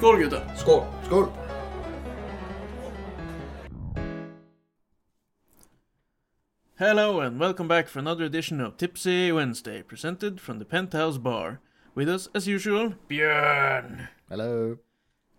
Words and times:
Skål 0.00 0.18
gutta! 0.18 0.56
Skål! 0.56 0.84
Skål! 1.04 1.26
Hello 6.78 7.20
and 7.20 7.38
welcome 7.38 7.68
back 7.68 7.86
for 7.88 7.98
another 7.98 8.24
edition 8.24 8.62
of 8.62 8.78
Tipsy 8.78 9.30
Wednesday, 9.30 9.82
presented 9.82 10.40
from 10.40 10.58
the 10.58 10.64
Penthouse 10.64 11.18
Bar. 11.18 11.60
With 11.94 12.08
us, 12.08 12.28
as 12.34 12.48
usual, 12.48 12.94
Bjørn 13.10 14.08
Hello. 14.30 14.78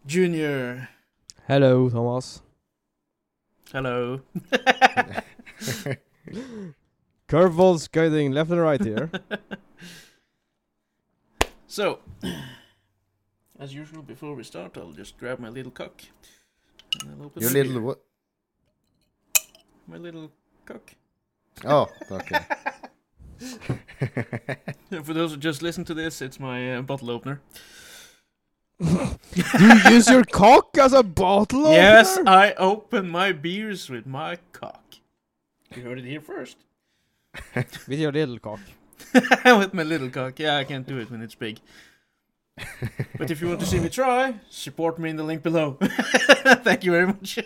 Junior. 0.05 0.89
Hello, 1.48 1.89
Thomas. 1.89 2.43
Hello. 3.71 4.21
Curveballs 7.27 7.91
guiding 7.91 8.31
left 8.31 8.52
and 8.52 8.62
right 8.62 8.84
here. 8.85 9.09
So, 11.67 11.99
as 13.61 13.73
usual, 13.73 14.01
before 14.01 14.33
we 14.33 14.43
start, 14.43 14.75
I'll 14.75 14.91
just 14.91 15.17
grab 15.20 15.38
my 15.39 15.49
little 15.49 15.71
cock. 15.71 16.02
And 16.99 17.11
I'll 17.11 17.27
open 17.27 17.43
Your 17.43 17.52
little 17.52 17.81
what? 17.81 18.02
My 19.88 19.97
little 19.97 20.31
cock. 20.65 20.95
Oh, 21.63 21.88
okay. 22.11 22.39
For 25.03 25.13
those 25.13 25.31
who 25.31 25.38
just 25.38 25.61
listen 25.61 25.85
to 25.85 25.93
this, 25.93 26.21
it's 26.21 26.39
my 26.39 26.75
uh, 26.75 26.81
bottle 26.81 27.11
opener. 27.11 27.41
Do 28.79 29.19
you 29.35 29.73
use 29.91 30.09
your 30.09 30.23
cock 30.23 30.75
as 30.80 30.93
a 30.93 31.03
bottle 31.03 31.67
opener? 31.67 31.75
Yes, 31.75 32.17
I 32.25 32.53
open 32.53 33.09
my 33.09 33.31
beers 33.31 33.91
with 33.91 34.07
my 34.07 34.38
cock. 34.53 34.95
You 35.75 35.83
heard 35.83 35.99
it 35.99 36.05
here 36.05 36.19
first. 36.19 36.58
With 37.55 37.99
your 37.99 38.11
little 38.11 38.39
cock. 38.39 38.59
with 39.14 39.73
my 39.73 39.83
little 39.83 40.09
cock. 40.09 40.38
Yeah, 40.38 40.58
I 40.58 40.66
can't 40.66 40.86
do 40.86 40.97
it 40.97 41.09
when 41.09 41.21
it's 41.21 41.36
big. 41.36 41.59
But 43.17 43.31
if 43.31 43.42
you 43.42 43.48
want 43.48 43.59
to 43.59 43.66
see 43.66 43.80
me 43.80 43.90
try, 43.90 44.36
support 44.50 45.00
me 45.00 45.09
in 45.09 45.16
the 45.17 45.23
link 45.23 45.44
below. 45.44 45.78
Thank 46.64 46.84
you 46.84 46.92
very 46.92 47.08
much. 47.08 47.40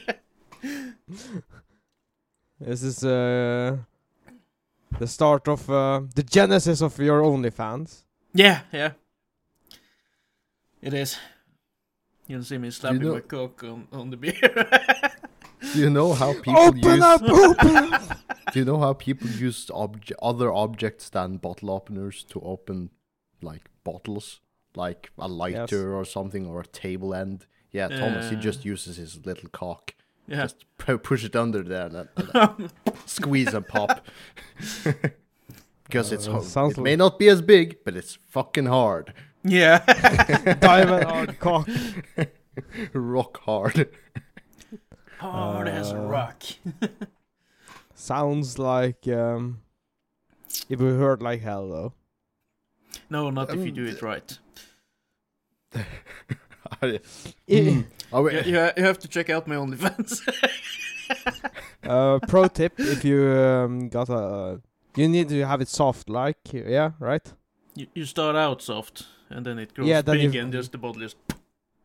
This 2.59 2.83
is 2.83 3.03
uh, 3.03 3.77
the 4.99 5.07
start 5.07 5.47
of 5.47 5.69
uh, 5.69 6.01
the 6.15 6.23
genesis 6.23 6.81
of 6.81 6.97
your 6.99 7.21
OnlyFans. 7.21 8.03
yeah, 8.33 8.61
yeah. 8.71 8.91
It 10.81 10.93
is. 10.93 11.17
You'll 12.27 12.43
see 12.43 12.57
me 12.59 12.69
slapping 12.71 13.01
know- 13.01 13.13
my 13.13 13.19
cock 13.21 13.63
on, 13.63 13.87
on 13.91 14.09
the 14.11 14.17
beer. 14.17 14.33
Do 15.73 15.79
you 15.79 15.89
know 15.89 16.13
how 16.13 16.33
people 16.33 16.59
Open 16.59 16.77
use? 16.83 17.01
up, 17.01 17.21
open 17.23 17.93
up! 17.93 18.17
Do 18.53 18.59
you 18.59 18.65
know 18.65 18.77
how 18.79 18.93
people 18.93 19.27
use 19.27 19.65
obje- 19.67 20.11
other 20.21 20.53
objects 20.53 21.09
than 21.09 21.37
bottle 21.37 21.71
openers 21.71 22.23
to 22.29 22.39
open 22.41 22.91
like 23.41 23.63
bottles, 23.83 24.41
like 24.77 25.11
a 25.17 25.27
lighter 25.27 25.93
or 25.95 26.05
something, 26.05 26.45
or 26.45 26.61
a 26.61 26.65
table 26.67 27.13
end? 27.13 27.45
Yeah, 27.71 27.87
Thomas 27.89 28.29
he 28.29 28.35
Uh. 28.35 28.39
just 28.39 28.63
uses 28.65 28.97
his 28.97 29.25
little 29.25 29.49
cock. 29.49 29.93
yeah. 30.27 30.43
Just 30.43 30.65
pu- 30.77 30.97
push 30.97 31.23
it 31.23 31.35
under 31.35 31.61
there 31.61 31.85
and, 31.87 31.95
and, 32.17 32.31
and 32.33 32.71
squeeze 33.05 33.53
and 33.53 33.67
pop. 33.67 34.05
Because 35.83 36.11
it's 36.11 36.27
Uh, 36.27 36.31
hard. 36.33 36.43
sounds 36.45 36.77
It 36.77 36.81
may 36.81 36.95
not 36.95 37.19
be 37.19 37.27
as 37.29 37.41
big, 37.41 37.77
but 37.83 37.95
it's 37.95 38.17
fucking 38.29 38.65
hard. 38.65 39.13
yeah. 39.43 39.79
Diamond 40.61 41.03
hard 41.05 41.39
cock. 41.39 41.67
Rock 42.93 43.39
hard. 43.41 43.89
Hard 45.19 45.67
as 45.67 45.91
a 45.91 45.97
Uh, 45.97 46.07
rock. 46.07 46.43
Sounds 47.93 48.57
like 48.59 49.07
um, 49.07 49.61
it 50.69 50.79
will 50.79 50.97
hurt 50.97 51.21
like 51.21 51.41
hell 51.41 51.69
though. 51.69 51.93
No, 53.09 53.29
not 53.29 53.49
if 53.49 53.57
you 53.57 53.69
Um, 53.69 53.73
do 53.75 53.85
it 53.85 54.01
right. 54.01 54.39
I- 56.85 57.83
Oh, 58.13 58.29
you, 58.29 58.39
you 58.77 58.83
have 58.83 58.99
to 58.99 59.07
check 59.07 59.29
out 59.29 59.47
my 59.47 59.55
OnlyFans. 59.55 60.21
uh, 61.83 62.19
pro 62.27 62.47
tip: 62.47 62.73
if 62.79 63.03
you 63.03 63.29
um, 63.29 63.89
got 63.89 64.09
a, 64.09 64.61
you 64.95 65.07
need 65.09 65.29
to 65.29 65.45
have 65.45 65.61
it 65.61 65.67
soft, 65.67 66.09
like 66.09 66.37
yeah, 66.53 66.91
right? 66.99 67.33
you, 67.75 67.87
you 67.93 68.05
start 68.05 68.35
out 68.35 68.61
soft, 68.61 69.05
and 69.29 69.45
then 69.45 69.59
it 69.59 69.73
grows 69.73 69.87
Yeah, 69.87 70.01
big, 70.01 70.33
you- 70.33 70.41
and 70.41 70.51
just 70.53 70.71
the 70.71 70.77
bottle 70.77 71.01
just 71.01 71.17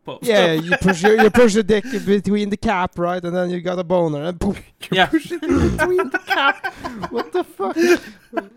pops. 0.05 0.27
Yeah, 0.29 0.53
you 0.53 0.77
push 0.81 1.03
your 1.03 1.21
you 1.23 1.31
push 1.41 1.55
your 1.55 1.65
dick 1.65 1.85
between 2.07 2.51
the 2.51 2.57
cap, 2.57 2.99
right, 2.99 3.23
and 3.25 3.35
then 3.35 3.51
you 3.51 3.61
got 3.61 3.79
a 3.79 3.85
boner, 3.85 4.23
and 4.25 4.39
poof. 4.41 4.61
yeah. 4.93 5.07
Push 5.07 5.33
it 5.33 5.41
between 5.41 6.11
the 6.11 6.21
cap. 6.27 6.65
What 7.11 7.33
the 7.33 7.45
fuck? 7.45 7.77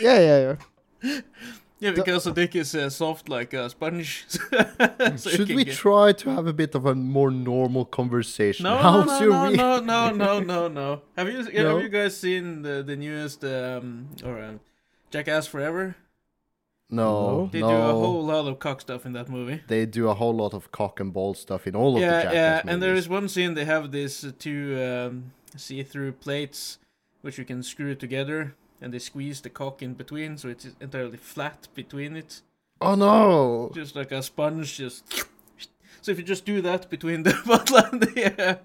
Yeah, 0.00 0.18
yeah, 0.20 0.56
yeah. 1.02 1.20
Yeah, 1.78 1.90
because 1.90 2.24
the 2.24 2.32
dick 2.32 2.56
is 2.56 2.74
uh, 2.74 2.88
soft 2.88 3.28
like 3.28 3.52
a 3.52 3.68
sponge. 3.68 4.24
so 4.28 5.16
Should 5.30 5.48
we 5.48 5.64
get- 5.64 5.74
try 5.76 6.12
to 6.12 6.30
have 6.30 6.46
a 6.46 6.52
bit 6.54 6.74
of 6.74 6.86
a 6.86 6.94
more 6.94 7.30
normal 7.30 7.84
conversation? 7.84 8.64
No, 8.64 8.78
How's 8.78 9.06
no, 9.06 9.20
your 9.20 9.50
no, 9.56 9.80
no, 9.80 10.10
no, 10.10 10.10
no, 10.24 10.40
no, 10.40 10.68
no. 10.68 11.02
Have 11.16 11.28
you 11.28 11.42
No? 11.62 11.74
have 11.74 11.82
you 11.82 11.90
guys 11.90 12.16
seen 12.16 12.62
the 12.62 12.82
the 12.82 12.96
newest 12.96 13.44
um 13.44 14.08
or 14.24 14.38
uh, 14.40 14.52
Jackass 15.10 15.46
Forever? 15.46 15.96
No, 16.88 17.48
They 17.52 17.60
no. 17.60 17.68
do 17.68 17.74
a 17.76 17.92
whole 17.92 18.24
lot 18.24 18.46
of 18.46 18.58
cock 18.60 18.80
stuff 18.80 19.04
in 19.06 19.12
that 19.14 19.28
movie. 19.28 19.60
They 19.66 19.86
do 19.86 20.08
a 20.08 20.14
whole 20.14 20.34
lot 20.36 20.54
of 20.54 20.70
cock 20.70 21.00
and 21.00 21.12
ball 21.12 21.34
stuff 21.34 21.66
in 21.66 21.74
all 21.74 21.94
of 21.96 22.00
the 22.00 22.06
yeah, 22.06 22.22
Jackass 22.22 22.34
yeah, 22.34 22.54
movies. 22.62 22.72
and 22.72 22.82
there 22.82 22.94
is 22.94 23.08
one 23.08 23.28
scene 23.28 23.54
they 23.54 23.64
have 23.64 23.90
these 23.90 24.24
uh, 24.24 24.30
two 24.38 24.80
um, 24.80 25.32
see-through 25.56 26.12
plates 26.12 26.78
which 27.22 27.38
you 27.38 27.44
can 27.44 27.60
screw 27.64 27.96
together, 27.96 28.54
and 28.80 28.92
they 28.92 28.98
squeeze 28.98 29.40
the 29.40 29.50
cock 29.50 29.82
in 29.82 29.94
between, 29.94 30.36
so 30.38 30.48
it's 30.48 30.66
entirely 30.80 31.16
flat 31.16 31.68
between 31.74 32.16
it, 32.16 32.42
Oh 32.80 32.94
no! 32.94 33.70
just 33.74 33.96
like 33.96 34.12
a 34.12 34.22
sponge. 34.22 34.76
Just 34.76 35.04
so 36.02 36.12
if 36.12 36.18
you 36.18 36.24
just 36.24 36.44
do 36.44 36.60
that 36.62 36.90
between 36.90 37.22
the 37.28 37.34
bottle 37.46 37.78
and 37.78 38.00
the 38.02 38.24
uh, 38.26 38.56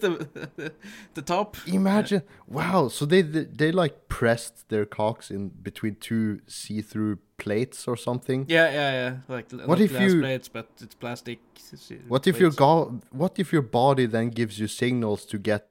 the, 0.00 0.28
the, 0.56 0.72
the 1.14 1.22
top, 1.22 1.56
Imagine, 1.66 2.22
wow! 2.46 2.88
So 2.88 3.04
they, 3.04 3.22
they 3.22 3.44
they 3.44 3.72
like 3.72 4.08
pressed 4.08 4.68
their 4.68 4.84
cocks 4.86 5.30
in 5.30 5.48
between 5.48 5.96
two 5.96 6.40
see-through 6.46 7.18
plates 7.38 7.88
or 7.88 7.96
something. 7.96 8.46
yeah, 8.48 8.70
yeah, 8.70 8.92
yeah, 8.92 9.16
like 9.28 9.50
What 9.66 9.80
if 9.80 9.90
glass 9.90 10.02
you- 10.12 10.20
plates, 10.20 10.48
but 10.48 10.68
it's 10.80 10.94
plastic. 10.94 11.40
What 12.06 12.26
if 12.26 12.38
your 12.38 12.50
plates. 12.50 12.58
go- 12.58 13.00
What 13.10 13.38
if 13.38 13.52
your 13.52 13.62
body 13.62 14.06
then 14.06 14.28
gives 14.30 14.58
you 14.60 14.68
signals 14.68 15.24
to 15.26 15.38
get 15.38 15.66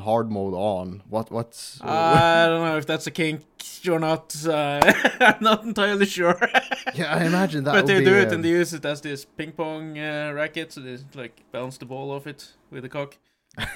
hard 0.00 0.30
mode 0.30 0.54
on? 0.54 1.02
What 1.08 1.30
what's 1.30 1.80
I 1.82 2.46
don't 2.46 2.64
know 2.64 2.76
if 2.76 2.86
that's 2.86 3.06
a 3.06 3.10
kink 3.10 3.42
or 3.88 3.98
not. 3.98 4.34
Uh, 4.46 4.80
I'm 5.20 5.42
not 5.42 5.64
entirely 5.64 6.06
sure. 6.06 6.38
yeah? 6.94 7.14
I 7.14 7.24
imagine 7.24 7.64
that. 7.64 7.72
but 7.72 7.86
they 7.86 7.98
be, 7.98 8.04
do 8.04 8.14
it 8.14 8.28
um, 8.28 8.34
and 8.34 8.44
they 8.44 8.50
use 8.50 8.72
it 8.72 8.84
as 8.84 9.00
this 9.00 9.24
ping 9.24 9.52
pong 9.52 9.98
uh, 9.98 10.32
racket, 10.34 10.72
so 10.72 10.80
they 10.80 10.98
like 11.14 11.40
bounce 11.52 11.78
the 11.78 11.86
ball 11.86 12.10
off 12.10 12.26
it 12.26 12.52
with 12.70 12.82
the 12.82 12.88
cock. 12.88 13.18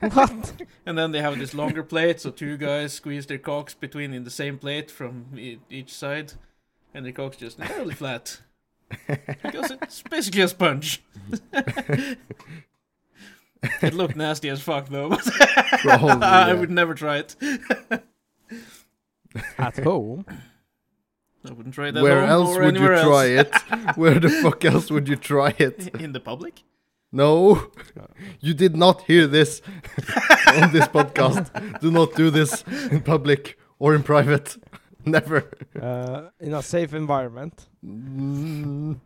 What? 0.00 0.54
And 0.86 0.96
then 0.96 1.12
they 1.12 1.20
have 1.20 1.38
this 1.38 1.52
longer 1.52 1.82
plate, 1.82 2.20
so 2.20 2.30
two 2.30 2.56
guys 2.56 2.94
squeeze 2.94 3.26
their 3.26 3.38
cocks 3.38 3.74
between 3.74 4.14
in 4.14 4.24
the 4.24 4.30
same 4.30 4.58
plate 4.58 4.90
from 4.90 5.26
e- 5.36 5.58
each 5.68 5.92
side, 5.92 6.32
and 6.94 7.04
their 7.04 7.12
cock's 7.12 7.36
just 7.36 7.58
entirely 7.58 7.94
flat. 7.94 8.40
Because 9.06 9.70
it's 9.70 10.02
basically 10.02 10.40
a 10.40 10.48
sponge. 10.48 11.02
It 13.82 13.94
looked 13.94 14.16
nasty 14.16 14.48
as 14.48 14.60
fuck 14.60 14.88
though, 14.88 15.08
but 15.10 15.20
Probably, 15.80 16.26
I 16.26 16.52
would 16.52 16.70
never 16.70 16.94
try 16.94 17.18
it. 17.18 17.36
At 19.58 19.76
home? 19.78 20.24
I 21.48 21.52
wouldn't 21.52 21.74
try 21.74 21.90
that 21.90 22.02
Where 22.02 22.24
else 22.24 22.56
or 22.56 22.62
would 22.62 22.76
you 22.76 22.82
anywhere 22.84 23.02
try 23.02 23.24
it? 23.26 23.54
Where 23.96 24.18
the 24.18 24.28
fuck 24.28 24.64
else 24.64 24.90
would 24.90 25.08
you 25.08 25.16
try 25.16 25.54
it? 25.58 25.94
In 25.96 26.12
the 26.12 26.20
public? 26.20 26.62
No, 27.12 27.70
you 28.40 28.54
did 28.54 28.76
not 28.76 29.02
hear 29.02 29.26
this 29.26 29.62
on 30.46 30.72
this 30.72 30.86
podcast. 30.86 31.80
Do 31.80 31.90
not 31.90 32.14
do 32.14 32.30
this 32.30 32.62
in 32.90 33.00
public 33.00 33.58
or 33.78 33.94
in 33.94 34.02
private. 34.02 34.56
Never. 35.04 35.50
Uh, 35.80 36.28
in 36.38 36.54
a 36.54 36.62
safe 36.62 36.92
environment 36.94 37.66
Mm. 37.84 39.00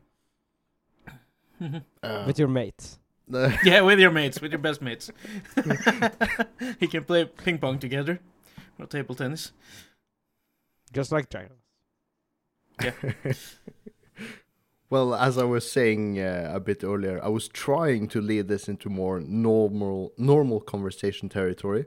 Uh, 2.02 2.24
with 2.26 2.38
your 2.38 2.48
mates. 2.48 2.98
Uh, 3.32 3.50
Yeah, 3.64 3.82
with 3.82 3.98
your 3.98 4.10
mates, 4.10 4.40
with 4.40 4.52
your 4.52 4.58
best 4.58 4.82
mates. 4.82 5.10
he 6.80 6.86
can 6.86 7.04
play 7.04 7.24
ping 7.24 7.58
pong 7.58 7.78
together 7.78 8.20
or 8.78 8.86
table 8.86 9.14
tennis. 9.14 9.52
Just 10.92 11.12
like 11.12 11.28
Dragon. 11.28 11.56
well, 14.90 15.14
as 15.14 15.38
I 15.38 15.44
was 15.44 15.70
saying 15.70 16.18
uh, 16.20 16.50
a 16.54 16.60
bit 16.60 16.84
earlier, 16.84 17.22
I 17.22 17.28
was 17.28 17.48
trying 17.48 18.08
to 18.08 18.20
lead 18.20 18.48
this 18.48 18.68
into 18.68 18.88
more 18.88 19.20
normal, 19.20 20.12
normal 20.18 20.60
conversation 20.60 21.28
territory. 21.28 21.86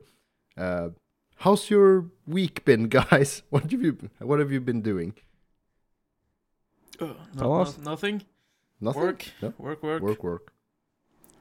Uh, 0.58 0.90
how's 1.38 1.70
your 1.70 2.06
week 2.26 2.66
been, 2.66 2.88
guys? 2.90 3.44
What 3.50 3.72
have 3.72 3.82
you 3.82 4.10
What 4.20 4.40
have 4.40 4.52
you 4.52 4.62
been 4.62 4.82
doing? 4.82 5.16
Oh, 7.00 7.16
no, 7.36 7.64
no- 7.64 7.74
nothing. 7.84 8.24
Nothing. 8.80 9.02
Work. 9.02 9.26
No? 9.42 9.54
Work, 9.58 9.84
work. 9.84 10.02
Work. 10.02 10.24
Work. 10.24 10.54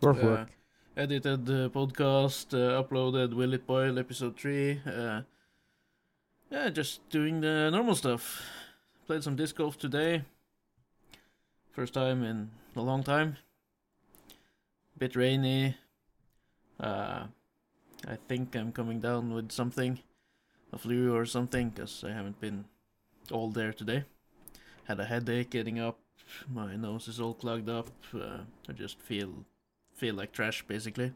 Work, 0.01 0.19
Uh, 0.23 0.27
work. 0.27 0.49
edited 0.97 1.47
the 1.47 1.71
podcast, 1.71 2.53
uh, 2.55 2.83
uploaded 2.83 3.35
Will 3.35 3.55
It 3.55 3.67
Boil 3.67 3.99
episode 3.99 4.37
3. 4.37 4.81
Uh, 4.87 5.23
yeah, 6.51 6.69
just 6.71 7.09
doing 7.11 7.41
the 7.41 7.71
normal 7.71 7.95
stuff. 7.95 8.43
Played 9.07 9.23
some 9.23 9.37
disc 9.37 9.57
golf 9.57 9.79
today. 9.79 10.25
First 11.73 11.95
time 11.95 12.23
in 12.23 12.51
a 12.75 12.81
long 12.83 13.03
time. 13.03 13.37
bit 14.99 15.15
rainy. 15.15 15.77
Uh, 16.81 17.27
I 18.09 18.17
think 18.29 18.55
I'm 18.57 18.73
coming 18.73 18.99
down 18.99 19.35
with 19.35 19.53
something, 19.53 19.99
a 20.73 20.79
flu 20.79 21.15
or 21.15 21.27
something, 21.27 21.69
because 21.69 22.03
I 22.03 22.13
haven't 22.13 22.41
been 22.41 22.65
all 23.31 23.51
there 23.51 23.75
today. 23.75 24.05
Had 24.85 24.99
a 24.99 25.05
headache 25.05 25.51
getting 25.51 25.79
up. 25.79 25.99
My 26.49 26.77
nose 26.77 27.09
is 27.09 27.21
all 27.21 27.35
clogged 27.35 27.69
up. 27.69 27.91
Uh, 28.15 28.45
I 28.67 28.73
just 28.73 28.99
feel 28.99 29.45
feel 29.97 30.15
like 30.15 30.33
trash 30.33 30.65
basically. 30.67 31.13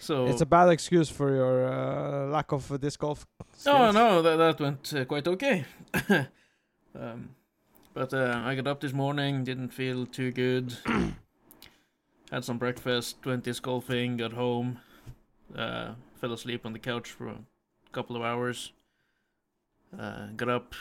So 0.00 0.26
It's 0.26 0.40
a 0.40 0.46
bad 0.46 0.68
excuse 0.70 1.08
for 1.08 1.34
your 1.34 1.72
uh, 1.72 2.26
lack 2.26 2.52
of 2.52 2.70
uh, 2.70 2.76
disc 2.76 2.98
golf. 2.98 3.26
Oh 3.66 3.90
no, 3.92 4.22
that 4.22 4.36
that 4.36 4.60
went 4.60 4.92
uh, 4.92 5.04
quite 5.04 5.28
okay. 5.28 5.64
um, 6.98 7.30
but 7.92 8.12
uh, 8.12 8.42
I 8.44 8.56
got 8.56 8.66
up 8.66 8.80
this 8.80 8.92
morning, 8.92 9.44
didn't 9.44 9.68
feel 9.68 10.06
too 10.06 10.32
good. 10.32 10.76
Had 12.30 12.44
some 12.44 12.58
breakfast, 12.58 13.24
went 13.24 13.44
disc 13.44 13.62
golfing, 13.62 14.16
got 14.16 14.32
home, 14.32 14.80
uh, 15.56 15.92
fell 16.20 16.32
asleep 16.32 16.66
on 16.66 16.72
the 16.72 16.80
couch 16.80 17.10
for 17.10 17.28
a 17.28 17.38
couple 17.92 18.16
of 18.16 18.22
hours. 18.22 18.72
Uh, 19.96 20.26
got 20.36 20.48
up, 20.48 20.74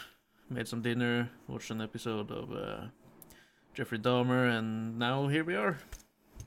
made 0.49 0.67
some 0.67 0.81
dinner, 0.81 1.29
watched 1.47 1.69
an 1.69 1.81
episode 1.81 2.31
of 2.31 2.51
uh, 2.51 2.85
Jeffrey 3.75 3.99
Dahmer, 3.99 4.57
and 4.57 4.97
now 4.97 5.27
here 5.27 5.43
we 5.43 5.55
are. 5.55 5.77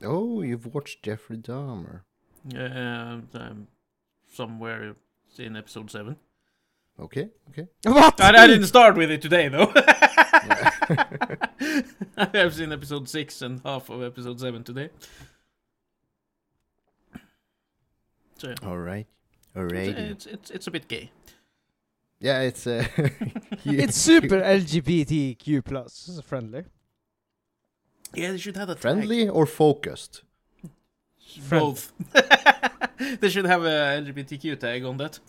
Oh, 0.03 0.41
you've 0.41 0.73
watched 0.73 1.03
Jeffrey 1.03 1.37
Dahmer. 1.37 2.01
Uh, 2.55 3.19
I'm 3.33 3.67
somewhere 4.31 4.95
in 5.37 5.55
episode 5.55 5.91
seven. 5.91 6.17
Okay, 6.99 7.29
okay. 7.49 7.67
What? 7.85 8.19
I, 8.21 8.43
I 8.43 8.47
didn't 8.47 8.67
start 8.67 8.95
with 8.97 9.11
it 9.11 9.21
today 9.21 9.49
though. 9.49 9.71
I've 12.17 12.55
seen 12.55 12.71
episode 12.71 13.07
six 13.09 13.41
and 13.41 13.61
half 13.63 13.89
of 13.89 14.01
episode 14.01 14.39
seven 14.39 14.63
today. 14.63 14.89
So 18.39 18.49
yeah, 18.49 18.55
All 18.63 18.77
right. 18.79 19.07
it's, 19.55 20.25
it's 20.25 20.25
it's 20.25 20.51
it's 20.51 20.67
a 20.67 20.71
bit 20.71 20.87
gay. 20.87 21.11
Yeah, 22.19 22.41
it's 22.41 22.65
uh, 22.65 22.85
It's 23.65 23.95
super 23.97 24.41
LGBTQ 24.41 25.63
plus 25.65 26.19
friendly. 26.23 26.63
Yeah, 28.13 28.31
they 28.31 28.37
should 28.37 28.55
have 28.57 28.67
that 28.69 28.79
friendly 28.79 29.27
or 29.29 29.45
focused. 29.45 30.23
tag. 30.63 31.49
Both. 31.49 31.93
they 33.19 33.29
should 33.29 33.45
have 33.45 33.63
a 33.63 34.01
LGBTQ 34.01 34.59
tag 34.59 34.83
on 34.85 34.97
that. 34.97 35.19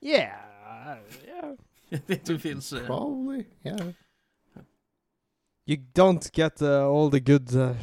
Yeah. 0.00 0.36
Yeah. 1.26 1.98
it 2.08 2.40
feels. 2.40 2.72
Uh, 2.72 2.80
Probably, 2.86 3.46
yeah. 3.64 3.76
You 5.66 5.76
don't 5.94 6.30
get 6.32 6.60
uh, 6.62 6.88
all 6.88 7.08
the 7.10 7.20
good 7.20 7.54
uh, 7.54 7.74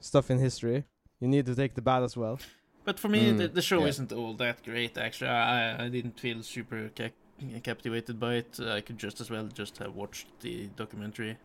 stuff 0.00 0.30
in 0.30 0.38
history. 0.38 0.84
You 1.20 1.28
need 1.28 1.46
to 1.46 1.54
take 1.54 1.74
the 1.74 1.82
bad 1.82 2.02
as 2.02 2.16
well. 2.16 2.38
but 2.84 2.98
for 3.00 3.08
me, 3.08 3.32
Mm, 3.32 3.38
the, 3.38 3.48
the 3.48 3.62
show 3.62 3.80
yeah. 3.80 3.86
isn't 3.88 4.12
all 4.12 4.34
that 4.34 4.62
great. 4.64 4.96
Actually, 4.98 5.30
I 5.30 5.84
I 5.84 5.88
didn't 5.88 6.18
feel 6.20 6.42
super 6.42 6.90
ca- 6.96 7.60
captivated 7.62 8.18
by 8.20 8.34
it. 8.36 8.58
I 8.60 8.80
could 8.80 8.98
just 8.98 9.20
as 9.20 9.30
well 9.30 9.46
just 9.60 9.78
have 9.78 9.94
watched 9.94 10.26
the 10.40 10.68
documentary. 10.76 11.36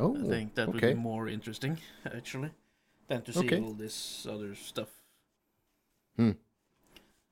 Oh, 0.00 0.16
I 0.16 0.28
think 0.28 0.54
that 0.54 0.68
would 0.68 0.80
be 0.80 0.94
more 0.94 1.28
interesting, 1.28 1.78
actually, 2.04 2.50
than 3.08 3.22
to 3.22 3.32
see 3.32 3.46
Okay. 3.46 3.60
all 3.60 3.72
this 3.74 4.26
other 4.26 4.54
stuff. 4.54 4.88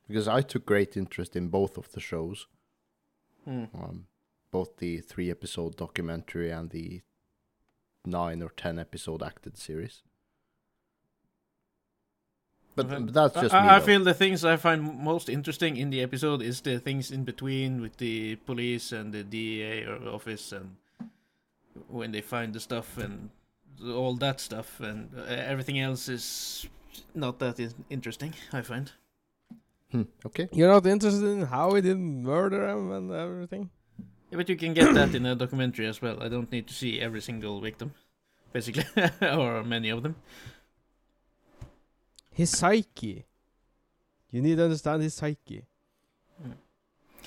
because 0.08 0.28
I 0.28 0.40
took 0.40 0.64
great 0.66 0.96
interest 0.96 1.34
in 1.34 1.48
both 1.48 1.76
of 1.76 1.90
the 1.92 2.00
shows, 2.00 2.46
Hmm. 3.44 3.64
um, 3.74 4.06
both 4.52 4.76
the 4.76 5.00
three 5.00 5.30
episode 5.30 5.76
documentary 5.76 6.50
and 6.50 6.70
the 6.70 7.02
nine 8.04 8.40
or 8.42 8.50
ten 8.50 8.78
episode 8.78 9.22
acted 9.22 9.56
series. 9.58 10.02
But 12.76 12.86
Okay. 12.86 13.02
but 13.04 13.14
that's 13.14 13.40
just 13.40 13.54
I, 13.54 13.62
me. 13.62 13.68
I 13.70 13.80
feel 13.80 14.04
the 14.04 14.14
things 14.14 14.44
I 14.44 14.56
find 14.56 14.82
most 14.82 15.28
interesting 15.28 15.76
in 15.76 15.90
the 15.90 16.02
episode 16.02 16.42
is 16.42 16.60
the 16.60 16.78
things 16.78 17.10
in 17.10 17.24
between 17.24 17.80
with 17.80 17.96
the 17.96 18.36
police 18.36 18.92
and 18.92 19.12
the 19.12 19.24
DEA 19.24 19.84
or 19.86 20.08
office 20.08 20.52
and 20.52 20.76
when 21.88 22.12
they 22.12 22.20
find 22.20 22.52
the 22.52 22.60
stuff 22.60 22.98
and 22.98 23.30
all 23.84 24.14
that 24.16 24.40
stuff 24.40 24.80
and 24.80 25.10
uh, 25.16 25.22
everything 25.24 25.78
else 25.78 26.08
is 26.08 26.66
not 27.14 27.38
that 27.38 27.60
interesting. 27.90 28.34
I 28.52 28.62
find. 28.62 28.90
Hmm, 29.92 30.02
okay. 30.24 30.48
You're 30.52 30.68
not 30.72 30.86
interested 30.86 31.24
in 31.24 31.46
how 31.46 31.74
he 31.74 31.80
did 31.80 31.98
murder 31.98 32.68
him 32.68 32.90
and 32.92 33.12
everything? 33.12 33.70
Yeah, 34.30 34.38
but 34.38 34.48
you 34.48 34.56
can 34.56 34.74
get 34.74 34.92
that 34.94 35.14
in 35.14 35.24
a 35.26 35.34
documentary 35.34 35.86
as 35.86 36.02
well. 36.02 36.22
I 36.22 36.28
don't 36.28 36.50
need 36.50 36.66
to 36.66 36.74
see 36.74 37.00
every 37.00 37.20
single 37.20 37.60
victim, 37.60 37.94
basically, 38.52 38.84
or 39.22 39.62
many 39.62 39.90
of 39.90 40.02
them. 40.02 40.16
His 42.32 42.50
psyche. 42.50 43.24
You 44.30 44.42
need 44.42 44.56
to 44.56 44.64
understand 44.64 45.02
his 45.02 45.14
psyche. 45.14 45.64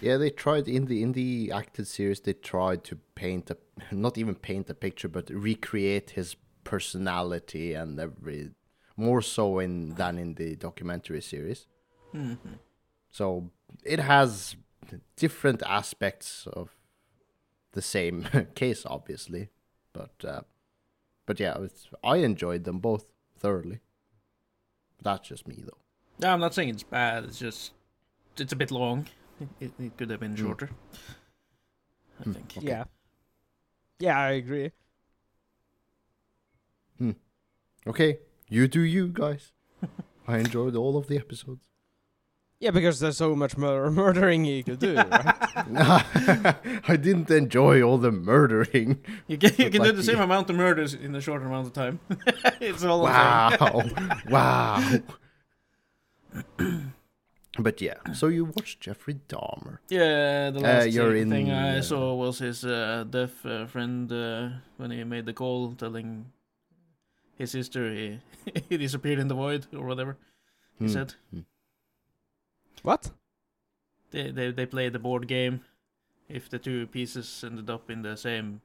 Yeah, 0.01 0.18
they 0.18 0.30
tried 0.30 0.68
in 0.68 0.86
the 0.86 1.01
in 1.04 1.12
the 1.13 1.51
acted 1.51 1.88
series. 1.88 2.22
They 2.22 2.34
tried 2.34 2.84
to 2.86 2.96
paint 3.16 3.51
a 3.51 3.57
not 3.92 4.18
even 4.18 4.36
paint 4.36 4.69
a 4.69 4.74
picture, 4.74 5.10
but 5.10 5.30
recreate 5.30 6.12
his 6.12 6.36
personality 6.63 7.74
and 7.74 8.00
every 8.00 8.51
more 8.96 9.22
so 9.22 9.60
in 9.60 9.96
than 9.96 10.18
in 10.18 10.36
the 10.36 10.56
documentary 10.56 11.22
series. 11.22 11.68
hmm 12.12 12.34
So 13.10 13.51
it 13.84 14.00
has 14.00 14.56
different 15.16 15.63
aspects 15.63 16.48
of 16.54 16.69
the 17.74 17.81
same 17.81 18.28
case, 18.56 18.86
obviously, 18.86 19.50
but 19.94 20.13
uh, 20.25 20.42
but 21.25 21.40
yeah, 21.40 21.57
it's, 21.62 21.88
I 22.04 22.18
enjoyed 22.18 22.63
them 22.63 22.80
both 22.80 23.06
thoroughly. 23.38 23.80
That's 25.02 25.28
just 25.28 25.48
me, 25.48 25.63
though. 25.66 25.78
No, 26.19 26.34
I'm 26.34 26.40
not 26.40 26.54
saying 26.54 26.69
it's 26.69 26.84
bad. 26.84 27.24
It's 27.24 27.40
just 27.40 27.72
it's 28.38 28.54
a 28.54 28.56
bit 28.56 28.72
long. 28.72 29.07
It, 29.59 29.71
it 29.80 29.97
could 29.97 30.09
have 30.09 30.19
been 30.19 30.36
Hmm. 30.36 30.44
shorter. 30.45 30.69
I 32.19 32.24
Hmm, 32.24 32.31
think. 32.33 32.53
Okay. 32.57 32.68
Yeah. 32.68 32.83
Yeah, 34.00 34.18
I 34.19 34.31
agree. 34.31 34.71
Okay, 37.88 38.19
you 38.50 38.68
do 38.68 38.81
you 38.81 39.07
guys. 39.07 39.53
I 40.27 40.38
enjoyed 40.39 40.75
all 40.75 40.97
of 40.97 41.07
the 41.07 41.18
episodes. 41.18 41.66
Yeah, 42.61 42.71
because 42.71 42.99
there's 42.99 43.16
so 43.16 43.37
much 43.37 43.56
mur- 43.56 43.90
murdering 44.02 44.44
you 44.44 44.66
could 44.66 44.80
do, 44.80 44.95
right? 44.97 45.35
I 46.90 46.97
didn't 46.97 47.31
enjoy 47.31 47.81
all 47.81 47.97
the 47.97 48.11
murdering. 48.11 48.99
You 49.28 49.37
can 49.37 49.52
you 49.57 49.69
But 49.69 49.71
can 49.71 49.81
do 49.83 49.92
the 49.94 50.04
same 50.04 50.18
the- 50.18 50.23
amount 50.23 50.49
of 50.49 50.57
murders 50.57 50.94
in 50.94 51.16
a 51.16 51.21
shorter 51.21 51.45
amount 51.45 51.68
of 51.68 51.73
time. 51.73 52.02
it's 52.59 52.83
all 52.83 53.07
I'm 53.07 53.57
saying. 53.57 54.21
Wow, 54.30 54.99
wow. 54.99 54.99
but 57.57 57.81
yeah, 57.81 57.97
so 58.13 58.27
you 58.27 58.45
watched 58.45 58.79
Jeffrey 58.81 59.19
Dahmer. 59.27 59.79
Yeah, 59.89 60.51
the 60.51 60.59
Uh, 60.59 60.61
last 60.61 60.91
you're 60.94 61.11
thing 61.13 61.21
in, 61.21 61.29
thing 61.29 61.51
I 61.51 61.79
uh, 61.79 61.81
saw 61.81 62.13
was 62.15 62.39
his 62.39 62.63
uh, 62.63 63.06
deaf 63.09 63.45
uh, 63.45 63.65
friend 63.65 64.11
uh, 64.11 64.49
when 64.77 64.91
he 64.91 65.03
made 65.03 65.25
the 65.25 65.33
call 65.33 65.73
telling 65.73 66.25
his 67.37 67.51
sister 67.51 67.91
he, 67.94 68.19
he 68.69 68.77
disappeared 68.77 69.19
in 69.19 69.27
the 69.27 69.35
void 69.35 69.65
or 69.73 69.85
whatever 69.85 70.18
he 70.79 70.85
Hmm. 70.85 70.94
said. 70.94 71.15
what? 72.83 73.11
They, 74.11 74.31
they 74.31 74.51
they 74.51 74.65
played 74.65 74.94
the 74.94 74.99
board 74.99 75.27
game. 75.27 75.61
If 76.29 76.49
the 76.49 76.59
two 76.59 76.87
pieces 76.87 77.44
ended 77.45 77.69
up 77.69 77.89
in 77.89 78.01
the 78.03 78.15
same. 78.15 78.61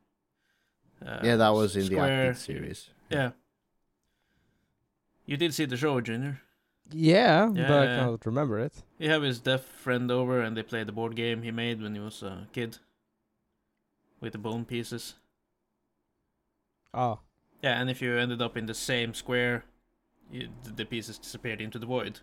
Uh, 1.05 1.21
Yeah, 1.23 1.37
that 1.37 1.51
was 1.55 1.75
in 1.77 1.83
the 1.89 1.95
square, 1.97 2.31
acted 2.31 2.37
series. 2.43 2.91
Yeah. 3.11 3.31
You 5.27 5.37
did 5.37 5.55
see 5.55 5.65
the 5.67 5.77
show, 5.77 6.01
Junior. 6.01 6.41
Yeah, 6.91 7.49
but 7.53 7.71
I 7.71 7.87
can't 7.97 8.25
remember 8.27 8.59
it. 8.59 8.73
He 8.99 9.07
have 9.07 9.23
his 9.23 9.41
deaf 9.41 9.65
friend 9.65 10.11
over, 10.11 10.41
and 10.41 10.57
they 10.57 10.63
play 10.63 10.85
the 10.85 10.93
board 10.93 11.17
game 11.17 11.43
he 11.43 11.51
made 11.51 11.83
when 11.83 11.95
he 11.95 12.01
was 12.01 12.23
a 12.23 12.47
kid. 12.53 12.79
With 14.21 14.33
the 14.33 14.39
bone 14.39 14.65
pieces. 14.65 15.15
Oh. 16.93 17.19
Yeah, 17.63 17.81
and 17.81 17.91
if 17.91 18.01
you 18.01 18.17
ended 18.17 18.41
up 18.41 18.57
in 18.57 18.67
the 18.67 18.75
same 18.75 19.13
square, 19.15 19.65
you, 20.31 20.49
the 20.65 20.85
pieces 20.85 21.19
disappeared 21.19 21.61
into 21.61 21.79
the 21.79 21.87
void. 21.87 22.21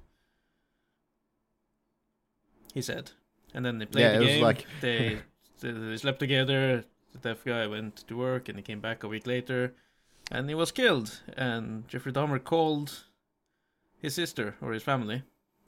He 2.74 2.82
said, 2.82 3.12
and 3.54 3.66
then 3.66 3.80
they 3.80 3.86
played 3.86 4.02
Yeah, 4.04 4.10
the 4.12 4.16
it 4.18 4.20
was 4.20 4.28
game. 4.30 4.44
like- 4.44 4.66
they, 4.82 5.18
they 5.60 5.72
they 5.72 5.98
slept 5.98 6.20
together. 6.20 6.86
The 7.14 7.18
deaf 7.20 7.44
guy 7.44 7.68
went 7.68 7.98
to 8.08 8.16
work, 8.18 8.48
and 8.48 8.58
he 8.58 8.64
came 8.64 8.80
back 8.80 9.04
a 9.04 9.08
week 9.08 9.28
later, 9.28 9.74
and 10.32 10.48
he 10.48 10.56
was 10.56 10.72
killed. 10.72 11.22
And 11.36 11.88
Jeffrey 11.90 12.14
Dahmer 12.14 12.42
called 12.42 13.04
his 14.02 14.16
sister 14.16 14.56
or 14.62 14.74
his 14.74 14.84
family 14.84 15.24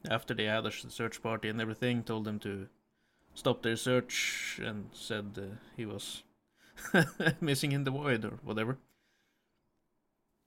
after 0.09 0.33
they 0.33 0.45
had 0.45 0.65
a 0.65 0.71
sh- 0.71 0.85
search 0.89 1.21
party 1.21 1.49
and 1.49 1.61
everything. 1.61 2.03
Told 2.03 2.25
them 2.25 2.39
to 2.39 2.67
stop 3.33 3.61
their 3.61 3.75
search 3.77 4.59
and 4.63 4.89
said 4.93 5.37
uh, 5.37 5.55
he 5.77 5.85
was 5.85 6.23
missing 7.41 7.71
in 7.71 7.83
the 7.83 7.91
void 7.91 8.25
or 8.25 8.39
whatever. 8.43 8.77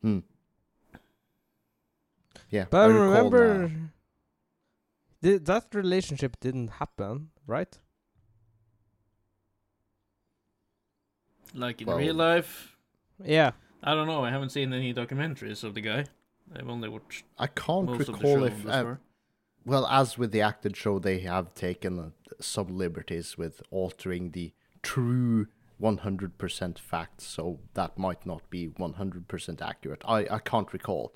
Hmm. 0.03 0.21
Yeah, 2.51 2.67
But 2.71 2.91
I, 2.91 2.95
remember 2.95 3.73
th- 5.23 5.43
that 5.45 5.75
relationship 5.75 6.39
didn't 6.41 6.69
happen, 6.79 7.31
right? 7.47 7.77
Like 11.55 11.81
in 11.81 11.87
Well- 11.87 11.99
real 11.99 12.15
life, 12.15 12.77
Yeah. 13.25 13.53
I 13.83 13.95
don't 13.95 14.07
know. 14.09 14.25
I 14.25 14.31
haven't 14.31 14.51
seen 14.51 14.73
any 14.73 14.93
documentaries 14.93 15.63
of 15.63 15.75
the 15.75 15.81
guy. 15.81 16.07
I've 16.55 16.69
only 16.69 16.89
watched 16.89 17.25
I 17.39 17.47
can't 17.47 17.87
most 17.87 18.01
of 18.01 18.07
the 18.07 18.13
recall 18.13 18.39
show 18.39 18.45
if 18.45 18.67
uh, 18.67 18.95
well 19.65 19.87
as 19.87 20.17
with 20.17 20.33
the 20.33 20.41
acted 20.41 20.77
show 20.77 20.99
they 20.99 21.21
have 21.21 21.55
taken 21.55 21.99
uh, 21.99 22.11
some 22.41 22.69
liberties 22.69 23.37
with 23.37 23.63
altering 23.71 24.31
the 24.31 24.53
true 24.83 25.49
100% 25.81 26.79
facts 26.79 27.25
so 27.25 27.59
that 27.75 27.99
might 27.99 28.25
not 28.25 28.49
be 28.49 28.69
100% 28.69 29.63
accurate 29.63 30.03
i 30.07 30.27
i 30.31 30.39
can't 30.39 30.73
recall 30.73 31.13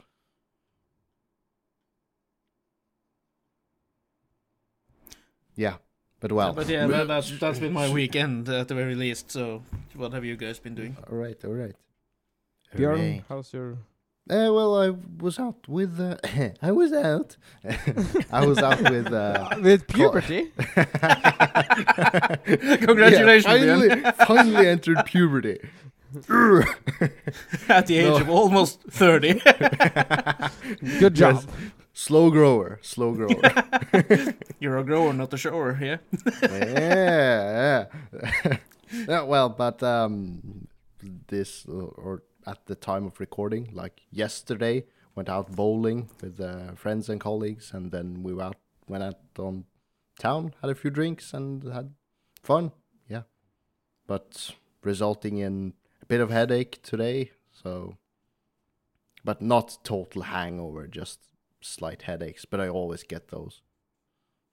yeah 5.56 5.76
but 6.20 6.32
well 6.32 6.52
but 6.52 6.68
yeah, 6.68 6.86
that, 6.86 7.08
that's 7.08 7.38
that's 7.38 7.58
been 7.58 7.72
my 7.72 7.88
weekend 8.00 8.48
at 8.48 8.68
the 8.68 8.74
very 8.74 8.94
least. 8.94 9.30
So, 9.30 9.62
what 9.94 10.12
have 10.12 10.24
you 10.24 10.36
guys 10.36 10.58
been 10.58 10.74
doing? 10.74 10.96
all 11.10 11.16
right 11.16 11.42
all 11.44 11.52
right 11.52 11.74
Bjørn, 12.76 13.24
how's 13.28 13.52
your? 13.52 13.78
Uh, 14.28 14.52
well, 14.52 14.80
I 14.80 14.90
was 15.18 15.38
out 15.38 15.66
with. 15.66 15.98
Uh, 15.98 16.16
I 16.62 16.70
was 16.72 16.92
out. 16.92 17.36
I 18.32 18.46
was 18.46 18.58
out 18.58 18.80
with. 18.82 19.12
Uh, 19.12 19.56
With 19.60 19.86
puberty? 19.88 20.52
Congratulations, 22.44 23.44
Yeah, 23.44 23.76
finally, 23.76 24.02
finally 24.26 24.66
entered 24.68 25.04
puberty. 25.06 25.58
At 27.68 27.86
the 27.86 27.98
age 27.98 28.06
No. 28.08 28.16
of 28.18 28.28
almost 28.28 28.82
thirty. 28.90 29.34
Good 31.00 31.14
job. 31.14 31.34
Yes. 31.36 31.46
Slow 31.92 32.30
grower, 32.30 32.78
slow 32.82 33.12
grower. 33.14 33.30
You're 34.60 34.78
a 34.78 34.84
grower, 34.84 35.12
not 35.12 35.32
a 35.34 35.36
shower. 35.36 35.76
Yeah. 35.80 35.98
yeah, 36.42 37.86
yeah. 39.08 39.22
Well, 39.22 39.48
but 39.50 39.82
um, 39.82 40.66
this 41.28 41.66
or 41.66 42.22
at 42.46 42.66
the 42.66 42.74
time 42.74 43.06
of 43.06 43.20
recording, 43.20 43.70
like 43.72 44.02
yesterday, 44.10 44.84
went 45.14 45.28
out 45.28 45.52
bowling 45.52 46.08
with 46.20 46.40
uh, 46.40 46.72
friends 46.74 47.08
and 47.08 47.20
colleagues, 47.20 47.72
and 47.72 47.90
then 47.90 48.22
we 48.22 48.32
went 48.32 48.48
out, 48.48 48.56
went 48.88 49.04
out 49.04 49.18
on 49.38 49.64
town, 50.18 50.54
had 50.60 50.70
a 50.70 50.74
few 50.74 50.90
drinks, 50.90 51.34
and 51.34 51.64
had 51.64 51.92
fun. 52.42 52.72
Yeah, 53.08 53.22
but 54.06 54.52
resulting 54.82 55.38
in 55.38 55.74
a 56.02 56.06
bit 56.06 56.20
of 56.20 56.30
headache 56.30 56.80
today. 56.82 57.32
So, 57.52 57.96
but 59.24 59.42
not 59.42 59.78
total 59.84 60.22
hangover, 60.22 60.86
just 60.86 61.20
slight 61.60 62.02
headaches. 62.02 62.44
But 62.44 62.60
I 62.60 62.68
always 62.68 63.02
get 63.02 63.28
those. 63.28 63.62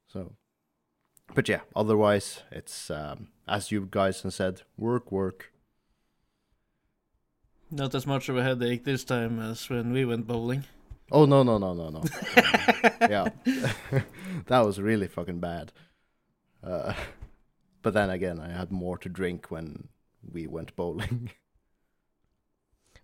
So, 0.08 0.34
but 1.34 1.48
yeah, 1.48 1.62
otherwise 1.76 2.42
it's 2.52 2.90
um, 2.90 3.30
as 3.48 3.72
you 3.72 3.88
guys 3.90 4.22
have 4.22 4.34
said, 4.34 4.64
work, 4.78 5.12
work. 5.12 5.52
Not 7.70 7.94
as 7.96 8.08
much 8.08 8.30
of 8.30 8.38
a 8.38 8.44
headache 8.44 8.84
this 8.86 9.04
time 9.04 9.40
as 9.40 9.70
when 9.70 9.92
we 9.92 10.06
went 10.06 10.26
bowling. 10.28 10.64
Oh 11.12 11.26
no 11.26 11.44
no 11.44 11.58
no 11.58 11.74
no 11.74 11.90
no. 11.90 12.04
yeah, 13.02 13.30
that 14.48 14.66
was 14.66 14.80
really 14.80 15.08
fucking 15.08 15.40
bad. 15.40 15.72
Uh, 16.64 16.94
but 17.82 17.94
then 17.94 18.10
again, 18.10 18.40
I 18.40 18.50
had 18.50 18.72
more 18.72 18.98
to 19.00 19.10
drink 19.10 19.50
when 19.50 19.88
we 20.30 20.48
went 20.48 20.76
bowling. 20.76 21.32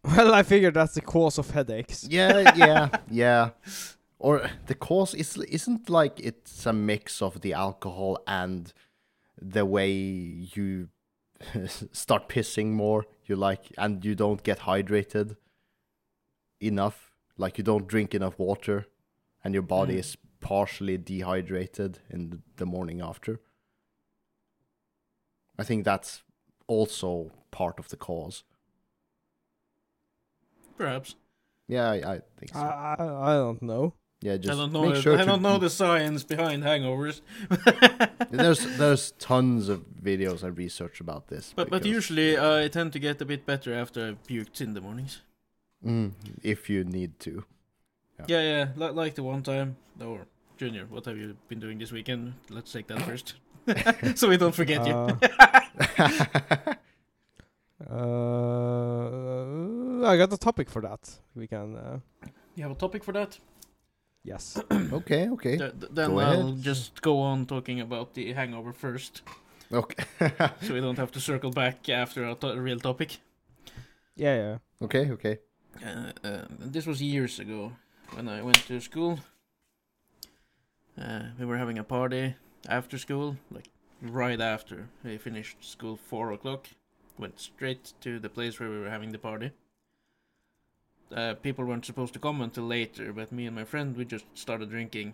Well, 0.05 0.33
I 0.33 0.43
figured 0.43 0.73
that's 0.73 0.95
the 0.95 1.01
cause 1.01 1.37
of 1.37 1.51
headaches. 1.51 2.05
yeah, 2.09 2.53
yeah, 2.57 2.89
yeah. 3.09 3.51
Or 4.19 4.49
the 4.67 4.75
cause 4.75 5.13
is 5.13 5.37
isn't 5.37 5.89
like 5.89 6.19
it's 6.19 6.65
a 6.65 6.73
mix 6.73 7.21
of 7.21 7.39
the 7.39 7.53
alcohol 7.53 8.21
and 8.27 8.73
the 9.41 9.65
way 9.65 9.91
you 9.93 10.89
start 11.91 12.29
pissing 12.29 12.71
more. 12.71 13.05
You 13.25 13.35
like 13.35 13.71
and 13.77 14.03
you 14.03 14.15
don't 14.15 14.43
get 14.43 14.59
hydrated 14.59 15.37
enough. 16.59 17.11
Like 17.37 17.57
you 17.57 17.63
don't 17.63 17.87
drink 17.87 18.13
enough 18.13 18.37
water, 18.37 18.85
and 19.43 19.53
your 19.53 19.63
body 19.63 19.95
Mm. 19.95 19.99
is 19.99 20.17
partially 20.39 20.97
dehydrated 20.97 21.99
in 22.09 22.29
the, 22.29 22.39
the 22.57 22.65
morning 22.65 23.01
after. 23.01 23.39
I 25.57 25.63
think 25.63 25.85
that's 25.85 26.23
also 26.67 27.31
part 27.51 27.79
of 27.79 27.89
the 27.89 27.95
cause. 27.97 28.43
Perhaps. 30.77 31.15
Yeah, 31.67 31.89
I, 31.89 31.95
I 32.15 32.21
think 32.37 32.53
so. 32.53 32.59
I, 32.59 32.95
I, 32.99 33.31
I 33.31 33.33
don't 33.35 33.61
know. 33.61 33.93
Yeah, 34.25 34.37
just 34.37 34.53
I 34.53 34.55
don't 34.61 34.71
know. 34.73 34.83
make 34.85 34.93
the- 34.95 35.01
sure 35.01 35.17
I 35.19 35.25
don't 35.25 35.41
know 35.41 35.57
the 35.59 35.69
science 35.69 36.23
behind 36.23 36.63
hangovers. 36.63 37.21
there's 38.31 38.61
there's 38.77 39.11
tons 39.19 39.69
of 39.69 39.79
videos 40.01 40.43
and 40.43 40.57
research 40.57 41.01
about 41.01 41.27
this. 41.27 41.53
But 41.55 41.69
but 41.69 41.81
because- 41.83 41.95
usually 41.97 42.37
I 42.39 42.67
tend 42.69 42.93
to 42.93 42.99
get 42.99 43.21
a 43.21 43.25
bit 43.25 43.45
better 43.45 43.73
after 43.73 43.99
I've 44.07 44.21
puked 44.23 44.61
in 44.61 44.73
the 44.73 44.81
mornings. 44.81 45.21
Mm, 45.85 46.11
if 46.41 46.69
you 46.69 46.83
need 46.85 47.19
to. 47.19 47.43
Yeah, 48.27 48.41
yeah. 48.41 48.67
Li- 48.77 48.93
like 49.03 49.15
the 49.15 49.23
one 49.23 49.41
time. 49.43 49.75
Or 49.99 50.25
Junior, 50.57 50.85
what 50.89 51.05
have 51.05 51.17
you 51.17 51.35
been 51.49 51.59
doing 51.59 51.77
this 51.79 51.91
weekend? 51.91 52.33
Let's 52.49 52.71
take 52.71 52.87
that 52.87 53.01
first, 53.01 53.35
so 54.19 54.29
we 54.29 54.37
don't 54.37 54.55
forget 54.55 54.87
you. 54.87 54.93
Uh, 54.93 55.17
uh, 59.23 60.07
I 60.07 60.17
got 60.17 60.31
a 60.33 60.37
topic 60.37 60.69
for 60.69 60.81
that. 60.81 61.19
We 61.35 61.47
can. 61.47 61.75
Uh, 61.75 61.99
You 62.55 62.63
have 62.63 62.71
a 62.71 62.75
topic 62.79 63.03
for 63.03 63.11
that? 63.13 63.37
Yes. 64.23 64.57
okay, 64.93 65.29
okay, 65.29 65.57
Th- 65.57 65.71
th- 65.79 65.91
then 65.93 66.09
Go 66.11 66.19
I'll 66.19 66.49
ahead. 66.49 66.61
just 66.61 67.01
go 67.01 67.19
on 67.21 67.45
talking 67.45 67.79
about 67.81 68.13
the 68.13 68.33
hangover 68.33 68.71
first, 68.73 69.21
okay, 69.71 70.03
so 70.61 70.73
we 70.73 70.81
don't 70.81 70.97
have 70.97 71.11
to 71.11 71.19
circle 71.19 71.51
back 71.51 71.89
after 71.89 72.25
a, 72.25 72.35
to- 72.35 72.51
a 72.51 72.59
real 72.61 72.79
topic. 72.79 73.17
Yeah, 74.15 74.35
yeah. 74.35 74.57
okay, 74.81 75.11
okay. 75.11 75.39
Uh, 75.83 76.11
uh, 76.23 76.45
this 76.59 76.85
was 76.85 77.01
years 77.01 77.39
ago 77.39 77.71
when 78.13 78.29
I 78.29 78.41
went 78.41 78.67
to 78.67 78.79
school. 78.79 79.19
Uh, 80.99 81.23
we 81.39 81.45
were 81.45 81.57
having 81.57 81.79
a 81.79 81.83
party 81.83 82.35
after 82.69 82.97
school, 82.99 83.35
like 83.51 83.69
right 84.01 84.39
after 84.39 84.89
we 85.03 85.17
finished 85.17 85.57
school, 85.63 85.97
four 85.97 86.31
o'clock. 86.31 86.67
Went 87.17 87.39
straight 87.39 87.93
to 88.01 88.19
the 88.19 88.29
place 88.29 88.59
where 88.59 88.69
we 88.69 88.79
were 88.79 88.89
having 88.89 89.11
the 89.11 89.17
party. 89.19 89.51
Uh, 91.11 91.35
people 91.35 91.65
weren't 91.65 91.85
supposed 91.85 92.13
to 92.13 92.19
come 92.19 92.41
until 92.41 92.63
later, 92.63 93.13
but 93.13 93.31
me 93.31 93.45
and 93.45 93.55
my 93.55 93.63
friend 93.63 93.95
we 93.95 94.05
just 94.05 94.25
started 94.33 94.69
drinking 94.69 95.13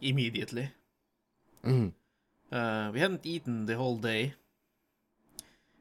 immediately. 0.00 0.70
Mm. 1.64 1.92
Uh, 2.50 2.90
we 2.92 3.00
hadn't 3.00 3.26
eaten 3.26 3.66
the 3.66 3.76
whole 3.76 3.96
day. 3.96 4.34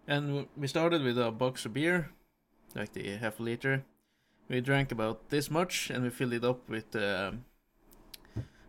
And 0.07 0.47
we 0.55 0.67
started 0.67 1.03
with 1.03 1.19
a 1.19 1.31
box 1.31 1.65
of 1.65 1.73
beer, 1.73 2.09
like 2.75 2.93
the 2.93 3.17
half 3.17 3.39
liter. 3.39 3.83
We 4.49 4.61
drank 4.61 4.91
about 4.91 5.29
this 5.29 5.51
much 5.51 5.89
and 5.89 6.03
we 6.03 6.09
filled 6.09 6.33
it 6.33 6.45
up 6.45 6.67
with 6.69 6.95
um, 6.95 7.43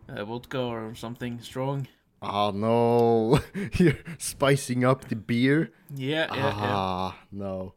uh, 0.09 0.25
vodka 0.25 0.59
or 0.59 0.93
something 0.95 1.39
strong. 1.39 1.87
Oh 2.21 2.51
no, 2.51 3.39
you're 3.77 3.99
spicing 4.17 4.83
up 4.83 5.07
the 5.07 5.15
beer. 5.15 5.71
Yeah, 5.95 6.27
yeah, 6.35 6.53
ah, 6.53 7.17
no. 7.31 7.75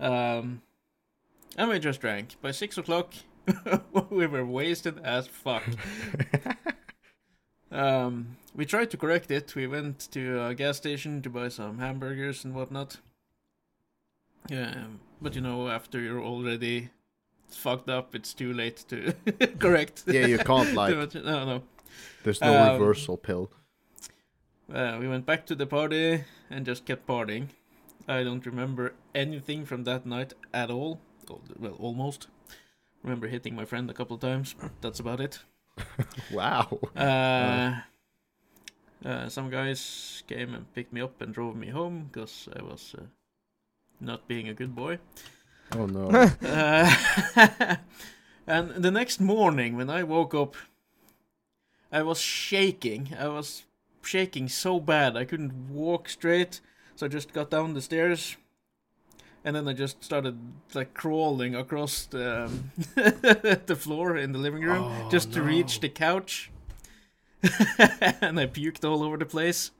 Um, 0.00 0.62
and 1.56 1.70
we 1.70 1.78
just 1.78 2.00
drank. 2.00 2.36
By 2.42 2.50
six 2.52 2.76
o'clock, 2.78 3.14
we 4.10 4.26
were 4.26 4.44
wasted 4.44 4.98
as 5.04 5.26
fuck. 5.26 5.64
Um, 7.70 8.36
we 8.54 8.64
tried 8.64 8.90
to 8.92 8.96
correct 8.96 9.30
it. 9.30 9.54
We 9.54 9.66
went 9.66 10.08
to 10.12 10.46
a 10.46 10.54
gas 10.54 10.76
station 10.76 11.20
to 11.22 11.28
buy 11.30 11.48
some 11.48 11.78
hamburgers 11.78 12.44
and 12.44 12.54
whatnot. 12.54 12.98
Yeah, 14.48 14.84
but 15.20 15.34
you 15.34 15.40
know, 15.40 15.68
after 15.68 16.00
you're 16.00 16.22
already 16.22 16.90
fucked 17.48 17.90
up, 17.90 18.14
it's 18.14 18.32
too 18.32 18.52
late 18.52 18.84
to 18.88 19.12
correct. 19.58 20.04
Yeah, 20.06 20.26
you 20.26 20.38
can't 20.38 20.74
like. 20.74 20.94
No, 21.14 21.44
no. 21.44 21.62
There's 22.22 22.40
no 22.40 22.56
Um, 22.56 22.80
reversal 22.80 23.16
pill. 23.16 23.50
Uh, 24.72 24.96
we 25.00 25.08
went 25.08 25.26
back 25.26 25.44
to 25.46 25.54
the 25.54 25.66
party 25.66 26.24
and 26.48 26.64
just 26.64 26.86
kept 26.86 27.06
partying. 27.06 27.48
I 28.08 28.22
don't 28.22 28.46
remember 28.46 28.94
anything 29.14 29.64
from 29.64 29.84
that 29.84 30.06
night 30.06 30.34
at 30.54 30.70
all. 30.70 31.00
Al- 31.30 31.42
Well, 31.58 31.76
almost. 31.78 32.28
Remember 33.02 33.28
hitting 33.28 33.54
my 33.54 33.64
friend 33.64 33.90
a 33.90 33.94
couple 33.94 34.14
of 34.14 34.20
times. 34.20 34.54
That's 34.80 35.00
about 35.00 35.20
it. 35.20 35.40
Wow. 36.32 36.80
Uh, 36.96 37.80
uh, 39.04 39.28
some 39.28 39.50
guys 39.50 40.22
came 40.26 40.54
and 40.54 40.72
picked 40.74 40.92
me 40.92 41.00
up 41.00 41.20
and 41.20 41.34
drove 41.34 41.54
me 41.54 41.68
home 41.68 42.08
because 42.10 42.48
I 42.58 42.62
was 42.62 42.94
uh, 42.98 43.02
not 44.00 44.26
being 44.26 44.48
a 44.48 44.54
good 44.54 44.74
boy. 44.74 44.98
Oh 45.72 45.86
no. 45.86 46.08
Uh, 46.42 47.76
and 48.46 48.70
the 48.82 48.90
next 48.90 49.20
morning, 49.20 49.76
when 49.76 49.90
I 49.90 50.02
woke 50.02 50.34
up, 50.34 50.56
I 51.92 52.02
was 52.02 52.20
shaking. 52.20 53.14
I 53.18 53.28
was 53.28 53.64
shaking 54.02 54.48
so 54.48 54.80
bad 54.80 55.16
I 55.16 55.24
couldn't 55.24 55.70
walk 55.70 56.08
straight. 56.08 56.60
So 56.94 57.06
I 57.06 57.08
just 57.08 57.32
got 57.32 57.50
down 57.50 57.74
the 57.74 57.82
stairs, 57.82 58.36
and 59.46 59.54
then 59.56 59.66
I 59.68 59.72
just 59.72 60.02
started 60.04 60.36
like 60.74 60.92
crawling 60.92 61.54
across 61.54 62.04
the 62.06 62.44
um, 62.44 62.70
the 63.66 63.76
floor 63.78 64.16
in 64.18 64.32
the 64.32 64.38
living 64.38 64.62
room 64.62 64.82
Oh, 64.84 65.08
just 65.10 65.32
to 65.34 65.40
reach 65.42 65.80
the 65.80 65.88
couch. 65.88 66.50
and 68.20 68.38
I 68.40 68.46
puked 68.46 68.84
all 68.84 69.02
over 69.02 69.16
the 69.16 69.24
place. 69.26 69.70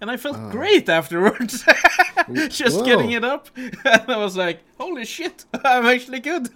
And 0.00 0.10
I 0.10 0.16
felt 0.16 0.36
Oh. 0.38 0.50
great 0.50 0.88
afterwards. 0.88 1.64
just 2.48 2.78
Whoa. 2.78 2.84
getting 2.84 3.10
it 3.10 3.24
up. 3.24 3.48
And 3.56 4.04
I 4.08 4.16
was 4.16 4.36
like, 4.36 4.60
holy 4.78 5.04
shit, 5.04 5.44
I'm 5.64 5.84
actually 5.86 6.20
good. 6.20 6.48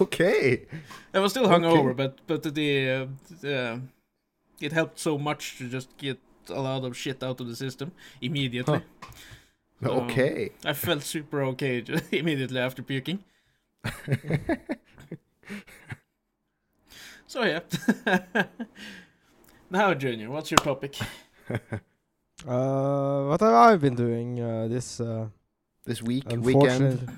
okay. 0.00 0.66
I 1.14 1.18
was 1.20 1.32
still 1.32 1.46
Okay. 1.46 1.54
hungover, 1.54 1.94
but 1.96 2.18
but 2.26 2.42
the 2.54 2.90
uh, 2.90 3.06
uh, 3.48 3.78
it 4.60 4.72
helped 4.72 4.98
so 4.98 5.18
much 5.18 5.56
to 5.58 5.68
just 5.68 5.96
get 5.98 6.18
a 6.48 6.60
lot 6.60 6.84
of 6.84 6.96
shit 6.96 7.22
out 7.22 7.40
of 7.40 7.46
the 7.48 7.56
system 7.56 7.92
immediately. 8.20 8.80
So, 8.80 9.08
Okay. 10.02 10.50
I 10.64 10.72
felt 10.74 11.02
super 11.02 11.42
okay 11.42 11.80
ju- 11.82 11.98
immediately 12.12 12.60
after 12.60 12.82
puking. 12.82 13.24
So 17.26 17.42
yeah. 17.44 17.60
now, 19.70 19.94
Junior, 19.94 20.30
what's 20.30 20.50
your 20.50 20.58
topic? 20.58 20.96
Uh, 22.46 23.24
what 23.28 23.40
have 23.40 23.54
I 23.54 23.76
been 23.76 23.94
doing 23.94 24.40
uh, 24.40 24.68
this 24.68 25.00
uh, 25.00 25.28
This 25.86 26.02
week, 26.02 26.24
weekend. 26.28 27.08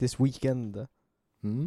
this 0.00 0.18
weekend? 0.18 0.88
Hmm? 1.42 1.66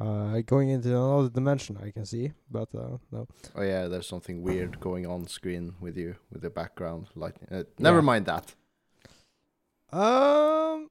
Uh, 0.00 0.40
going 0.40 0.70
into 0.70 0.88
another 0.88 1.28
dimension, 1.28 1.78
I 1.80 1.90
can 1.92 2.04
see, 2.04 2.32
but 2.50 2.68
uh, 2.74 2.98
no. 3.12 3.28
Oh 3.54 3.62
yeah, 3.62 3.86
there's 3.86 4.08
something 4.08 4.42
weird 4.42 4.80
going 4.80 5.06
on 5.06 5.28
screen 5.28 5.74
with 5.80 5.96
you 5.96 6.16
with 6.32 6.42
the 6.42 6.50
background 6.50 7.06
light. 7.14 7.36
Uh, 7.50 7.62
never 7.78 7.98
Yeah. 7.98 8.02
mind 8.02 8.26
that. 8.26 8.54
Um. 9.94 10.88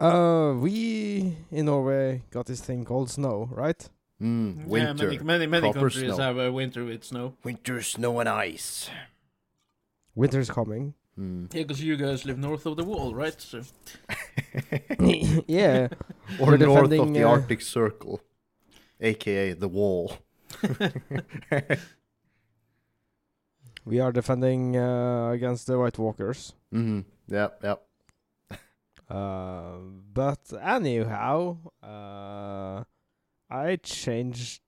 Uh, 0.00 0.54
we 0.58 1.36
in 1.50 1.66
Norway 1.66 2.22
got 2.30 2.46
this 2.46 2.60
thing 2.60 2.84
called 2.84 3.10
snow, 3.10 3.48
right? 3.52 3.88
Mm, 4.20 4.58
Yeah, 4.58 4.64
winter, 4.66 5.06
many 5.06 5.18
many, 5.24 5.46
many 5.46 5.72
countries 5.72 6.14
snow. 6.14 6.16
have 6.18 6.38
a 6.38 6.50
winter 6.52 6.84
with 6.84 7.04
snow. 7.04 7.34
winter, 7.42 7.80
snow 7.82 8.20
and 8.20 8.28
ice. 8.28 8.90
Winter's 10.14 10.50
coming. 10.50 10.94
Hmm. 11.16 11.46
Yeah, 11.52 11.62
because 11.62 11.80
you 11.82 11.96
guys 11.96 12.24
live 12.26 12.38
north 12.38 12.66
of 12.66 12.76
the 12.76 12.84
wall, 12.84 13.14
right? 13.14 13.40
So 13.40 13.62
yeah. 15.46 15.88
or 16.40 16.46
We're 16.48 16.56
north 16.58 16.92
of 16.92 17.12
the 17.14 17.22
uh, 17.24 17.28
Arctic 17.28 17.60
Circle, 17.62 18.20
aka 19.00 19.52
the 19.54 19.68
wall. 19.68 20.18
We 23.84 24.00
are 24.00 24.12
defending 24.12 24.76
uh, 24.76 25.30
against 25.30 25.66
the 25.66 25.78
White 25.78 25.98
Walkers. 25.98 26.54
hmm 26.72 27.00
Yep, 27.28 27.60
yep. 27.62 27.82
Uh, 29.10 29.76
but 30.12 30.40
anyhow, 30.62 31.58
uh, 31.82 32.82
I 33.50 33.76
changed 33.82 34.62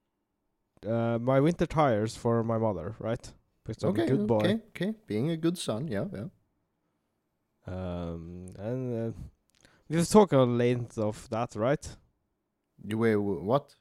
uh, 0.87 1.19
my 1.21 1.41
winter 1.41 1.65
tires 1.67 2.15
for 2.17 2.45
my 2.45 2.59
mother, 2.59 2.95
right? 2.99 3.33
Because 3.65 3.83
I'm 3.83 3.91
Okay, 3.91 4.03
a 4.05 4.07
good 4.07 4.27
boy. 4.27 4.39
okay, 4.39 4.59
okay. 4.69 4.95
Being 5.07 5.31
a 5.31 5.37
good 5.39 5.57
son, 5.57 5.89
yeah, 5.89 6.05
yeah. 6.13 6.27
Um, 7.67 8.47
and 8.59 9.15
uh, 9.15 9.19
we've 9.89 10.09
talked 10.09 10.33
a 10.35 10.45
length 10.45 10.99
of 10.99 11.29
that, 11.31 11.57
right? 11.57 11.97
You 12.87 12.99
wait, 12.99 13.15
wh- 13.15 13.43
what? 13.43 13.75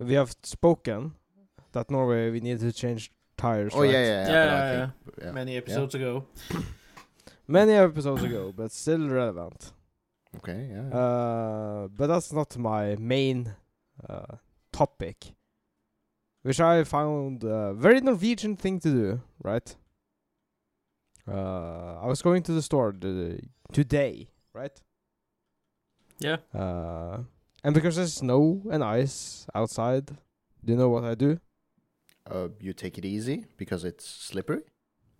We 0.00 0.14
have 0.14 0.34
spoken 0.42 1.14
that 1.72 1.90
Norway 1.90 2.30
we 2.30 2.40
need 2.40 2.60
to 2.60 2.72
change 2.72 3.12
tires. 3.36 3.72
Oh 3.74 3.82
right? 3.82 3.90
yeah, 3.90 4.02
yeah, 4.02 4.26
yeah. 4.26 4.32
Yeah, 4.32 4.72
yeah, 4.72 4.90
yeah. 5.24 5.32
many 5.32 5.56
episodes 5.56 5.94
ago. 5.94 6.24
Many 7.46 7.72
episodes 7.72 8.22
ago, 8.22 8.54
but 8.56 8.72
still 8.72 9.06
relevant. 9.06 9.72
Okay, 10.36 10.70
yeah. 10.70 10.98
Uh, 10.98 11.88
but 11.88 12.06
that's 12.06 12.32
not 12.32 12.56
my 12.56 12.96
main 12.96 13.54
uh, 14.08 14.36
topic, 14.72 15.34
which 16.42 16.58
I 16.58 16.84
found 16.84 17.44
a 17.44 17.74
very 17.74 18.00
Norwegian 18.00 18.56
thing 18.56 18.80
to 18.80 18.88
do. 18.88 19.20
Right? 19.42 19.76
Uh, 21.28 22.00
I 22.02 22.06
was 22.06 22.22
going 22.22 22.42
to 22.44 22.52
the 22.52 22.62
store 22.62 22.94
the, 22.98 23.40
today, 23.72 24.28
right? 24.54 24.80
Yeah. 26.18 26.36
Uh, 26.54 27.18
and 27.62 27.74
because 27.74 27.96
there's 27.96 28.14
snow 28.14 28.62
and 28.70 28.84
ice 28.84 29.46
outside, 29.54 30.06
do 30.06 30.72
you 30.72 30.76
know 30.76 30.88
what 30.88 31.04
I 31.04 31.14
do? 31.14 31.40
Uh, 32.30 32.48
you 32.60 32.72
take 32.72 32.98
it 32.98 33.04
easy 33.04 33.44
because 33.56 33.84
it's 33.84 34.06
slippery. 34.06 34.62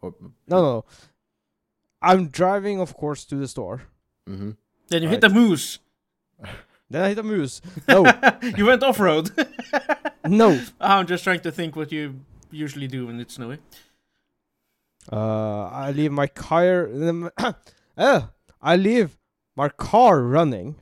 Or 0.01 0.15
No, 0.49 0.63
no. 0.63 0.85
I'm 2.03 2.29
driving, 2.29 2.81
of 2.81 2.95
course, 2.97 3.25
to 3.27 3.37
the 3.37 3.49
store. 3.49 3.83
mm-hmm. 4.29 4.51
Then 4.89 5.03
you 5.03 5.09
hit 5.09 5.23
Right. 5.23 5.33
the 5.33 5.41
moose. 5.41 5.79
Then 6.91 7.03
I 7.03 7.09
hit 7.09 7.19
a 7.19 7.23
moose. 7.23 7.61
No, 7.89 8.05
you 8.57 8.67
went 8.67 8.83
off 8.83 9.01
road. 9.01 9.31
no. 10.29 10.61
I'm 10.81 11.07
just 11.07 11.25
trying 11.25 11.41
to 11.41 11.51
think 11.51 11.77
what 11.77 11.91
you 11.91 12.21
usually 12.51 12.87
do 12.87 13.07
when 13.07 13.19
it's 13.21 13.35
snowy. 13.35 13.59
Uh, 15.11 15.65
I 15.65 15.93
leave 15.93 16.13
my 16.13 16.27
car. 16.27 16.89
uh, 17.97 18.23
I 18.63 18.77
leave 18.77 19.17
my 19.57 19.69
car 19.71 20.21
running 20.23 20.77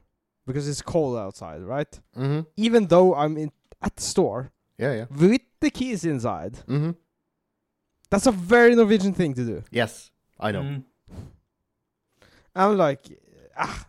because 0.46 0.68
it's 0.68 0.82
cold 0.82 1.16
outside, 1.16 1.62
right? 1.62 2.00
Mm-hmm. 2.16 2.40
Even 2.56 2.86
though 2.86 3.14
I'm 3.14 3.36
in 3.36 3.52
at 3.80 3.96
the 3.96 4.02
store 4.02 4.52
Yeah, 4.82 4.92
yeah. 4.94 5.06
with 5.10 5.42
the 5.60 5.70
keys 5.70 6.04
inside. 6.04 6.54
Mm-hmm. 6.66 6.90
That's 8.10 8.26
a 8.26 8.32
very 8.32 8.74
Norwegian 8.74 9.14
thing 9.14 9.32
to 9.34 9.44
do. 9.44 9.62
Yes, 9.70 10.10
I 10.40 10.50
know. 10.50 10.62
Mm. 10.62 10.82
I'm 12.56 12.76
like, 12.76 13.04
ah, 13.56 13.86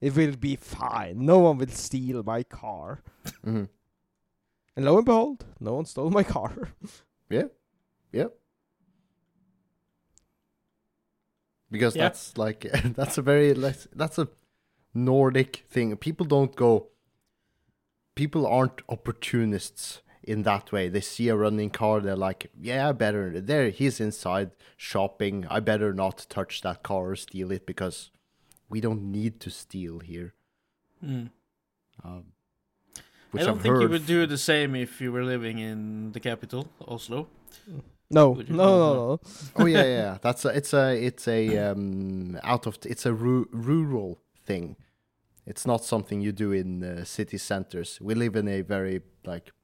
it 0.00 0.16
will 0.16 0.36
be 0.36 0.56
fine. 0.56 1.26
No 1.26 1.40
one 1.40 1.58
will 1.58 1.68
steal 1.68 2.22
my 2.22 2.42
car. 2.42 3.02
Mm-hmm. 3.46 3.64
And 4.76 4.84
lo 4.86 4.96
and 4.96 5.04
behold, 5.04 5.44
no 5.60 5.74
one 5.74 5.84
stole 5.84 6.10
my 6.10 6.22
car. 6.24 6.52
Yeah, 7.32 7.44
yeah. 8.12 8.30
Because 11.70 11.94
Yeah. 11.94 12.02
that's 12.08 12.36
like 12.36 12.66
that's 12.98 13.18
a 13.18 13.22
very 13.22 13.54
less 13.54 13.86
that's 13.94 14.18
a 14.18 14.26
Nordic 14.94 15.64
thing. 15.70 15.96
People 15.96 16.26
don't 16.26 16.56
go. 16.56 16.88
People 18.16 18.44
aren't 18.48 18.82
opportunists 18.88 20.02
in 20.30 20.42
that 20.44 20.70
way. 20.72 20.88
They 20.88 21.00
see 21.00 21.28
a 21.28 21.36
running 21.36 21.70
car, 21.70 22.00
they're 22.00 22.24
like, 22.28 22.50
"Yeah, 22.60 22.88
I 22.88 22.92
better." 22.92 23.40
There, 23.40 23.70
he's 23.70 24.00
inside 24.00 24.50
shopping. 24.76 25.46
I 25.56 25.60
better 25.60 25.92
not 25.92 26.26
touch 26.28 26.60
that 26.62 26.82
car 26.82 27.10
or 27.10 27.16
steal 27.16 27.50
it 27.50 27.66
because 27.66 28.10
we 28.68 28.80
don't 28.80 29.10
need 29.10 29.40
to 29.40 29.50
steal 29.50 29.98
here. 29.98 30.34
Mm. 31.04 31.30
Um, 32.04 32.24
I 33.34 33.38
don't 33.38 33.56
I've 33.56 33.62
think 33.62 33.74
you 33.74 33.80
heard 33.82 33.90
would 33.90 34.06
do 34.06 34.26
the 34.26 34.38
same 34.38 34.74
if 34.74 35.00
you 35.00 35.12
were 35.12 35.24
living 35.24 35.58
in 35.58 36.12
the 36.12 36.20
capital, 36.20 36.68
Oslo. 36.86 37.28
No, 38.12 38.34
no, 38.34 38.42
no, 38.48 38.94
no. 38.94 39.20
oh 39.56 39.66
yeah, 39.66 39.82
yeah, 39.82 39.84
yeah. 39.84 40.18
That's 40.22 40.44
a, 40.44 40.48
it's 40.48 40.72
a 40.74 40.94
it's 41.08 41.28
a 41.28 41.58
um 41.58 42.38
out 42.42 42.66
of 42.66 42.78
it's 42.84 43.06
a 43.06 43.12
ru- 43.12 43.48
rural 43.52 44.18
thing. 44.44 44.76
It's 45.46 45.66
not 45.66 45.84
something 45.84 46.20
you 46.20 46.32
do 46.32 46.52
in 46.52 46.84
uh, 46.84 47.04
city 47.04 47.38
centers. 47.38 47.98
We 48.00 48.14
live 48.14 48.36
in 48.36 48.46
a 48.48 48.60
very 48.62 49.02
like 49.24 49.46
s- 49.46 49.59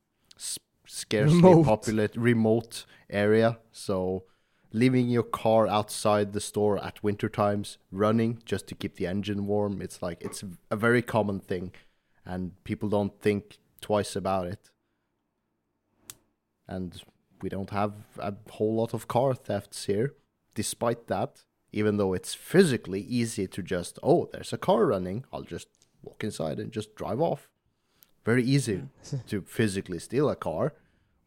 scarcely 0.86 1.36
Remote. 1.36 1.64
populated 1.64 2.20
remote 2.20 2.84
area, 3.10 3.58
so 3.72 4.24
leaving 4.72 5.08
your 5.08 5.22
car 5.22 5.66
outside 5.66 6.32
the 6.32 6.40
store 6.40 6.82
at 6.84 7.02
winter 7.02 7.28
times 7.28 7.78
running 7.90 8.42
just 8.44 8.66
to 8.68 8.74
keep 8.74 8.96
the 8.96 9.06
engine 9.06 9.46
warm, 9.46 9.80
it's 9.80 10.02
like 10.02 10.22
it's 10.22 10.44
a 10.70 10.76
very 10.76 11.02
common 11.02 11.40
thing 11.40 11.72
and 12.26 12.52
people 12.64 12.88
don't 12.88 13.20
think 13.20 13.58
twice 13.80 14.16
about 14.16 14.46
it. 14.46 14.70
And 16.68 17.00
we 17.40 17.48
don't 17.48 17.70
have 17.70 17.92
a 18.18 18.34
whole 18.50 18.74
lot 18.74 18.92
of 18.92 19.06
car 19.06 19.34
thefts 19.34 19.86
here. 19.86 20.14
Despite 20.54 21.06
that, 21.06 21.44
even 21.72 21.96
though 21.96 22.12
it's 22.12 22.34
physically 22.34 23.00
easy 23.00 23.46
to 23.46 23.62
just, 23.62 23.98
oh, 24.02 24.28
there's 24.32 24.52
a 24.52 24.58
car 24.58 24.86
running, 24.86 25.24
I'll 25.32 25.42
just 25.42 25.68
walk 26.02 26.24
inside 26.24 26.58
and 26.58 26.72
just 26.72 26.96
drive 26.96 27.20
off. 27.20 27.48
Very 28.26 28.42
easy 28.42 28.82
to 29.28 29.40
physically 29.42 30.00
steal 30.00 30.28
a 30.28 30.34
car, 30.36 30.74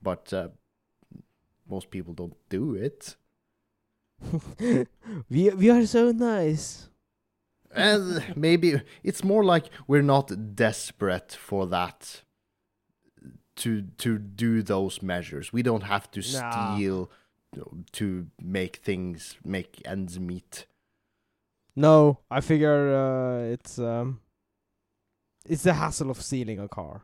but 0.01 0.33
uh, 0.33 0.49
most 1.69 1.89
people 1.89 2.13
don't 2.13 2.35
do 2.49 2.75
it. 2.75 3.15
we 5.29 5.49
we 5.49 5.69
are 5.69 5.85
so 5.85 6.11
nice. 6.11 6.89
And 7.71 8.35
maybe 8.35 8.81
it's 9.01 9.23
more 9.23 9.45
like 9.45 9.69
we're 9.87 10.01
not 10.15 10.55
desperate 10.55 11.31
for 11.39 11.67
that 11.67 12.23
to 13.55 13.83
to 13.97 14.17
do 14.17 14.61
those 14.61 15.01
measures. 15.01 15.53
We 15.53 15.63
don't 15.63 15.83
have 15.83 16.11
to 16.11 16.19
Nah. 16.19 16.51
steal 16.51 17.09
to 17.93 18.27
make 18.41 18.75
things 18.83 19.37
make 19.45 19.81
ends 19.85 20.19
meet. 20.19 20.65
No, 21.75 22.19
I 22.29 22.41
figure 22.41 22.93
uh, 22.93 23.53
it's 23.53 23.79
um, 23.79 24.19
it's 25.49 25.63
the 25.63 25.73
hassle 25.73 26.09
of 26.11 26.21
stealing 26.21 26.59
a 26.59 26.67
car. 26.69 27.01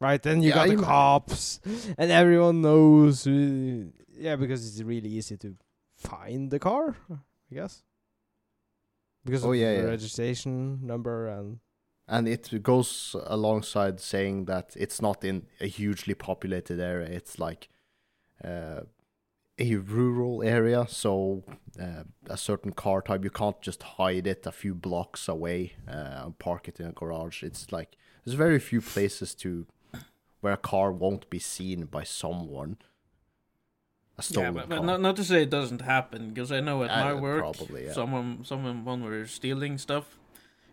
Right, 0.00 0.22
then 0.22 0.42
you 0.42 0.50
Yeah, 0.50 0.54
got 0.54 0.68
the 0.68 0.76
cops, 0.76 1.60
and 1.98 2.10
everyone 2.12 2.62
knows. 2.62 3.24
Who, 3.24 3.92
yeah, 4.16 4.36
because 4.36 4.66
it's 4.66 4.80
really 4.82 5.08
easy 5.10 5.36
to 5.38 5.56
find 5.96 6.50
the 6.50 6.58
car, 6.60 6.96
I 7.10 7.54
guess. 7.54 7.82
Because 9.24 9.44
Oh, 9.44 9.50
of 9.52 9.56
yeah, 9.56 9.72
the 9.74 9.82
yeah. 9.82 9.88
registration 9.90 10.86
number 10.86 11.26
and 11.28 11.58
And 12.06 12.28
it 12.28 12.62
goes 12.62 13.16
alongside 13.26 14.00
saying 14.00 14.44
that 14.46 14.74
it's 14.76 15.02
not 15.02 15.24
in 15.24 15.46
a 15.60 15.66
hugely 15.66 16.14
populated 16.14 16.78
area. 16.80 17.08
It's 17.08 17.38
like 17.38 17.68
uh, 18.44 18.82
a 19.58 19.76
rural 19.76 20.42
area, 20.42 20.86
so 20.88 21.42
uh, 21.80 22.04
a 22.28 22.36
certain 22.36 22.72
car 22.72 23.02
type 23.02 23.24
you 23.24 23.30
can't 23.30 23.60
just 23.60 23.82
hide 23.82 24.26
it 24.26 24.46
a 24.46 24.52
few 24.52 24.74
blocks 24.74 25.28
away 25.28 25.72
uh, 25.88 26.24
and 26.24 26.38
park 26.38 26.68
it 26.68 26.80
in 26.80 26.86
a 26.86 26.92
garage. 26.92 27.42
It's 27.42 27.72
like 27.72 27.96
there's 28.24 28.36
very 28.36 28.58
few 28.60 28.80
places 28.80 29.34
to 29.36 29.66
where 30.40 30.52
a 30.52 30.56
car 30.58 30.92
won't 30.92 31.28
be 31.30 31.38
seen 31.38 31.86
by 31.86 32.04
someone. 32.04 32.76
A 34.16 34.20
Yeah, 34.20 34.22
stolen 34.22 34.54
but, 34.54 34.68
but 34.68 34.76
car. 34.76 34.86
not, 34.86 35.00
not 35.00 35.16
to 35.16 35.24
say 35.24 35.42
it 35.42 35.50
doesn't 35.50 35.82
happen, 35.82 36.28
because 36.30 36.52
I 36.52 36.60
know 36.60 36.82
at 36.84 36.90
Uh, 36.90 37.04
my 37.04 37.14
work, 37.14 37.40
probably, 37.40 37.86
yeah. 37.86 37.92
someone 37.92 38.44
someone 38.44 39.02
were 39.02 39.26
stealing 39.26 39.78
stuff, 39.78 40.18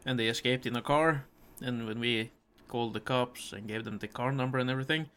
and 0.06 0.20
they 0.20 0.28
escaped 0.28 0.66
in 0.66 0.76
a 0.76 0.82
car. 0.82 1.26
And 1.62 1.88
when 1.88 2.00
we 2.00 2.32
called 2.68 2.94
the 2.94 3.00
cops 3.00 3.54
and 3.54 3.68
gave 3.68 3.84
them 3.84 4.00
the 4.00 4.08
car 4.08 4.32
number 4.32 4.60
and 4.60 4.70
everything, 4.70 5.10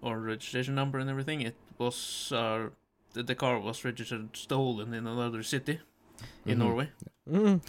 or 0.00 0.18
registration 0.18 0.74
number 0.74 0.98
and 0.98 1.08
everything, 1.08 1.40
it 1.40 1.56
was 1.78 2.32
uh, 2.32 2.70
the, 3.14 3.22
the 3.22 3.34
car 3.34 3.58
was 3.58 3.84
registered 3.84 4.36
stolen 4.36 4.92
in 4.94 5.06
another 5.06 5.42
city 5.42 5.80
in 6.46 6.56
Mhm. 6.58 6.62
Norway. 6.64 6.88
Mm. 7.28 7.60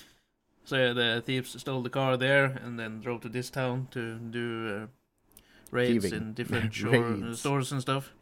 So 0.66 0.76
yeah, 0.78 0.94
the 0.94 1.22
thieves 1.26 1.60
stole 1.60 1.82
the 1.84 1.90
car 1.90 2.18
there 2.18 2.46
and 2.64 2.78
then 2.80 3.00
drove 3.00 3.22
to 3.22 3.30
this 3.30 3.50
town 3.50 3.88
to 3.92 4.18
do 4.20 4.46
uh, 4.84 4.88
raids 5.72 6.04
Thieving. 6.06 6.14
in 6.22 6.34
different 6.34 6.74
shore, 6.80 6.92
Raids. 6.92 7.40
stores 7.40 7.72
and 7.72 7.82
stuff. 7.82 8.14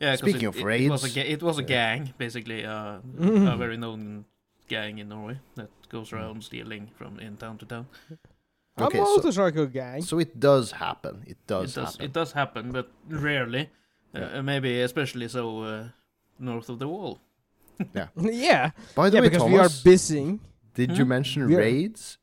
Yeah, 0.00 0.10
'cause 0.12 0.18
Speaking 0.20 0.42
it, 0.42 0.46
of 0.48 0.56
it, 0.56 0.60
it 0.84 0.90
was 0.90 1.02
a 1.02 1.06
raids, 1.06 1.14
ga- 1.14 1.32
it 1.32 1.42
was 1.42 1.58
a 1.58 1.62
yeah. 1.62 1.68
gang 1.96 2.14
basically, 2.18 2.64
uh, 2.66 3.00
Mhm. 3.18 3.52
a 3.52 3.56
very 3.56 3.76
known 3.78 4.24
gang 4.68 4.98
in 4.98 5.08
Norway 5.08 5.38
that 5.54 5.70
goes 5.88 6.12
around 6.12 6.44
stealing 6.44 6.90
from 6.98 7.18
in 7.18 7.36
town 7.36 7.58
to 7.58 7.66
town. 7.66 7.86
Okay, 8.78 8.98
a 9.00 9.06
so- 9.06 9.16
motorcycle 9.16 9.66
gang. 9.68 10.02
So 10.02 10.18
it 10.18 10.38
does 10.38 10.72
happen. 10.72 11.24
It 11.26 11.38
does, 11.46 11.70
it 11.70 11.80
does 11.80 11.92
happen. 11.92 12.04
it 12.04 12.12
does 12.12 12.32
happen, 12.32 12.72
but 12.72 12.90
rarely. 13.08 13.70
Yeah. 14.12 14.38
Uh, 14.38 14.42
maybe 14.42 14.82
especially 14.82 15.28
so 15.28 15.62
uh, 15.62 15.88
north 16.38 16.68
of 16.68 16.78
the 16.78 16.88
wall. 16.88 17.18
yeah, 17.94 18.08
yeah. 18.20 18.70
By 18.94 19.10
the 19.10 19.16
yeah, 19.16 19.22
way, 19.22 19.28
because 19.28 19.42
Thomas, 19.42 19.52
we 19.52 19.58
are 19.58 19.70
busy. 19.84 20.38
did 20.74 20.96
you 20.98 21.04
Hmm? 21.04 21.08
mention 21.10 21.46
We 21.48 21.54
are- 21.56 21.58
raids? 21.58 22.18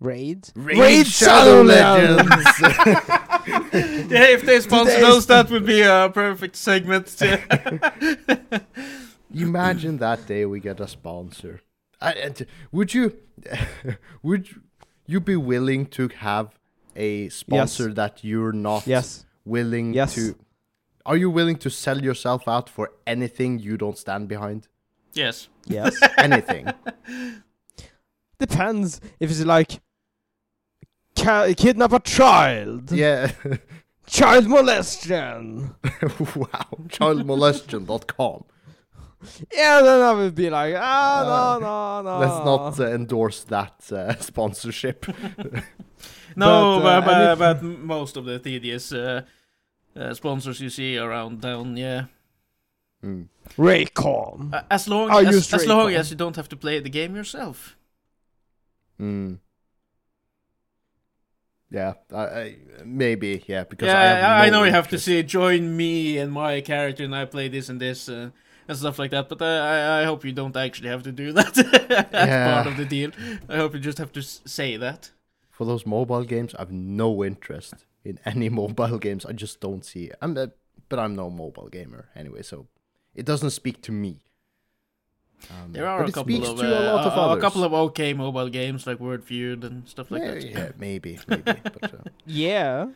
Raid. 0.00 0.50
Raid 0.54 1.06
Shadow 1.06 1.62
Legends! 1.62 2.34
yeah, 2.60 4.24
if 4.36 4.42
they 4.42 4.60
sponsor 4.60 4.92
Today's- 4.96 5.08
those, 5.08 5.26
that 5.26 5.48
would 5.50 5.64
be 5.64 5.80
a 5.82 6.10
perfect 6.12 6.56
segment. 6.56 7.06
To 7.18 8.60
Imagine 9.34 9.98
that 9.98 10.26
day 10.26 10.44
we 10.44 10.60
get 10.60 10.80
a 10.80 10.88
sponsor. 10.88 11.60
I, 12.00 12.12
and 12.12 12.46
would 12.70 12.92
you 12.92 13.16
would 14.22 14.48
you 15.06 15.20
be 15.20 15.36
willing 15.36 15.86
to 15.86 16.08
have 16.08 16.50
a 16.96 17.28
sponsor 17.30 17.92
that 17.94 18.22
you're 18.24 18.52
not 18.52 18.86
Yes. 18.86 19.24
willing 19.44 19.94
Yes. 19.94 20.14
to 20.16 20.36
Are 21.06 21.16
you 21.16 21.28
willing 21.30 21.56
to 21.56 21.70
sell 21.70 22.00
yourself 22.02 22.48
out 22.48 22.68
for 22.70 22.90
anything 23.06 23.58
you 23.58 23.76
don't 23.76 23.98
stand 23.98 24.28
behind? 24.28 24.68
yes. 25.12 25.48
Yes. 25.66 25.98
Anything. 26.18 26.66
Depends 28.38 29.00
if 29.20 29.30
it's 29.30 29.40
like 29.44 29.80
ca- 31.16 31.54
kidnap 31.56 31.92
a 31.92 32.00
child, 32.00 32.92
yeah. 32.92 33.30
child 34.06 34.46
molestation. 34.46 35.74
wow. 36.36 36.68
Childmolestion.com. 36.88 38.44
Yeah, 39.54 39.80
then 39.80 40.00
I 40.02 40.12
would 40.12 40.34
be 40.34 40.50
like, 40.50 40.74
ah, 40.76 41.20
Uh, 41.20 41.58
no, 41.58 41.66
no, 41.66 42.10
no. 42.10 42.18
Let's 42.18 42.44
not 42.44 42.80
uh, 42.80 42.92
endorse 42.94 43.44
that 43.44 43.90
uh, 43.90 44.16
sponsorship. 44.20 45.06
No, 46.36 46.80
But, 46.82 46.86
uh, 46.88 47.00
but, 47.00 47.04
but, 47.06 47.14
I 47.16 47.34
but 47.54 47.62
most 47.62 48.16
of 48.18 48.26
the 48.26 48.38
tedious 48.38 48.92
uh, 49.96 50.14
sponsors 50.14 50.60
you 50.60 50.70
see 50.70 50.98
around 50.98 51.42
town, 51.42 51.76
yeah. 51.76 52.06
Mm. 53.04 53.28
Raycon. 53.56 54.52
Uh, 54.54 54.62
as 54.70 54.88
long 54.88 55.10
I'll 55.10 55.26
as, 55.26 55.52
as 55.52 55.66
long 55.66 55.92
as 55.92 56.10
you 56.10 56.16
don't 56.16 56.36
have 56.36 56.48
to 56.48 56.56
play 56.56 56.80
the 56.80 56.88
game 56.90 57.14
yourself. 57.14 57.76
Mm. 59.00 59.38
Yeah, 61.70 61.94
I, 62.12 62.22
I, 62.24 62.56
maybe 62.84 63.42
yeah 63.48 63.64
because 63.64 63.88
I, 63.88 63.92
yeah, 63.92 64.14
have 64.36 64.46
I, 64.46 64.50
know 64.50 64.62
you 64.62 64.70
have 64.70 64.88
to 64.88 64.98
say 64.98 65.22
join 65.24 65.76
me 65.76 66.18
and 66.18 66.30
my 66.32 66.60
character, 66.60 67.02
and 67.04 67.14
I 67.14 67.24
play 67.24 67.48
this 67.48 67.68
and 67.68 67.80
this 67.80 68.08
uh, 68.08 68.30
and 68.68 68.78
stuff 68.78 68.98
like 68.98 69.10
that. 69.10 69.28
But 69.28 69.42
uh, 69.42 69.44
I, 69.44 70.00
I 70.02 70.04
hope 70.04 70.24
you 70.24 70.32
don't 70.32 70.56
actually 70.56 70.88
have 70.90 71.02
to 71.02 71.12
do 71.12 71.32
that 71.38 71.58
as 71.58 72.28
Yeah. 72.28 72.54
part 72.54 72.66
of 72.68 72.76
the 72.76 72.84
deal. 72.84 73.10
I 73.48 73.56
hope 73.56 73.74
you 73.74 73.80
just 73.80 73.98
have 73.98 74.12
to 74.12 74.22
say 74.22 74.76
that. 74.76 75.10
for 75.50 75.64
those 75.66 75.84
mobile 75.86 76.24
games. 76.24 76.54
I 76.54 76.60
have 76.60 76.72
no 76.72 77.24
interest 77.24 77.74
in 78.04 78.18
any 78.24 78.48
mobile 78.48 78.98
games. 78.98 79.24
I 79.26 79.32
just 79.32 79.60
don't 79.60 79.84
see. 79.84 80.04
It. 80.06 80.16
I'm, 80.20 80.36
uh, 80.36 80.48
but 80.88 80.98
I'm 80.98 81.14
no 81.16 81.30
mobile 81.30 81.68
gamer 81.68 82.08
anyway, 82.14 82.42
so 82.42 82.66
it 83.14 83.24
doesn't 83.26 83.50
speak 83.50 83.82
to 83.82 83.92
me. 83.92 84.20
Um, 85.50 85.72
There 85.72 85.86
are 85.86 86.04
a 86.04 86.12
couple 86.12 86.44
of 86.44 86.58
uh, 86.58 86.62
a 86.62 86.84
lot 86.92 87.04
of 87.06 87.32
a, 87.32 87.38
a 87.38 87.40
couple 87.40 87.64
of 87.64 87.72
okay 87.72 88.14
mobile 88.14 88.48
games 88.48 88.86
like 88.86 88.98
Wordfeud 88.98 89.64
and 89.64 89.86
stuff 89.88 90.10
like 90.10 90.22
yeah, 90.22 90.34
that. 90.34 90.42
yeah, 90.44 90.68
maybe, 90.78 91.18
maybe. 91.28 91.60
but, 91.64 91.94
uh, 91.94 92.08
Yeah. 92.24 92.86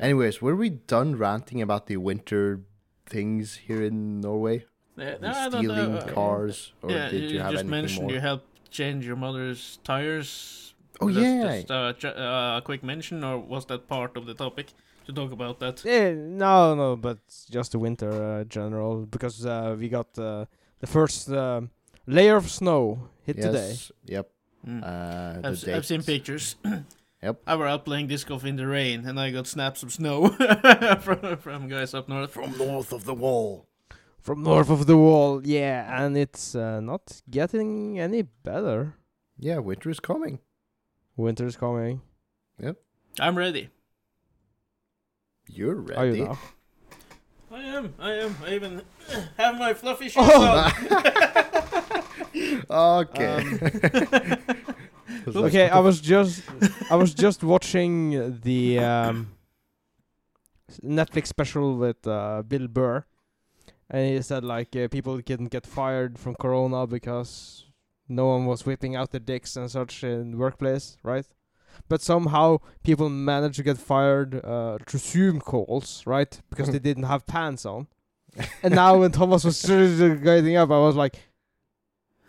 anyways, 0.00 0.42
were 0.42 0.56
we 0.56 0.70
done 0.70 1.16
ranting 1.16 1.62
about 1.62 1.86
the 1.86 1.96
winter 1.98 2.62
things 3.06 3.56
here 3.66 3.82
in 3.82 4.20
Norway? 4.20 4.64
Yeah, 4.96 5.04
And 5.10 5.22
no, 5.22 5.28
I 5.28 5.48
don't 5.48 5.60
stealing 5.60 5.94
know, 5.94 6.06
cars, 6.12 6.72
or 6.82 6.90
yeah, 6.90 7.08
did 7.08 7.30
you, 7.30 7.38
have 7.40 7.52
just 7.52 7.64
anything 7.64 7.70
mentioned 7.70 8.02
more? 8.06 8.12
you 8.12 8.20
helped 8.20 8.70
change 8.70 9.06
your 9.06 9.16
mother's 9.16 9.78
tires. 9.84 10.74
Oh, 11.00 11.10
That's 11.10 11.18
yeah. 11.26 11.56
just 11.56 11.70
uh, 11.70 11.92
ch- 11.92 12.04
uh, 12.06 12.58
a 12.58 12.62
quick 12.64 12.82
mention, 12.82 13.22
or 13.24 13.38
was 13.38 13.66
that 13.66 13.86
part 13.88 14.16
of 14.16 14.26
the 14.26 14.34
topic 14.34 14.66
to 15.06 15.12
talk 15.12 15.32
about 15.32 15.58
that? 15.60 15.84
Eh, 15.86 16.12
no, 16.14 16.74
no, 16.74 16.96
but 16.96 17.18
just 17.50 17.72
the 17.72 17.78
winter 17.78 18.10
uh, 18.10 18.44
general 18.44 19.06
because 19.06 19.46
uh, 19.46 19.76
we 19.78 19.88
got 19.88 20.18
uh, 20.18 20.44
the 20.80 20.86
first 20.86 21.28
um 21.30 21.70
layer 22.06 22.36
of 22.36 22.50
snow 22.50 22.98
hit 23.22 23.36
today. 23.36 23.68
yes, 23.70 23.92
Yep. 24.06 24.30
Mm. 24.66 24.82
Uh, 24.82 25.48
I've, 25.48 25.54
s- 25.54 25.68
I've 25.68 25.86
seen 25.86 26.02
pictures. 26.02 26.56
Yep. 27.20 27.40
I 27.48 27.56
were 27.56 27.66
out 27.66 27.84
playing 27.84 28.06
disc 28.06 28.28
golf 28.28 28.44
in 28.44 28.54
the 28.54 28.66
rain, 28.68 29.04
and 29.04 29.18
I 29.18 29.32
got 29.32 29.48
snaps 29.48 29.82
of 29.82 29.90
snow 29.92 30.28
from 31.00 31.36
from 31.38 31.68
guys 31.68 31.92
up 31.92 32.08
north. 32.08 32.30
from 32.30 32.56
north 32.56 32.92
of 32.92 33.04
the 33.04 33.14
wall. 33.14 33.66
From 34.22 34.42
north 34.44 34.70
of 34.70 34.86
the 34.86 34.96
wall, 34.96 35.40
yeah, 35.44 36.04
and 36.04 36.16
it's 36.16 36.54
uh, 36.54 36.80
not 36.80 37.22
getting 37.28 37.98
any 37.98 38.22
better. 38.22 38.94
Yeah, 39.36 39.58
winter 39.58 39.90
is 39.90 39.98
coming. 40.00 40.38
Winter's 41.18 41.56
coming. 41.56 42.00
Yep. 42.62 42.76
I'm 43.20 43.36
ready. 43.36 43.68
You're 45.50 45.74
ready. 45.74 45.94
Are 45.96 46.06
you 46.06 46.12
ready. 46.12 46.24
now? 46.24 46.38
I 47.50 47.60
am. 47.62 47.94
I 47.98 48.12
am. 48.14 48.36
I 48.44 48.54
even 48.54 48.82
have 49.36 49.58
my 49.58 49.74
fluffy 49.74 50.08
shoes 50.10 50.24
Oh. 50.26 50.70
on. 52.70 53.04
okay. 53.10 53.36
Um, 53.36 54.36
Okay, 55.34 55.68
I 55.68 55.78
was 55.80 56.00
just 56.00 56.42
I 56.90 56.96
was 56.96 57.12
just 57.14 57.42
watching 57.42 58.38
the 58.40 58.78
um, 58.78 59.28
Netflix 60.82 61.26
special 61.28 61.76
with 61.76 62.06
uh, 62.06 62.42
Bill 62.46 62.68
Burr, 62.68 63.04
and 63.90 64.14
he 64.16 64.22
said 64.22 64.44
like 64.44 64.74
uh, 64.76 64.88
people 64.88 65.20
couldn't 65.22 65.48
get 65.50 65.66
fired 65.66 66.18
from 66.18 66.34
Corona 66.34 66.86
because 66.86 67.64
no 68.08 68.26
one 68.26 68.46
was 68.46 68.64
whipping 68.66 68.96
out 68.96 69.10
their 69.10 69.20
dicks 69.20 69.56
and 69.56 69.70
such 69.70 70.02
in 70.04 70.32
the 70.32 70.36
workplace, 70.36 70.96
right? 71.02 71.26
But 71.88 72.02
somehow 72.02 72.58
people 72.82 73.08
managed 73.08 73.56
to 73.56 73.62
get 73.62 73.78
fired 73.78 74.44
uh, 74.44 74.78
through 74.86 75.00
Zoom 75.00 75.40
calls, 75.40 76.02
right? 76.06 76.40
Because 76.50 76.70
they 76.70 76.78
didn't 76.88 77.04
have 77.04 77.26
pants 77.26 77.64
on. 77.64 77.86
And 78.62 78.74
now 78.74 78.98
when 78.98 79.12
Thomas 79.12 79.44
was 79.44 79.62
getting 79.64 80.56
up, 80.56 80.70
I 80.70 80.78
was 80.78 80.96
like, 80.96 81.16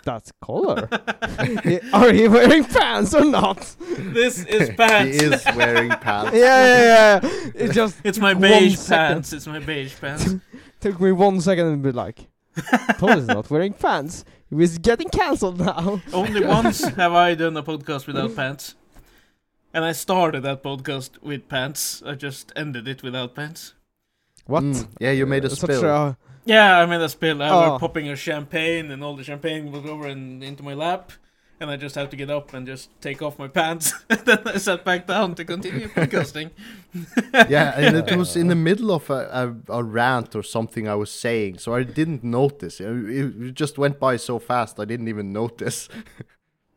"That's 0.03 0.31
color. 0.41 0.87
Are 1.93 2.13
you 2.13 2.31
wearing 2.31 2.63
pants 2.63 3.13
or 3.13 3.25
not?" 3.25 3.75
this 3.79 4.43
is 4.45 4.69
pants. 4.75 5.17
he 5.19 5.25
is 5.25 5.43
wearing 5.55 5.89
pants. 5.89 6.35
yeah, 6.35 6.65
yeah, 6.65 7.19
yeah. 7.23 7.29
It 7.55 7.71
just 7.73 7.97
It's 8.03 8.17
my 8.17 8.33
beige 8.33 8.77
second. 8.77 9.13
pants. 9.15 9.33
It's 9.33 9.47
my 9.47 9.59
beige 9.59 9.99
pants. 9.99 10.35
took 10.79 10.99
me 11.01 11.11
one 11.11 11.41
second 11.41 11.67
and 11.67 11.83
be 11.83 11.91
like, 11.91 12.28
Thomas 12.97 13.19
is 13.19 13.27
not 13.27 13.49
wearing 13.49 13.73
pants. 13.73 14.25
He 14.49 14.55
was 14.55 14.77
getting 14.77 15.09
cancelled 15.09 15.59
now. 15.59 16.01
Only 16.13 16.43
once 16.57 16.83
have 16.83 17.13
I 17.13 17.35
done 17.35 17.55
a 17.57 17.63
podcast 17.63 18.07
without 18.07 18.35
pants. 18.35 18.75
And 19.73 19.85
I 19.85 19.91
started 19.91 20.41
that 20.43 20.63
podcast 20.63 21.21
with 21.21 21.47
pants. 21.47 22.01
I 22.05 22.15
just 22.15 22.51
ended 22.55 22.87
it 22.87 23.03
without 23.03 23.35
pants. 23.35 23.73
What? 24.45 24.63
Mm, 24.63 24.87
yeah, 24.99 25.11
you 25.11 25.25
made 25.27 25.43
a 25.45 25.47
Uh, 25.47 25.55
spill. 25.55 25.85
a- 25.85 26.17
Yeah, 26.45 26.79
I 26.79 26.85
made 26.87 27.01
a 27.01 27.09
spill. 27.09 27.43
I 27.43 27.49
Oh. 27.49 27.71
was 27.73 27.79
popping 27.79 28.09
a 28.09 28.15
champagne, 28.15 28.89
and 28.89 29.03
all 29.03 29.15
the 29.15 29.23
champagne 29.23 29.71
was 29.71 29.85
over 29.85 30.07
and 30.07 30.43
into 30.43 30.63
my 30.63 30.73
lap. 30.73 31.11
And 31.61 31.69
I 31.69 31.75
just 31.75 31.95
had 31.95 32.09
to 32.11 32.15
get 32.17 32.29
up 32.29 32.53
and 32.53 32.65
just 32.65 32.89
take 33.01 33.21
off 33.21 33.37
my 33.37 33.47
pants. 33.49 33.93
and 34.09 34.19
then 34.21 34.39
I 34.45 34.57
sat 34.57 34.85
back 34.85 35.07
down 35.07 35.35
to 35.35 35.43
continue 35.43 35.87
podcasting. 35.99 36.51
yeah, 37.49 37.73
and 37.77 37.97
it 37.97 38.15
was 38.15 38.35
in 38.37 38.47
the 38.47 38.55
middle 38.55 38.91
of 38.91 39.09
a, 39.09 39.55
a, 39.69 39.79
a 39.79 39.83
rant 39.83 40.35
or 40.35 40.43
something 40.43 40.87
I 40.87 40.95
was 40.95 41.11
saying, 41.11 41.57
so 41.59 41.73
I 41.73 41.83
didn't 41.83 42.23
notice. 42.23 42.79
It, 42.79 42.87
it 42.87 43.53
just 43.55 43.77
went 43.77 43.99
by 43.99 44.15
so 44.17 44.39
fast, 44.39 44.79
I 44.79 44.85
didn't 44.85 45.07
even 45.09 45.33
notice. 45.33 45.89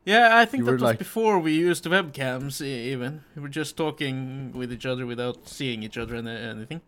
Yeah, 0.05 0.37
I 0.37 0.43
think 0.43 0.59
You 0.59 0.65
that 0.65 0.71
was 0.73 0.81
like- 0.81 0.99
before 0.99 1.39
we 1.39 1.53
used 1.53 1.85
webcams, 1.85 2.59
even. 2.61 3.23
We 3.37 3.41
were 3.41 3.47
just 3.47 3.77
talking 3.77 4.51
with 4.51 4.73
each 4.73 4.85
other 4.85 5.05
without 5.05 5.47
seeing 5.47 5.81
each 5.81 5.97
other 5.97 6.15
and 6.15 6.27
anything. 6.27 6.81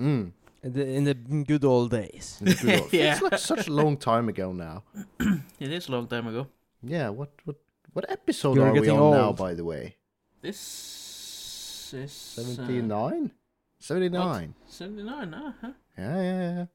Mm. 0.00 0.30
In 0.62 0.72
the, 0.72 0.86
in 0.86 1.02
the 1.04 1.14
good 1.44 1.64
old 1.64 1.90
days. 1.90 2.38
In 2.40 2.46
the 2.46 2.54
good 2.54 2.80
old- 2.82 2.92
Yeah. 2.92 3.14
It's 3.14 3.22
like 3.22 3.38
such 3.40 3.66
a 3.66 3.72
long 3.72 3.96
time 3.96 4.28
ago 4.28 4.52
now. 4.52 4.84
It 5.58 5.72
is 5.72 5.88
a 5.88 5.90
long 5.90 6.06
time 6.06 6.28
ago. 6.28 6.46
Yeah, 6.86 7.08
what 7.08 7.30
what 7.44 7.56
what 7.92 8.04
episode 8.10 8.56
You're 8.56 8.68
are 8.68 8.72
we 8.72 8.80
getting 8.80 9.00
on 9.00 9.12
now, 9.12 9.32
by 9.32 9.54
the 9.54 9.64
way? 9.64 9.96
This 10.42 11.94
is 11.94 12.36
uh, 12.38 12.42
79? 12.42 13.30
79. 13.78 14.54
79, 14.66 15.34
uh, 15.34 15.52
huh? 15.60 15.72
Yeah, 15.96 16.20
yeah, 16.20 16.40
yeah. 16.40 16.66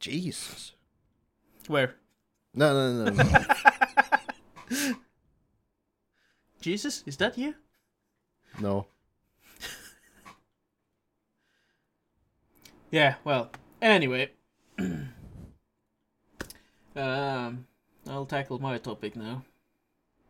Jesus. 0.00 0.72
Where? 1.68 1.94
No, 2.54 2.72
no, 2.72 3.04
no, 3.04 3.22
no. 3.22 3.24
Jesus, 6.60 7.04
is 7.06 7.16
that 7.18 7.38
you? 7.38 7.54
no. 8.60 8.86
Yeah, 12.90 13.14
well, 13.24 13.50
anyway. 13.82 14.30
um, 16.96 17.66
I'll 18.08 18.26
tackle 18.26 18.58
my 18.58 18.78
topic 18.78 19.16
now. 19.16 19.44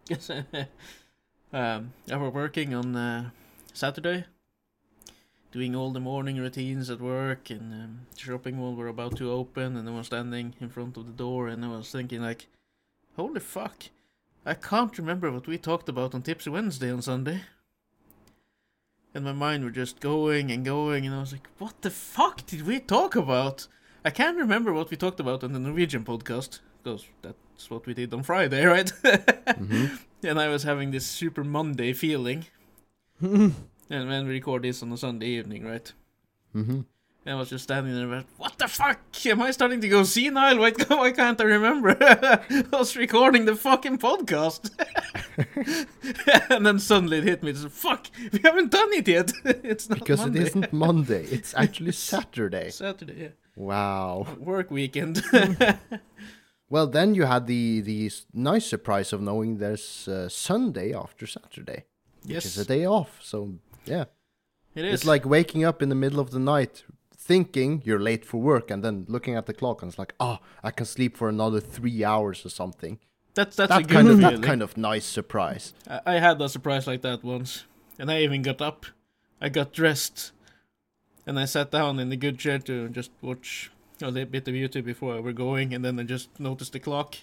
Yes, 0.09 0.31
um, 1.53 1.93
I 2.11 2.17
was 2.17 2.33
working 2.33 2.75
on 2.75 2.95
uh, 2.95 3.31
Saturday, 3.73 4.27
doing 5.51 5.75
all 5.75 5.91
the 5.91 6.01
morning 6.01 6.37
routines 6.37 6.91
at 6.91 7.01
work, 7.01 7.51
and 7.51 7.73
um, 7.73 8.01
the 8.13 8.21
shopping 8.21 8.57
mall 8.57 8.75
were 8.75 8.89
about 8.89 9.17
to 9.17 9.31
open, 9.31 9.77
and 9.77 9.89
I 9.89 9.93
was 9.93 10.07
standing 10.07 10.55
in 10.61 10.69
front 10.69 10.97
of 10.97 11.07
the 11.07 11.13
door, 11.13 11.49
and 11.49 11.65
I 11.65 11.69
was 11.69 11.91
thinking 11.91 12.21
like, 12.23 12.47
holy 13.17 13.41
fuck, 13.41 13.85
I 14.47 14.55
can't 14.55 14.97
remember 14.99 15.33
what 15.33 15.47
we 15.47 15.59
talked 15.59 15.89
about 15.89 16.15
on 16.15 16.23
Tipsy 16.23 16.51
Wednesday 16.51 16.93
on 16.93 17.03
Sunday. 17.03 17.43
And 19.15 19.25
my 19.25 19.33
mind 19.33 19.65
were 19.65 19.71
just 19.71 20.01
going 20.01 20.51
and 20.51 20.65
going, 20.65 21.07
and 21.07 21.15
I 21.15 21.21
was 21.21 21.33
like, 21.33 21.49
what 21.59 21.81
the 21.83 21.91
fuck 21.91 22.45
did 22.47 22.67
we 22.67 22.79
talk 22.79 23.17
about? 23.17 23.69
I 24.05 24.11
can't 24.11 24.37
remember 24.37 24.73
what 24.73 24.91
we 24.91 24.97
talked 24.97 25.21
about 25.21 25.43
on 25.43 25.53
the 25.53 25.59
Norwegian 25.59 26.05
podcast, 26.05 26.59
because 26.83 27.07
that's 27.55 27.71
what 27.71 27.87
we 27.87 27.95
did 27.95 28.13
on 28.13 28.23
Friday, 28.23 28.65
right? 28.77 28.91
hmm 28.91 29.87
and 30.23 30.41
I 30.41 30.49
was 30.49 30.63
having 30.63 30.91
this 30.91 31.05
super 31.07 31.45
Monday 31.45 31.93
feeling. 31.93 32.47
And 33.91 34.11
then 34.11 34.27
we 34.27 34.33
record 34.33 34.63
this 34.63 34.83
on 34.83 34.91
a 34.93 34.97
Sunday 34.97 35.27
evening, 35.27 35.65
right? 35.67 35.93
Mm-hmm. 36.57 36.81
And 37.27 37.35
I 37.35 37.35
was 37.35 37.51
just 37.51 37.65
standing 37.65 37.95
there, 37.95 38.09
but 38.09 38.25
what 38.39 38.59
the 38.59 38.67
fuck? 38.67 38.99
Am 39.27 39.43
I 39.43 39.51
starting 39.51 39.81
to 39.83 39.89
go 39.89 40.03
senile? 40.05 40.59
Why, 40.59 40.71
why 40.89 41.13
can't 41.13 41.39
I 41.41 41.45
remember? 41.45 41.95
I 42.01 42.65
was 42.73 42.97
recording 42.97 43.45
the 43.45 43.55
fucking 43.55 43.99
podcast. 43.99 44.71
and 46.51 46.65
then 46.67 46.79
suddenly 46.79 47.19
it 47.19 47.25
hit 47.25 47.43
me. 47.43 47.51
It's, 47.51 47.65
fuck, 47.65 48.07
we 48.33 48.41
haven't 48.43 48.71
done 48.71 48.93
it 48.95 49.07
yet. 49.07 49.33
it's 49.45 49.91
not 49.91 49.99
Because 49.99 50.21
Monday. 50.21 50.41
it 50.41 50.47
isn't 50.49 50.73
Monday, 50.73 51.25
it's 51.25 51.55
actually 51.55 51.93
Saturday. 51.93 52.71
Saturday, 52.71 53.15
yeah. 53.21 53.29
Wow. 53.55 54.27
Work 54.41 54.71
weekend. 54.71 55.23
Well, 56.71 56.87
then 56.87 57.15
you 57.15 57.25
had 57.25 57.47
the 57.47 57.81
the 57.83 58.11
nice 58.33 58.67
surprise 58.67 59.13
of 59.13 59.21
knowing 59.21 59.59
there's 59.59 60.09
uh, 60.09 60.29
Sunday 60.29 60.93
after 60.95 61.27
Saturday, 61.27 61.85
which 62.27 62.45
is 62.47 62.59
a 62.59 62.65
day 62.65 62.85
off. 62.87 63.19
So 63.23 63.55
yeah, 63.85 64.05
it 64.75 64.85
is. 64.85 64.95
it's 64.95 65.05
like 65.05 65.25
waking 65.25 65.65
up 65.65 65.83
in 65.83 65.89
the 65.89 65.95
middle 65.95 66.21
of 66.21 66.31
the 66.31 66.39
night, 66.39 66.85
thinking 67.17 67.83
you're 67.85 68.01
late 68.01 68.25
for 68.25 68.41
work, 68.41 68.71
and 68.71 68.83
then 68.83 69.05
looking 69.09 69.35
at 69.37 69.47
the 69.47 69.55
clock 69.55 69.83
and 69.83 69.91
it's 69.91 69.99
like, 69.99 70.15
oh, 70.19 70.39
I 70.63 70.71
can 70.71 70.87
sleep 70.87 71.17
for 71.17 71.29
another 71.29 71.61
three 71.61 72.03
hours 72.05 72.45
or 72.47 72.51
something. 72.51 72.99
that's 73.35 73.57
that's 73.57 73.71
a 73.71 73.75
that 73.75 73.83
good 73.89 73.91
kind 73.95 74.09
of 74.09 74.19
feeling. 74.19 74.41
that 74.41 74.47
kind 74.47 74.63
of 74.63 74.77
nice 74.77 75.05
surprise. 75.07 75.75
I, 75.89 76.01
I 76.07 76.19
had 76.19 76.41
a 76.41 76.49
surprise 76.49 76.87
like 76.87 77.03
that 77.03 77.23
once, 77.23 77.65
and 77.99 78.11
I 78.11 78.21
even 78.23 78.43
got 78.43 78.61
up. 78.63 78.87
I 79.41 79.49
got 79.51 79.73
dressed, 79.73 80.33
and 81.27 81.39
I 81.39 81.45
sat 81.45 81.71
down 81.71 81.99
in 81.99 82.09
the 82.09 82.17
good 82.17 82.39
chair 82.39 82.59
to 82.61 82.89
just 82.89 83.11
watch 83.21 83.71
a 84.03 84.11
little 84.11 84.31
bit 84.31 84.49
of 84.49 84.55
YouTube 84.55 84.85
before 84.85 85.21
we're 85.23 85.33
going, 85.33 85.75
and 85.75 85.85
then 85.85 85.99
I 86.01 86.03
just 86.03 86.39
noticed 86.41 86.73
the 86.73 86.81
clock. 86.81 87.17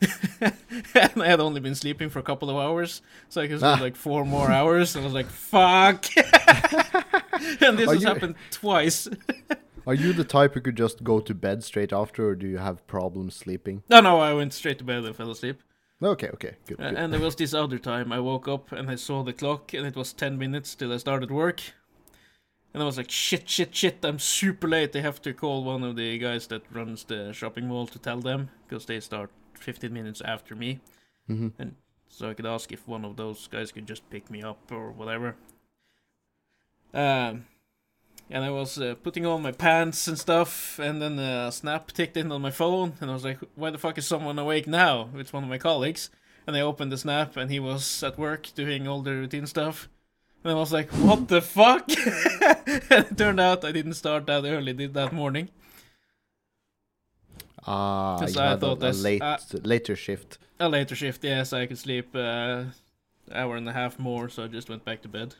and 0.40 1.22
I 1.22 1.26
had 1.26 1.40
only 1.40 1.60
been 1.60 1.74
sleeping 1.74 2.08
for 2.08 2.18
a 2.18 2.22
couple 2.22 2.48
of 2.50 2.56
hours, 2.56 3.02
so 3.28 3.40
I 3.42 3.48
could 3.48 3.60
sleep 3.60 3.78
Ah. 3.78 3.82
like 3.82 3.96
four 3.96 4.24
more 4.24 4.50
hours. 4.50 4.96
And 4.96 5.02
I 5.02 5.06
was 5.06 5.14
like, 5.14 5.26
"Fuck!" 5.26 6.06
and 7.60 7.78
this 7.78 7.88
Are 7.88 7.94
has 7.94 8.02
you- 8.02 8.08
happened 8.08 8.34
twice. 8.50 9.08
Are 9.86 9.94
you 9.94 10.12
the 10.12 10.24
type 10.24 10.54
who 10.54 10.60
could 10.60 10.76
just 10.76 11.02
go 11.02 11.20
to 11.20 11.34
bed 11.34 11.64
straight 11.64 11.92
after, 11.92 12.28
or 12.28 12.34
do 12.34 12.46
you 12.46 12.58
have 12.58 12.86
problems 12.86 13.34
sleeping? 13.34 13.82
no, 13.88 14.00
no, 14.00 14.20
I 14.20 14.34
went 14.34 14.52
straight 14.52 14.78
to 14.78 14.84
bed 14.84 15.04
and 15.04 15.16
fell 15.16 15.30
asleep. 15.30 15.62
Okay, 16.02 16.28
okay, 16.28 16.54
good. 16.66 16.80
Uh, 16.80 16.90
good. 16.90 16.98
and 16.98 17.12
there 17.12 17.20
was 17.20 17.34
this 17.36 17.52
other 17.54 17.78
time 17.78 18.10
I 18.12 18.20
woke 18.20 18.46
up 18.48 18.72
and 18.72 18.90
I 18.90 18.94
saw 18.94 19.22
the 19.22 19.32
clock 19.34 19.74
and 19.74 19.86
it 19.86 19.96
was 19.96 20.12
10 20.14 20.38
minutes 20.38 20.74
till 20.74 20.92
I 20.92 20.96
started 20.98 21.30
work. 21.30 21.60
And 22.72 22.82
I 22.82 22.86
was 22.86 22.96
like, 22.96 23.10
shit, 23.10 23.48
shit, 23.48 23.74
shit, 23.74 24.04
I'm 24.04 24.18
super 24.18 24.68
late. 24.68 24.94
I 24.94 25.00
have 25.00 25.20
to 25.22 25.34
call 25.34 25.64
one 25.64 25.82
of 25.82 25.96
the 25.96 26.18
guys 26.18 26.46
that 26.48 26.62
runs 26.70 27.04
the 27.04 27.32
shopping 27.32 27.66
mall 27.66 27.86
to 27.88 27.98
tell 27.98 28.20
them 28.20 28.50
because 28.68 28.86
they 28.86 29.00
start 29.00 29.30
15 29.54 29.92
minutes 29.92 30.20
after 30.20 30.54
me. 30.54 30.80
Mhm. 31.28 31.52
And 31.58 31.74
so 32.08 32.30
I 32.30 32.34
could 32.34 32.46
ask 32.46 32.70
if 32.72 32.86
one 32.86 33.04
of 33.04 33.16
those 33.16 33.48
guys 33.48 33.72
could 33.72 33.86
just 33.86 34.08
pick 34.08 34.30
me 34.30 34.42
up 34.42 34.70
or 34.70 34.92
whatever. 34.92 35.36
Um, 36.94 37.46
and 38.28 38.44
I 38.44 38.50
was 38.50 38.78
uh, 38.78 38.94
putting 39.02 39.26
on 39.26 39.42
my 39.42 39.52
pants 39.52 40.06
and 40.06 40.18
stuff, 40.18 40.78
and 40.78 41.02
then 41.02 41.18
a 41.18 41.50
snap 41.50 41.92
ticked 41.92 42.16
in 42.16 42.30
on 42.32 42.42
my 42.42 42.50
phone, 42.50 42.94
and 43.00 43.10
I 43.10 43.14
was 43.14 43.24
like, 43.24 43.38
"Why 43.54 43.70
the 43.70 43.78
fuck 43.78 43.98
is 43.98 44.06
someone 44.06 44.38
awake 44.38 44.66
now?" 44.66 45.10
It's 45.14 45.32
one 45.32 45.42
of 45.42 45.48
my 45.48 45.58
colleagues, 45.58 46.10
and 46.46 46.56
I 46.56 46.60
opened 46.60 46.92
the 46.92 46.98
snap, 46.98 47.36
and 47.36 47.50
he 47.50 47.60
was 47.60 48.02
at 48.02 48.18
work 48.18 48.52
doing 48.54 48.86
all 48.86 49.02
the 49.02 49.12
routine 49.12 49.46
stuff. 49.46 49.88
And 50.42 50.52
I 50.52 50.54
was 50.54 50.72
like, 50.72 50.88
"What 50.90 51.28
the 51.28 51.42
fuck?" 51.42 51.88
and 52.90 53.06
it 53.06 53.18
turned 53.18 53.40
out 53.40 53.64
I 53.64 53.72
didn't 53.72 53.94
start 53.94 54.26
that 54.26 54.44
early, 54.44 54.72
did 54.72 54.94
that 54.94 55.12
morning. 55.12 55.50
Ah, 57.66 58.18
you 58.26 58.40
I 58.40 58.48
had 58.48 58.56
a, 58.56 58.60
thought 58.60 58.78
a 58.78 58.80
that's- 58.80 59.00
late 59.02 59.20
uh, 59.22 59.36
later 59.62 59.94
shift. 59.96 60.38
A 60.58 60.68
later 60.68 60.94
shift, 60.94 61.24
yeah, 61.24 61.42
so 61.42 61.58
I 61.58 61.66
could 61.66 61.78
sleep 61.78 62.08
uh, 62.14 62.64
hour 63.32 63.56
and 63.56 63.68
a 63.68 63.72
half 63.72 63.98
more, 63.98 64.28
so 64.28 64.44
I 64.44 64.46
just 64.46 64.68
went 64.68 64.84
back 64.84 65.02
to 65.02 65.08
bed. 65.08 65.34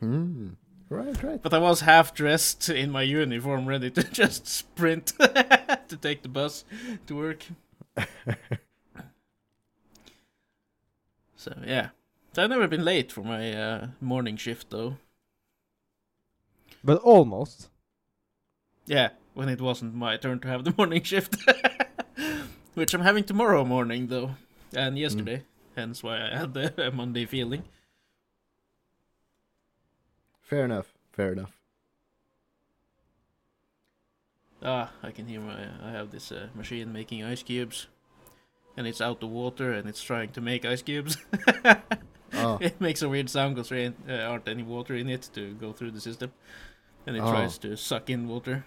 Hmm. 0.00 0.48
Right, 0.90 1.20
right. 1.22 1.42
But 1.42 1.54
I 1.54 1.58
was 1.58 1.80
half 1.80 2.14
dressed 2.14 2.68
in 2.68 2.90
my 2.90 3.02
uniform, 3.02 3.66
ready 3.66 3.90
to 3.90 4.02
just 4.12 4.46
sprint 4.46 5.06
to 5.18 5.96
take 6.00 6.22
the 6.22 6.28
bus 6.28 6.64
to 7.06 7.16
work. 7.16 7.44
so 11.36 11.52
yeah, 11.66 11.88
I've 12.38 12.50
never 12.50 12.68
been 12.68 12.84
late 12.84 13.12
for 13.12 13.22
my 13.22 13.52
uh, 13.52 13.86
morning 14.00 14.36
shift 14.36 14.70
though. 14.70 14.96
But 16.82 16.98
almost. 16.98 17.68
Yeah, 18.86 19.10
when 19.32 19.48
it 19.48 19.60
wasn't 19.60 19.94
my 19.94 20.16
turn 20.16 20.40
to 20.40 20.48
have 20.48 20.64
the 20.64 20.74
morning 20.78 21.02
shift, 21.02 21.36
which 22.74 22.92
I'm 22.92 23.00
having 23.00 23.24
tomorrow 23.24 23.64
morning 23.64 24.08
though, 24.08 24.32
and 24.74 24.98
yesterday. 24.98 25.44
Hence 25.76 26.02
why 26.02 26.30
I 26.30 26.36
had 26.36 26.54
the 26.54 26.92
Monday 26.94 27.26
feeling. 27.26 27.64
Fair 30.40 30.64
enough. 30.64 30.94
Fair 31.12 31.32
enough. 31.32 31.58
Ah, 34.62 34.92
I 35.02 35.10
can 35.10 35.26
hear 35.26 35.40
my. 35.40 35.66
I 35.82 35.90
have 35.90 36.10
this 36.10 36.30
uh, 36.30 36.48
machine 36.54 36.92
making 36.92 37.24
ice 37.24 37.42
cubes, 37.42 37.86
and 38.76 38.86
it's 38.86 39.00
out 39.00 39.22
of 39.22 39.30
water 39.30 39.72
and 39.72 39.88
it's 39.88 40.02
trying 40.02 40.30
to 40.32 40.40
make 40.40 40.64
ice 40.64 40.82
cubes. 40.82 41.16
Oh. 42.34 42.58
it 42.60 42.80
makes 42.80 43.02
a 43.02 43.08
weird 43.08 43.30
sound 43.30 43.54
because 43.54 43.68
there 43.68 43.78
ain't, 43.78 43.96
uh, 44.08 44.12
aren't 44.30 44.48
any 44.48 44.62
water 44.62 44.94
in 44.94 45.08
it 45.08 45.28
to 45.34 45.54
go 45.54 45.72
through 45.72 45.92
the 45.92 46.00
system, 46.00 46.32
and 47.06 47.16
it 47.16 47.20
Oh. 47.20 47.30
tries 47.30 47.58
to 47.58 47.76
suck 47.76 48.10
in 48.10 48.28
water. 48.28 48.64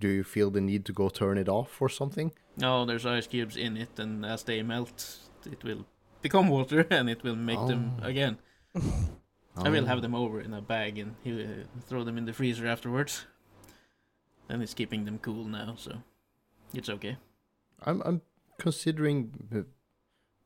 Do 0.00 0.08
you 0.08 0.24
feel 0.24 0.50
the 0.50 0.60
need 0.60 0.84
to 0.86 0.92
go 0.92 1.08
turn 1.08 1.38
it 1.38 1.48
off 1.48 1.80
or 1.80 1.88
something? 1.88 2.32
No, 2.56 2.84
there's 2.84 3.06
ice 3.06 3.26
cubes 3.26 3.56
in 3.56 3.76
it, 3.76 3.98
and 3.98 4.24
as 4.26 4.42
they 4.42 4.62
melt, 4.62 5.18
it 5.50 5.62
will 5.64 5.86
become 6.22 6.48
water, 6.48 6.86
and 6.90 7.08
it 7.08 7.22
will 7.22 7.36
make 7.36 7.64
them 7.66 7.96
Oh. 8.02 8.06
again. 8.06 8.38
I 9.56 9.68
will 9.70 9.84
Oh. 9.84 9.86
have 9.86 10.02
them 10.02 10.14
over 10.14 10.40
in 10.40 10.52
a 10.52 10.60
bag 10.60 10.98
and 10.98 11.14
uh, 11.26 11.64
throw 11.88 12.02
them 12.04 12.18
in 12.18 12.24
the 12.26 12.32
freezer 12.32 12.66
afterwards. 12.66 13.24
And 14.48 14.62
it's 14.62 14.74
keeping 14.74 15.04
them 15.04 15.18
cool 15.18 15.44
now, 15.44 15.74
so 15.78 16.02
it's 16.74 16.88
okay. 16.90 17.16
I'm 17.86 18.02
I'm 18.04 18.20
considering 18.58 19.30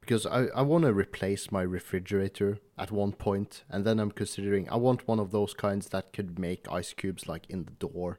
because 0.09 0.25
I 0.39 0.41
I 0.61 0.63
want 0.63 0.85
to 0.85 0.93
replace 1.05 1.53
my 1.53 1.63
refrigerator 1.77 2.51
at 2.79 2.91
one 2.91 3.13
point, 3.13 3.65
and 3.73 3.85
then 3.85 4.01
I'm 4.01 4.11
considering 4.23 4.65
I 4.71 4.77
want 4.77 5.07
one 5.09 5.21
of 5.21 5.31
those 5.31 5.53
kinds 5.55 5.89
that 5.91 6.13
could 6.15 6.39
make 6.39 6.63
ice 6.81 6.95
cubes 6.95 7.29
like 7.33 7.45
in 7.55 7.65
the 7.65 7.77
door. 7.89 8.11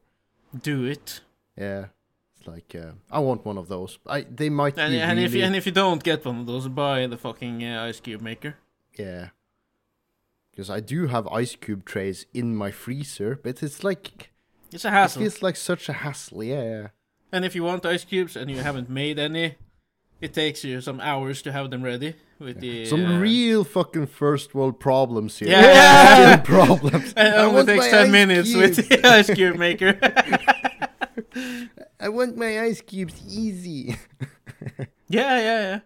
Do 0.70 0.86
it. 0.86 1.22
Yeah, 1.58 1.86
it's 2.38 2.48
like 2.48 2.76
uh, 2.76 2.92
I 3.18 3.20
want 3.20 3.46
one 3.46 3.58
of 3.58 3.68
those. 3.68 3.98
I 4.06 4.20
they 4.40 4.50
might 4.50 4.78
And, 4.78 4.92
be 4.94 5.00
and 5.02 5.12
really, 5.18 5.26
if 5.26 5.34
you, 5.36 5.44
and 5.46 5.56
if 5.56 5.66
you 5.66 5.72
don't 5.74 6.04
get 6.04 6.26
one 6.26 6.40
of 6.42 6.46
those, 6.46 6.68
buy 6.68 7.08
the 7.08 7.18
fucking 7.18 7.64
uh, 7.64 7.90
ice 7.90 8.00
cube 8.00 8.22
maker. 8.22 8.54
yeah. 8.98 9.30
Because 10.52 10.70
I 10.78 10.82
do 10.82 11.08
have 11.08 11.26
ice 11.42 11.56
cube 11.56 11.86
trays 11.86 12.26
in 12.34 12.56
my 12.64 12.72
freezer, 12.72 13.40
but 13.44 13.64
it's 13.64 13.82
like 13.84 14.30
It's 14.74 14.84
a 14.86 14.90
it 14.90 14.92
hassle. 14.92 15.22
feels 15.22 15.42
like 15.42 15.56
such 15.56 15.88
a 15.90 15.94
hassle. 15.94 16.44
Yeah. 16.44 16.88
And 17.32 17.46
if 17.46 17.56
you 17.56 17.64
want 17.64 17.86
ice 17.86 18.04
cubes 18.04 18.36
and 18.36 18.50
you 18.52 18.58
haven't 18.58 18.90
made 18.90 19.18
any, 19.20 19.56
It 20.22 20.34
takes 20.34 20.64
you 20.64 20.82
some 20.82 21.00
hours 21.00 21.42
to 21.44 21.52
have 21.52 21.70
them 21.70 21.82
ready 21.82 22.16
with 22.40 22.60
the 22.60 22.86
Some 22.86 23.06
uh, 23.06 23.20
real 23.20 23.64
fucking 23.64 24.08
first 24.08 24.54
world 24.54 24.80
problems 24.80 25.40
here. 25.40 25.50
Yeah. 25.50 26.34
Still 26.34 26.46
problems. 26.56 27.12
It 27.12 27.18
I 27.18 27.38
only 27.38 27.56
want 27.56 27.68
takes 27.68 27.88
ten 27.90 28.06
ice 28.08 28.12
minutes 28.12 28.54
with 28.54 28.76
the 28.90 29.08
ice 29.08 29.34
cube 29.34 29.56
maker. 29.58 29.98
I 32.00 32.10
want 32.10 32.38
my 32.38 32.62
ice 32.62 32.82
cubes 32.82 33.22
easy. 33.28 33.96
yeah, 35.08 35.38
yeah, 35.40 35.62
yeah. 35.62 35.80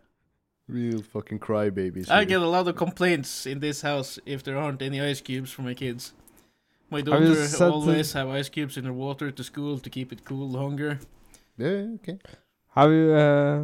Real 0.67 1.01
fucking 1.01 1.39
crybabies. 1.39 2.09
I 2.09 2.19
here. 2.19 2.25
get 2.25 2.41
a 2.41 2.47
lot 2.47 2.67
of 2.67 2.75
complaints 2.75 3.45
in 3.45 3.59
this 3.59 3.81
house 3.81 4.17
if 4.25 4.43
there 4.43 4.57
aren't 4.57 4.81
any 4.81 5.01
ice 5.01 5.21
cubes 5.21 5.51
for 5.51 5.61
my 5.61 5.73
kids. 5.73 6.13
My 6.89 7.01
daughter 7.01 7.35
said 7.47 7.57
to- 7.57 7.71
always 7.71 8.13
have 8.13 8.29
ice 8.29 8.49
cubes 8.49 8.77
in 8.77 8.85
her 8.85 8.93
water 8.93 9.29
to 9.31 9.43
school 9.43 9.77
to 9.79 9.89
keep 9.89 10.11
it 10.13 10.23
cool 10.25 10.47
longer. 10.49 10.99
Yeah, 11.57 11.87
okay. 11.95 12.19
Have 12.75 12.91
you 12.91 13.11
uh, 13.13 13.63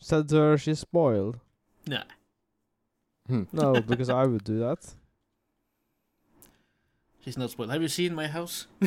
said 0.00 0.28
to 0.30 0.36
her 0.36 0.58
she's 0.58 0.80
spoiled? 0.80 1.38
Nah. 1.86 2.02
Hmm. 3.28 3.44
No, 3.52 3.80
because 3.86 4.10
I 4.10 4.24
would 4.26 4.42
do 4.44 4.58
that. 4.60 4.94
She's 7.24 7.36
not 7.36 7.50
spoiled. 7.50 7.70
Have 7.70 7.82
you 7.82 7.88
seen 7.88 8.14
my 8.14 8.26
house? 8.26 8.66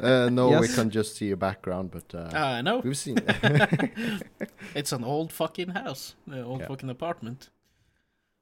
Uh, 0.00 0.28
no, 0.32 0.58
we 0.58 0.66
can 0.66 0.90
just 0.90 1.14
see 1.14 1.26
your 1.26 1.36
background, 1.36 1.92
but 1.92 2.12
uh, 2.12 2.28
Ah, 2.34 2.60
no. 2.60 2.78
we've 2.78 2.96
seen. 2.98 3.18
it's 4.74 4.90
an 4.90 5.04
old 5.04 5.32
fucking 5.32 5.68
house. 5.70 6.16
An 6.26 6.42
old 6.42 6.58
Yeah. 6.60 6.66
fucking 6.66 6.90
apartment. 6.90 7.50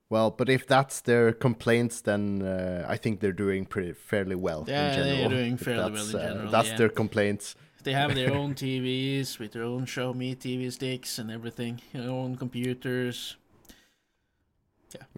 well, 0.08 0.30
but 0.30 0.48
if 0.48 0.66
that's 0.66 1.02
their 1.02 1.34
complaints, 1.34 2.00
then 2.00 2.40
uh, 2.40 2.86
I 2.88 2.96
think 2.96 3.20
they're 3.20 3.32
doing 3.46 3.66
pretty 3.66 3.92
fairly 3.92 4.36
well 4.36 4.64
Yeah, 4.66 4.88
in 4.88 4.94
general. 4.94 5.12
Yeah, 5.16 5.18
they're 5.28 5.36
doing 5.38 5.52
If 5.54 5.60
fairly 5.60 5.80
well 5.82 5.90
that's, 5.90 6.14
in 6.14 6.18
uh, 6.20 6.28
general, 6.28 6.50
that's 6.50 6.68
yeah. 6.70 6.76
their 6.78 6.88
complaints. 6.88 7.54
They 7.82 7.92
have 7.92 8.14
their 8.14 8.32
own 8.32 8.54
TVs 8.54 9.38
with 9.38 9.52
their 9.52 9.62
own 9.62 9.86
show 9.86 10.12
me 10.12 10.34
TV 10.34 10.70
sticks 10.72 11.18
and 11.18 11.30
everything. 11.30 11.80
Their 11.92 12.10
own 12.10 12.36
computers. 12.36 13.36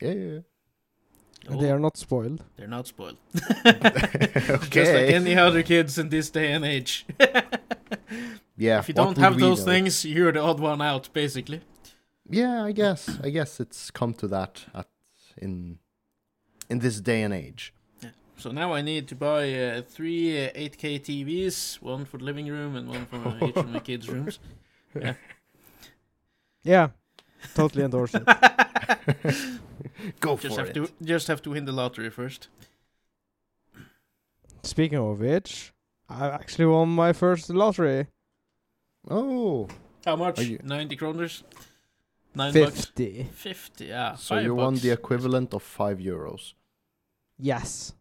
Yeah, 0.01 0.13
yeah. 0.13 0.39
And 1.49 1.61
They 1.61 1.71
are 1.71 1.79
not 1.79 1.97
spoiled. 1.97 2.45
They're 2.57 2.69
not 2.69 2.87
spoiled. 2.87 3.17
okay. 3.67 4.31
Just 4.71 4.93
like 4.93 5.11
any 5.11 5.37
other 5.37 5.63
kids 5.63 5.99
in 5.99 6.09
this 6.09 6.31
day 6.31 6.53
and 6.53 6.65
age. 6.65 7.05
yeah. 8.57 8.79
if 8.79 8.89
you 8.89 8.95
don't 8.95 9.19
have 9.19 9.39
those 9.39 9.61
know? 9.61 9.73
things, 9.73 10.05
you're 10.05 10.33
the 10.33 10.41
odd 10.41 10.61
one 10.61 10.81
out, 10.81 11.09
basically. 11.13 11.61
Yeah, 12.29 12.65
I 12.65 12.73
guess. 12.73 13.19
I 13.23 13.31
guess 13.31 13.59
it's 13.59 13.91
come 13.91 14.15
to 14.15 14.29
that 14.29 14.67
at 14.75 14.87
in 15.37 15.79
in 16.71 16.79
this 16.79 17.01
day 17.01 17.23
and 17.23 17.35
age. 17.35 17.75
So 18.43 18.51
now 18.51 18.73
I 18.73 18.83
need 18.83 19.07
to 19.07 19.15
buy 19.15 19.55
uh, 19.55 19.83
three 19.83 20.47
uh, 20.47 20.51
8K 20.51 21.01
TVs, 21.01 21.81
one 21.81 22.05
for 22.05 22.19
the 22.19 22.25
living 22.25 22.49
room 22.49 22.75
and 22.75 22.89
one 22.89 23.07
for 23.07 23.47
each 23.47 23.55
of 23.55 23.71
my 23.71 23.79
kids' 23.89 24.09
rooms. 24.09 24.41
Yeah, 26.65 26.89
totally 27.55 27.85
endorse 27.85 28.15
it. 28.15 28.25
Go 30.19 30.37
just 30.37 30.57
for 30.57 30.61
have 30.61 30.71
it. 30.71 30.75
to 30.75 30.89
just 31.05 31.29
have 31.29 31.41
to 31.43 31.51
win 31.51 31.67
the 31.67 31.71
lottery 31.71 32.11
first. 32.11 32.49
Speaking 34.65 34.99
of 34.99 35.21
which, 35.21 35.73
I 36.09 36.27
actually 36.27 36.67
won 36.67 36.89
my 36.89 37.13
first 37.13 37.49
lottery. 37.49 38.09
Oh, 39.09 39.69
How 40.05 40.17
much? 40.17 40.41
90 40.65 40.97
kroners? 40.97 41.45
Nine 42.35 42.53
bucks? 42.53 42.87
Fifty. 42.87 43.29
50, 43.33 43.85
yeah. 43.85 44.17
so 44.17 44.35
five 44.35 44.45
you 44.45 44.57
won 44.57 44.75
the 44.75 44.91
equivalent 44.91 45.55
of 45.55 45.63
five 45.63 45.99
euros. 45.99 46.55
Yes. 47.39 47.95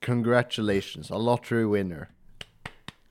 Congratulations, 0.00 1.10
a 1.10 1.16
lottery 1.16 1.66
winner. 1.66 2.08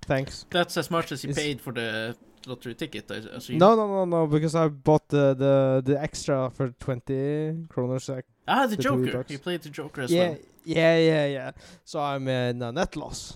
Thanks. 0.04 0.46
That's 0.50 0.78
as 0.78 0.90
much 0.90 1.12
as 1.12 1.24
you 1.24 1.32
Is- 1.32 1.36
paid 1.38 1.62
for 1.62 1.74
the 1.74 2.16
lottery 2.46 2.76
ticket, 2.76 3.12
I 3.12 3.16
assume. 3.16 3.58
No, 3.58 3.76
no, 3.76 3.88
no, 3.88 4.06
no, 4.06 4.28
because 4.28 4.56
I 4.56 4.68
bought 4.70 5.10
the 5.10 5.34
the, 5.34 5.82
the 5.86 6.02
extra 6.02 6.50
for 6.50 6.70
twenty 6.80 7.54
kroners. 7.68 8.08
Like, 8.10 8.26
Ah, 8.48 8.66
the, 8.68 8.78
the 8.78 8.84
Joker. 8.84 9.12
bucks. 9.12 9.32
You 9.32 9.40
played 9.40 9.62
the 9.64 9.70
Joker 9.70 10.02
as 10.02 10.12
yeah, 10.12 10.30
well. 10.30 10.38
yeah, 10.64 10.98
yeah, 10.98 11.26
yeah. 11.26 11.52
So 11.84 12.00
I'm 12.00 12.28
in 12.30 12.62
a 12.62 12.72
net 12.72 12.96
loss. 12.96 13.36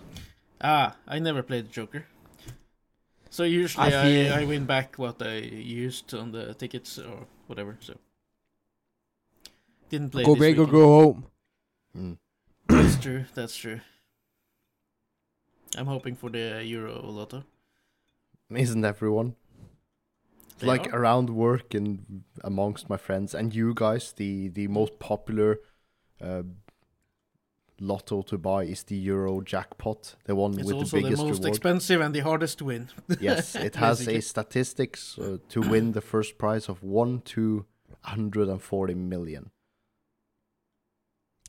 Ah, 0.62 0.96
I 1.08 1.20
never 1.20 1.44
played 1.44 1.66
the 1.66 1.72
Joker. 1.74 2.06
So 3.30 3.44
usually 3.44 3.94
I 3.94 4.02
I, 4.02 4.04
feel- 4.06 4.34
I, 4.34 4.46
win 4.46 4.66
back 4.66 4.96
what 4.98 5.22
I 5.22 5.36
used 5.36 6.14
on 6.14 6.32
the 6.32 6.54
tickets 6.54 6.98
or 7.00 7.28
whatever. 7.48 7.78
So 7.82 7.96
didn't 9.90 10.12
play 10.12 10.24
go 10.24 10.36
this 10.36 10.40
big 10.40 10.60
or 10.60 10.68
go 10.68 10.88
home. 10.88 11.26
Mm. 11.98 12.18
That's 12.72 12.98
true. 13.04 13.26
That's 13.36 13.56
true. 13.56 13.80
I'm 15.78 15.88
hoping 15.88 16.16
for 16.16 16.30
the 16.30 16.64
Euro 16.66 17.02
Lotto. 17.02 17.44
Isn't 18.50 18.84
everyone? 18.84 19.36
They 20.60 20.68
like 20.68 20.94
are. 20.94 21.00
around 21.02 21.30
work 21.30 21.74
and 21.74 22.24
amongst 22.44 22.90
my 22.90 22.98
friends 22.98 23.34
and 23.34 23.54
you 23.56 23.74
guys, 23.74 24.14
the 24.14 24.50
the 24.50 24.68
most 24.68 25.00
popular 25.00 25.60
uh, 26.22 26.44
lotto 27.80 28.22
to 28.24 28.38
buy 28.38 28.64
is 28.64 28.84
the 28.84 28.96
Euro 28.96 29.42
jackpot, 29.42 30.16
the 30.26 30.36
one 30.36 30.54
It's 30.60 30.66
with 30.68 30.76
also 30.76 30.98
the 30.98 31.04
the, 31.04 31.04
biggest 31.04 31.24
most 31.24 31.38
reward. 31.38 31.48
expensive 31.50 32.02
and 32.02 32.14
the 32.14 32.20
hardest 32.20 32.58
to 32.60 32.66
win. 32.66 32.90
yes, 33.20 33.56
it 33.68 33.76
has 33.76 34.08
a 34.08 34.22
statistics 34.22 35.18
uh, 35.18 35.38
to 35.50 35.62
win 35.62 35.94
the 35.94 36.02
first 36.02 36.38
prize 36.38 36.70
of 36.70 36.84
one 36.84 37.22
to 37.34 37.66
140 38.04 38.94
million. 38.96 39.52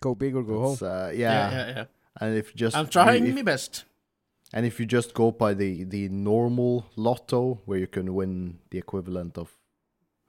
Go 0.03 0.15
big 0.15 0.35
or 0.37 0.43
go 0.43 0.59
home. 0.67 0.79
Uh, 0.83 1.11
yeah, 1.11 1.13
yeah. 1.15 1.51
yeah, 1.59 1.69
yeah. 1.77 1.85
and 2.21 2.37
if 2.43 2.55
just 2.55 2.77
I'm 2.77 2.89
trying 2.99 3.27
if- 3.27 3.35
my 3.35 3.43
best. 3.55 3.85
And 4.55 4.67
if 4.67 4.79
you 4.79 4.85
just 4.85 5.15
go 5.15 5.27
by 5.43 5.55
the 5.55 5.71
the 5.85 6.03
normal 6.11 6.85
lotto, 6.97 7.43
where 7.65 7.79
you 7.79 7.87
can 7.97 8.13
win 8.15 8.59
the 8.71 8.79
equivalent 8.85 9.39
of 9.39 9.49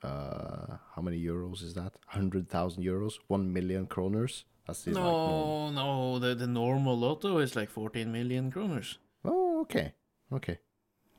uh 0.04 0.78
how 0.96 1.02
many 1.02 1.20
euros 1.22 1.62
is 1.68 1.74
that? 1.74 1.94
Hundred 2.08 2.50
thousand 2.50 2.84
euros, 2.84 3.14
one 3.28 3.52
million 3.52 3.86
kroners. 3.88 4.44
That's 4.66 4.84
the 4.84 4.92
like 4.92 5.04
normal. 5.04 5.72
No, 5.72 5.84
no, 6.14 6.20
the 6.20 6.36
the 6.36 6.48
normal 6.48 6.98
Lotto 6.98 7.38
is 7.40 7.56
like 7.56 7.70
14 7.70 8.10
million 8.12 8.50
kroners. 8.52 8.96
Oh, 9.26 9.60
okay, 9.62 9.94
okay. 10.32 10.60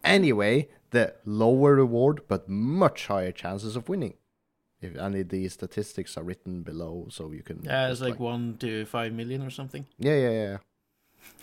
Anyway, 0.02 0.68
the 0.90 1.14
lower 1.26 1.74
reward, 1.74 2.22
but 2.28 2.48
much 2.48 3.06
higher 3.06 3.32
chances 3.32 3.76
of 3.76 3.88
winning. 3.88 4.14
If 4.84 4.96
any 4.96 5.20
of 5.20 5.28
the 5.28 5.48
statistics 5.48 6.16
are 6.16 6.24
written 6.24 6.62
below, 6.62 7.06
so 7.10 7.32
you 7.32 7.42
can. 7.42 7.60
Yeah, 7.62 7.88
it's 7.88 8.00
just, 8.00 8.10
like 8.10 8.20
one 8.20 8.56
to 8.58 8.84
five 8.84 9.12
million 9.12 9.42
or 9.42 9.50
something. 9.50 9.86
Yeah, 9.98 10.16
yeah, 10.16 10.30
yeah. 10.30 10.56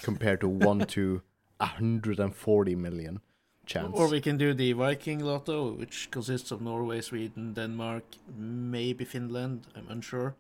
Compared 0.02 0.42
to 0.42 0.48
one 0.48 0.80
to 0.96 1.22
hundred 1.60 2.20
and 2.20 2.36
forty 2.36 2.76
million 2.76 3.22
chance. 3.66 3.94
Or 3.94 4.08
we 4.08 4.22
can 4.22 4.38
do 4.38 4.54
the 4.54 4.74
Viking 4.74 5.20
Lotto, 5.24 5.74
which 5.74 6.10
consists 6.12 6.52
of 6.52 6.62
Norway, 6.62 7.02
Sweden, 7.02 7.54
Denmark, 7.54 8.04
maybe 8.38 9.06
Finland. 9.06 9.68
I'm 9.76 9.88
unsure. 9.90 10.36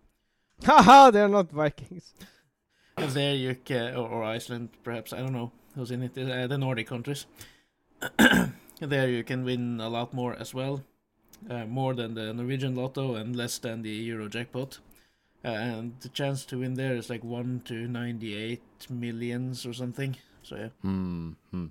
Haha, 0.64 1.12
they're 1.14 1.28
not 1.28 1.52
Vikings. 1.52 2.14
And 2.98 3.12
there 3.12 3.36
you 3.36 3.56
can, 3.56 3.96
or, 3.96 4.08
or 4.08 4.24
Iceland, 4.24 4.70
perhaps. 4.84 5.14
I 5.14 5.20
don't 5.20 5.34
know 5.34 5.52
who's 5.76 5.92
in 5.92 6.04
it. 6.04 6.18
Uh, 6.18 6.48
the 6.48 6.58
Nordic 6.58 6.88
countries. 6.88 7.26
there 8.80 9.10
you 9.10 9.24
can 9.24 9.44
win 9.44 9.80
a 9.80 9.90
lot 9.90 10.14
more 10.14 10.36
as 10.36 10.54
well, 10.54 10.84
uh, 11.50 11.66
more 11.66 11.94
than 11.94 12.14
the 12.14 12.34
Norwegian 12.34 12.76
Lotto 12.76 13.16
and 13.16 13.36
less 13.36 13.58
than 13.58 13.82
the 13.82 13.90
Euro 13.90 14.28
jackpot. 14.28 14.80
Uh, 15.44 15.48
and 15.50 15.94
the 16.02 16.10
chance 16.10 16.46
to 16.46 16.60
win 16.60 16.76
there 16.76 16.96
is 16.96 17.10
like 17.10 17.24
one 17.24 17.62
to 17.66 17.88
ninety-eight 17.88 18.62
millions 18.90 19.66
or 19.66 19.74
something. 19.74 20.16
So 20.44 20.56
yeah. 20.56 20.70
Hmm. 20.82 21.32
hmm. 21.52 21.68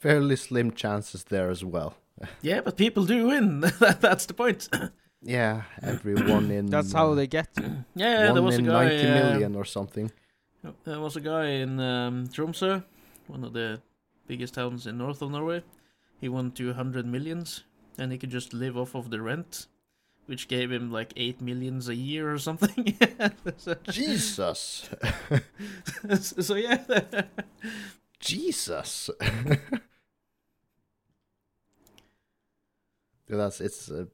Fairly 0.00 0.36
slim 0.36 0.70
chances 0.72 1.24
there 1.24 1.50
as 1.50 1.64
well. 1.64 1.96
Yeah, 2.40 2.62
but 2.62 2.76
people 2.78 3.04
do 3.04 3.26
win. 3.26 3.60
That's 4.00 4.26
the 4.26 4.34
point. 4.34 4.68
Yeah, 5.22 5.62
everyone 5.82 6.50
in. 6.56 6.66
That's 6.66 6.92
how 6.92 7.14
they 7.14 7.26
get 7.26 7.48
you. 7.56 7.84
yeah, 7.96 8.26
one 8.26 8.34
there 8.34 8.42
was 8.42 8.56
a 8.56 8.58
in 8.58 8.66
guy. 8.66 8.84
ninety 8.84 9.08
uh, 9.08 9.14
million 9.14 9.56
or 9.56 9.64
something. 9.64 10.12
There 10.84 11.00
was 11.00 11.16
a 11.16 11.20
guy 11.20 11.46
in 11.46 11.80
um, 11.80 12.28
Tromsø, 12.28 12.84
one 13.26 13.42
of 13.42 13.52
the 13.52 13.80
biggest 14.28 14.54
towns 14.54 14.86
in 14.86 14.98
north 14.98 15.22
of 15.22 15.30
Norway. 15.30 15.62
He 16.20 16.28
won 16.28 16.50
200 16.52 17.06
millions, 17.06 17.64
and 17.98 18.12
he 18.12 18.18
could 18.18 18.30
just 18.30 18.52
live 18.54 18.76
off 18.76 18.94
of 18.94 19.10
the 19.10 19.20
rent, 19.20 19.66
which 20.26 20.48
gave 20.48 20.72
him 20.72 20.90
like 20.90 21.12
8 21.16 21.40
millions 21.40 21.88
a 21.88 21.94
year 21.94 22.32
or 22.32 22.38
something. 22.38 22.96
so, 23.56 23.74
Jesus, 23.90 24.88
so 26.20 26.54
yeah, 26.54 26.82
Jesus. 28.20 29.10
Yeah, 33.28 33.38
That's 33.38 33.60
it's. 33.60 33.90
Uh, 33.90 34.04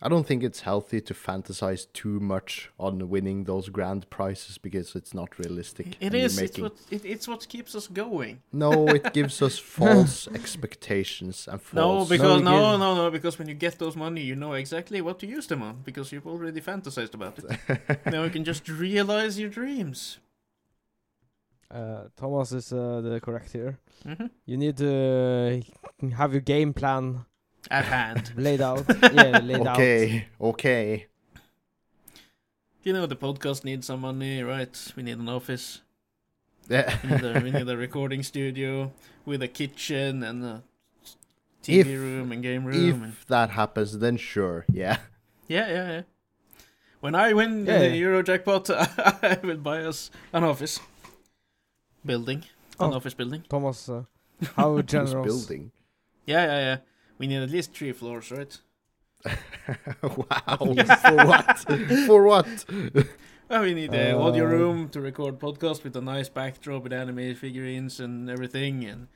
I 0.00 0.08
don't 0.08 0.24
think 0.24 0.44
it's 0.44 0.60
healthy 0.60 1.00
to 1.00 1.14
fantasize 1.14 1.92
too 1.92 2.20
much 2.20 2.70
on 2.78 3.08
winning 3.08 3.44
those 3.44 3.68
grand 3.68 4.08
prizes 4.10 4.56
because 4.56 4.94
it's 4.94 5.12
not 5.12 5.38
realistic. 5.40 5.96
it 6.00 6.14
and. 6.14 6.38
It's 6.50 6.58
what 6.58 6.76
it, 6.90 7.04
it's 7.04 7.26
what 7.26 7.48
keeps 7.48 7.74
us 7.74 7.88
going. 7.88 8.42
No, 8.52 8.86
it 8.88 9.12
gives 9.18 9.42
us 9.42 9.58
false 9.58 10.28
expectations 10.28 11.48
and 11.50 11.60
false. 11.60 11.74
No, 11.74 11.96
false. 11.96 12.08
because 12.10 12.42
No, 12.42 12.60
no, 12.60 12.76
no, 12.76 12.94
no, 12.94 13.10
because 13.10 13.40
when 13.40 13.48
you 13.48 13.54
get 13.54 13.80
those 13.80 13.96
money, 13.96 14.20
you 14.20 14.36
know 14.36 14.52
exactly 14.52 15.00
what 15.00 15.18
to 15.18 15.26
use 15.26 15.48
them 15.48 15.62
on 15.62 15.82
because 15.84 16.12
you've 16.12 16.28
already 16.28 16.60
fantasized 16.60 17.14
about 17.14 17.38
it. 17.40 18.06
now 18.06 18.22
you 18.22 18.30
can 18.30 18.44
just 18.44 18.68
realize 18.68 19.36
your 19.36 19.50
dreams. 19.50 20.18
Uh, 21.70 22.04
Thomas 22.16 22.52
is 22.52 22.72
uh, 22.72 23.00
the 23.00 23.20
correct 23.20 23.52
here. 23.52 23.78
hmm 24.04 24.26
You 24.46 24.56
need 24.56 24.76
to 24.76 25.62
uh, 26.02 26.08
have 26.16 26.32
your 26.32 26.40
game 26.40 26.72
plan 26.72 27.26
At 27.70 27.84
hand. 27.84 28.32
laid 28.36 28.60
out. 28.60 28.84
yeah, 29.12 29.38
laid 29.38 29.66
out. 29.66 29.76
Okay, 29.76 30.26
okay. 30.40 31.06
You 32.82 32.92
know 32.92 33.06
the 33.06 33.16
podcast 33.16 33.64
needs 33.64 33.86
some 33.86 34.00
money, 34.00 34.42
right? 34.42 34.92
We 34.96 35.02
need 35.02 35.18
an 35.18 35.28
office. 35.28 35.82
Yeah. 36.68 36.96
We 37.02 37.10
need 37.10 37.24
a, 37.24 37.40
we 37.40 37.50
need 37.50 37.68
a 37.68 37.76
recording 37.86 38.22
studio 38.22 38.92
with 39.26 39.42
a 39.42 39.48
kitchen 39.48 40.22
and 40.22 40.44
a 40.44 40.62
TV 41.62 41.80
If- 41.80 41.86
room 41.86 42.32
and 42.32 42.42
game 42.42 42.64
room. 42.64 43.02
and 43.02 43.12
if 43.12 43.26
that 43.26 43.50
happens, 43.50 43.98
then 43.98 44.16
sure, 44.16 44.64
yeah. 44.72 44.98
yeah, 45.48 45.68
yeah, 45.68 45.88
yeah. 45.90 46.02
When 47.00 47.14
I 47.14 47.32
win 47.32 47.66
Yeah, 47.66 47.78
the 47.78 47.88
yeah. 47.88 47.94
Euro 47.94 48.22
jackpot, 48.22 48.70
I 48.70 49.38
will 49.42 49.56
buy 49.56 49.82
us 49.84 50.10
an 50.32 50.44
office 50.44 50.80
building, 52.04 52.44
an 52.80 52.92
Oh. 52.92 52.96
office 52.96 53.14
building. 53.14 53.44
Thomas, 53.48 53.88
uh, 53.88 54.04
how 54.56 54.74
Who's 54.76 54.84
generous. 54.84 55.26
building? 55.26 55.70
Yeah, 56.26 56.44
yeah, 56.44 56.58
yeah. 56.60 56.76
We 57.18 57.26
need 57.26 57.42
at 57.42 57.50
least 57.50 57.74
three 57.74 57.92
floors, 57.92 58.30
right? 58.30 58.56
wow. 60.02 60.56
For 61.02 61.16
what? 61.26 61.58
For 62.06 62.22
what? 62.22 62.64
Well, 63.48 63.62
we 63.62 63.74
need 63.74 63.94
a 63.94 64.12
audio 64.12 64.44
Uh, 64.44 64.48
room 64.48 64.88
to 64.90 65.00
record 65.00 65.38
podcast 65.38 65.82
with 65.82 65.96
a 65.96 66.00
nice 66.00 66.28
backdrop 66.28 66.82
with 66.84 66.92
anime 66.92 67.34
figurines 67.34 67.98
and 68.00 68.28
everything, 68.30 68.84
and 68.84 69.08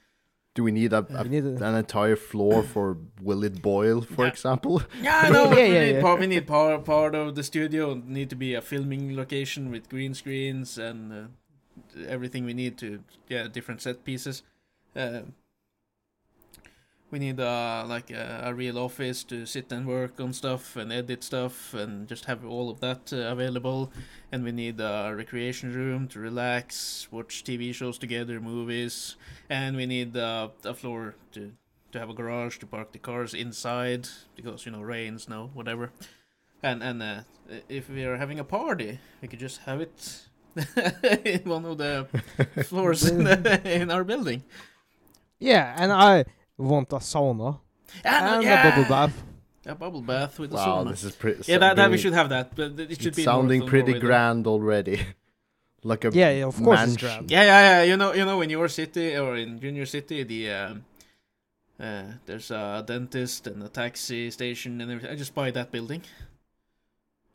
Do 0.55 0.65
we 0.65 0.73
need 0.73 0.93
a, 0.93 1.07
You 1.09 1.17
a 1.17 1.25
need 1.25 1.45
a, 1.45 1.65
an 1.69 1.75
entire 1.77 2.17
floor 2.17 2.63
for 2.63 2.97
Will 3.23 3.45
It 3.45 3.63
Boil, 3.63 4.03
for 4.03 4.25
Yeah. 4.25 4.33
example? 4.33 4.83
Yeah, 5.01 5.29
no, 5.31 5.45
Yeah, 5.51 5.55
we 5.55 5.73
yeah, 5.75 5.81
need 5.85 5.95
yeah. 5.97 6.01
part. 6.03 6.21
We 6.21 6.27
need 6.27 6.47
part 6.47 6.85
part 6.85 7.15
of 7.15 7.35
the 7.35 7.43
studio 7.43 7.95
need 7.95 8.29
to 8.31 8.37
be 8.37 8.55
a 8.55 8.61
filming 8.61 9.15
location 9.17 9.71
with 9.71 9.89
green 9.89 10.15
screens 10.15 10.79
and 10.79 11.13
uh, 11.13 11.27
everything 12.09 12.45
we 12.45 12.55
need 12.55 12.77
to 12.79 12.89
yeah 13.29 13.49
different 13.49 13.81
set 13.83 14.03
pieces. 14.05 14.43
Uh, 14.97 15.23
we 17.13 17.19
need 17.19 17.39
uh, 17.39 17.85
like 17.87 18.11
a, 18.11 18.41
a 18.47 18.55
real 18.55 18.79
office 18.79 19.23
to 19.25 19.45
sit 19.45 19.71
and 19.71 19.87
work 19.87 20.19
on 20.19 20.33
stuff 20.33 20.77
and 20.77 20.91
edit 20.91 21.23
stuff 21.23 21.75
and 21.75 22.09
just 22.09 22.25
have 22.25 22.43
all 22.45 22.71
of 22.71 22.81
that 22.81 23.13
uh, 23.13 23.31
available. 23.31 23.93
And 24.33 24.43
we 24.43 24.51
need 24.51 24.81
a 24.81 25.13
recreation 25.15 25.75
room 25.75 26.09
to 26.09 26.19
relax, 26.19 27.07
watch 27.13 27.45
TV 27.45 27.75
shows 27.75 27.99
together, 27.99 28.41
movies, 28.41 29.17
and 29.51 29.77
we 29.77 29.85
need 29.85 30.17
uh, 30.17 30.49
a 30.65 30.75
floor 30.75 31.15
to 31.33 31.53
to 31.93 31.99
have 31.99 32.09
a 32.09 32.15
garage 32.15 32.57
to 32.57 32.67
park 32.67 32.93
the 32.93 32.99
cars 32.99 33.35
inside 33.35 34.09
because 34.35 34.65
you 34.65 34.73
know 34.73 34.81
rain, 34.81 35.19
snow, 35.19 35.51
whatever. 35.53 35.93
And 36.63 36.83
and 36.83 37.03
uh, 37.03 37.21
if 37.69 37.91
we 37.91 38.05
are 38.05 38.17
having 38.17 38.39
a 38.39 38.45
party, 38.45 39.01
we 39.21 39.29
could 39.29 39.41
just 39.41 39.61
have 39.67 39.83
it 39.83 40.29
in 41.27 41.43
one 41.45 41.67
of 41.67 41.77
the 41.77 42.07
floors 42.65 43.05
in, 43.05 43.25
the, 43.25 43.61
in 43.65 43.91
our 43.91 44.03
building. 44.05 44.45
yeah, 45.39 45.75
and 45.77 45.93
I 45.93 46.25
want 46.59 46.93
a 46.93 46.97
sauna 46.97 47.59
and 48.05 48.45
a 48.47 48.63
bubble 48.71 48.89
bath. 48.89 49.23
A 49.65 49.75
bubble 49.75 50.03
bath 50.03 50.39
with 50.39 50.53
a 50.53 50.57
Wow, 50.57 50.85
sauna. 50.85 50.91
this 50.91 51.05
is 51.05 51.15
pretty. 51.15 51.43
yeah, 51.51 51.59
that, 51.59 51.77
that 51.77 51.91
we 51.91 51.99
should 51.99 52.13
have 52.15 52.29
that, 52.31 52.55
but 52.57 52.79
it 52.81 52.91
should 52.99 53.07
it's 53.09 53.17
be 53.17 53.23
sounding 53.23 53.61
north 53.61 53.71
pretty 53.71 53.93
Norway, 53.93 54.01
though. 54.01 54.07
grand 54.07 54.47
already. 54.47 55.07
like 55.85 56.05
a 56.05 56.11
Yeah, 56.13 56.31
yeah, 56.31 56.47
of 56.47 56.57
course 56.63 56.83
it's 56.83 56.97
grand. 56.97 57.31
Yeah, 57.31 57.43
yeah, 57.45 57.61
yeah. 57.79 57.83
You 57.85 57.97
know, 57.97 58.13
you 58.13 58.25
know, 58.25 58.41
in 58.41 58.51
your 58.51 58.69
city 58.69 59.17
or 59.17 59.37
in 59.37 59.61
Junior 59.61 59.87
City, 59.87 60.25
the 60.25 60.51
um, 60.51 60.85
uh, 61.81 62.03
there's 62.27 62.51
a 62.51 62.83
dentist 62.87 63.47
and 63.47 63.63
a 63.63 63.69
taxi 63.69 64.31
station 64.31 64.81
and 64.81 64.91
everything. 64.91 65.11
I 65.13 65.17
just 65.17 65.35
buy 65.35 65.51
that 65.53 65.71
building 65.71 66.03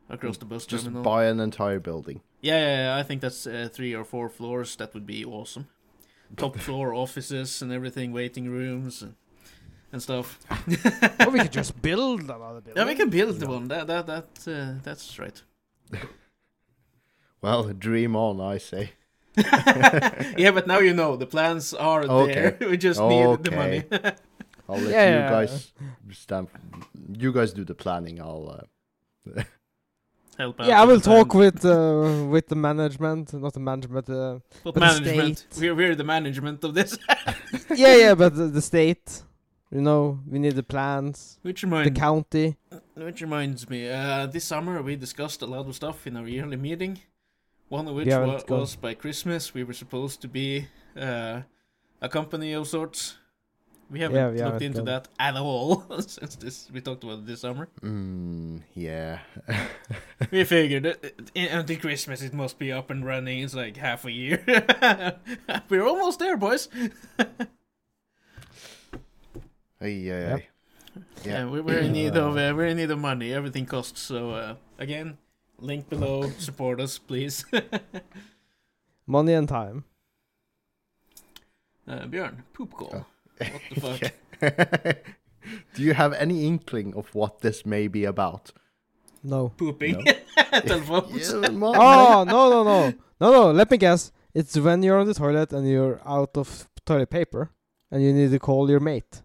across 0.09 0.37
the 0.37 0.45
bus 0.45 0.65
Just 0.65 0.83
terminal. 0.85 1.03
buy 1.03 1.25
an 1.25 1.39
entire 1.39 1.79
building. 1.79 2.21
Yeah, 2.41 2.59
yeah, 2.59 2.77
yeah, 2.93 2.97
I 2.97 3.03
think 3.03 3.21
that's 3.21 3.47
uh, 3.47 3.67
three 3.71 3.93
or 3.95 4.03
four 4.05 4.29
floors. 4.29 4.75
That 4.77 4.93
would 4.93 5.05
be 5.05 5.25
awesome. 5.25 5.67
Top 6.35 6.57
floor 6.57 6.93
offices 6.93 7.61
and 7.61 7.71
everything, 7.71 8.11
waiting 8.13 8.49
rooms 8.49 9.01
and, 9.01 9.15
and 9.91 10.01
stuff. 10.01 10.39
or 11.25 11.29
we 11.31 11.39
could 11.39 11.51
just 11.53 11.81
build 11.81 12.21
another 12.23 12.61
building. 12.61 12.73
yeah, 12.75 12.85
we 12.85 12.95
can 12.95 13.09
build 13.09 13.39
No. 13.41 13.47
one. 13.47 13.67
That 13.69 13.87
that 13.87 14.05
that 14.07 14.27
uh, 14.47 14.79
that's 14.83 15.17
right. 15.19 15.41
Well, 17.41 17.71
dream 17.73 18.15
on, 18.15 18.41
I 18.41 18.57
say. 18.57 18.91
yeah, 20.37 20.51
but 20.51 20.65
now 20.67 20.79
you 20.79 20.93
know 20.93 21.15
the 21.15 21.27
plans 21.27 21.73
are 21.73 22.03
Okay. 22.03 22.33
there. 22.59 22.69
we 22.69 22.77
just 22.77 22.99
need 22.99 23.43
the 23.43 23.51
money. 23.51 23.83
I'll 24.67 24.79
let 24.79 24.91
Yeah, 24.91 25.07
you 25.09 25.15
yeah. 25.19 25.29
guys 25.29 25.71
stand. 26.11 26.47
You 27.17 27.31
guys 27.31 27.53
do 27.53 27.63
the 27.63 27.75
planning. 27.75 28.19
I'll. 28.19 28.65
Uh, 29.35 29.43
Help 30.37 30.59
out 30.61 30.67
Yeah, 30.67 30.81
I 30.81 30.85
will 30.85 31.01
talk 31.01 31.33
with 31.33 31.65
uh, 31.65 32.25
with 32.29 32.47
the 32.47 32.55
management, 32.55 33.33
not 33.33 33.53
the 33.53 33.59
management. 33.59 34.07
Uh, 34.09 34.39
But 34.63 34.73
but 34.73 34.73
the 34.75 34.79
management. 34.81 35.37
state- 35.37 35.59
We're 35.61 35.75
we're 35.75 35.95
the 35.95 36.03
management 36.03 36.63
of 36.63 36.73
this. 36.75 36.97
yeah, 37.75 37.95
yeah, 37.95 38.13
but 38.15 38.35
the, 38.35 38.47
the 38.47 38.61
state. 38.61 39.23
You 39.71 39.81
know, 39.81 40.19
we 40.31 40.39
need 40.39 40.55
the 40.55 40.63
plans. 40.63 41.39
which 41.41 41.61
reminds 41.63 41.89
The 41.89 41.99
county. 41.99 42.55
which 42.95 43.19
reminds 43.21 43.69
me, 43.69 43.89
uh, 43.89 44.25
this 44.27 44.45
summer 44.45 44.81
we 44.81 44.95
discussed 44.95 45.41
a 45.41 45.45
lot 45.45 45.67
of 45.67 45.75
stuff 45.75 46.07
in 46.07 46.15
our 46.15 46.27
yearly 46.27 46.55
meeting. 46.55 46.99
One 47.69 47.85
of 47.89 47.95
which 47.95 48.07
We 48.07 48.15
wa- 48.15 48.41
was 48.47 48.77
by 48.77 48.93
Christmas 48.93 49.53
we 49.53 49.63
were 49.65 49.73
supposed 49.83 50.21
to 50.21 50.27
be 50.29 50.67
uh, 50.95 51.41
a 52.01 52.07
company 52.09 52.53
of 52.53 52.65
sorts. 52.67 53.17
We 53.89 53.99
haven't 54.01 54.17
Yeah, 54.17 54.25
we 54.27 54.31
looked 54.33 54.43
haven't 54.43 54.63
into 54.63 54.77
gone. 54.79 54.85
that 54.85 55.07
at 55.17 55.35
all 55.37 55.85
since 56.01 56.35
this 56.35 56.67
we 56.73 56.81
talked 56.81 57.03
about 57.05 57.19
it 57.19 57.25
this 57.25 57.41
summer. 57.41 57.69
mm, 57.81 58.61
yeah. 58.75 59.19
We 60.31 60.43
figured 60.43 60.83
that 60.83 61.05
uh, 61.05 61.57
until 61.59 61.77
Christmas 61.77 62.21
it 62.21 62.33
must 62.33 62.59
be 62.59 62.71
up 62.71 62.89
and 62.89 63.05
running. 63.05 63.39
It's 63.43 63.53
like 63.55 63.77
half 63.77 64.03
a 64.05 64.11
year. 64.11 64.43
we're 65.69 65.85
almost 65.87 66.19
there, 66.19 66.35
boys. 66.37 66.67
Ay, 69.79 69.85
ay, 69.87 69.89
Yep. 70.09 70.43
Yeah, 71.23 71.31
Yeah. 71.31 71.45
we- 71.45 71.61
we're 71.61 71.79
in 71.79 71.91
need 71.93 72.17
of 72.17 72.35
uh, 72.35 72.53
we're 72.55 72.67
in 72.67 72.77
need 72.77 72.91
of 72.91 72.99
money. 72.99 73.31
Everything 73.33 73.65
costs. 73.65 74.01
So 74.01 74.31
uh, 74.31 74.55
again, 74.79 75.17
link 75.59 75.87
below. 75.89 76.29
Support 76.39 76.81
us, 76.81 76.97
please. 76.97 77.45
Money 79.05 79.33
and 79.33 79.47
time. 79.47 79.83
uh, 81.87 82.05
Bjørn, 82.07 82.43
poop 82.53 82.73
call. 82.73 82.91
Oh. 82.93 83.05
What 83.37 83.61
the 83.73 83.81
fuck? 84.41 84.97
Do 85.75 85.83
you 85.83 85.93
have 85.93 86.13
any 86.13 86.45
inkling 86.45 86.93
of 86.95 87.13
what 87.15 87.39
this 87.41 87.65
may 87.65 87.87
be 87.87 88.03
about? 88.05 88.51
No. 89.23 89.49
Pooping. 89.57 90.03
No. 90.03 90.11
Telephones. 90.61 91.33
Yeah, 91.33 91.49
ma- 91.49 91.73
Oh 91.75 92.23
no 92.23 92.49
no 92.49 92.63
no 92.63 92.93
no 93.19 93.31
no! 93.31 93.51
Let 93.51 93.71
me 93.71 93.77
guess. 93.77 94.11
It's 94.33 94.57
when 94.57 94.83
you're 94.83 94.99
on 94.99 95.07
the 95.07 95.13
toilet 95.13 95.51
and 95.53 95.67
you're 95.67 95.99
out 96.05 96.37
of 96.37 96.67
toilet 96.85 97.09
paper, 97.09 97.51
and 97.91 98.03
you 98.03 98.13
need 98.13 98.31
to 98.31 98.39
call 98.39 98.69
your 98.69 98.79
mate. 98.79 99.21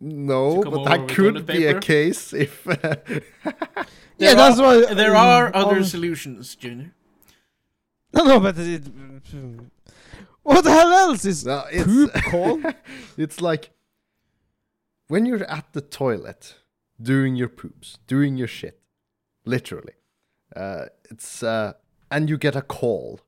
no, 0.00 0.62
but 0.62 0.84
that 0.84 1.08
could 1.08 1.34
toilet 1.34 1.46
be 1.46 1.66
a 1.66 1.80
case 1.80 2.32
if. 2.32 2.64
yeah, 4.18 4.34
that's 4.34 4.58
are- 4.58 4.62
why. 4.86 4.94
There 4.94 5.16
are 5.16 5.50
other 5.54 5.76
um, 5.78 5.84
solutions, 5.84 6.54
Junior. 6.54 6.94
No, 8.14 8.24
no, 8.24 8.40
but 8.40 8.56
it, 8.58 8.82
what 10.42 10.64
the 10.64 10.70
hell 10.70 10.92
else 10.92 11.24
is 11.24 11.44
no, 11.44 11.64
it's, 11.70 11.84
poop 11.84 12.12
call? 12.30 12.62
it's 13.16 13.40
like 13.40 13.70
when 15.08 15.26
you're 15.26 15.44
at 15.44 15.72
the 15.72 15.80
toilet 15.80 16.56
doing 17.00 17.36
your 17.36 17.48
poops, 17.48 17.98
doing 18.06 18.36
your 18.36 18.48
shit, 18.48 18.80
literally. 19.44 19.94
Uh, 20.54 20.86
it's 21.10 21.42
uh, 21.42 21.72
and 22.10 22.28
you 22.28 22.36
get 22.36 22.56
a 22.56 22.62
call. 22.62 23.20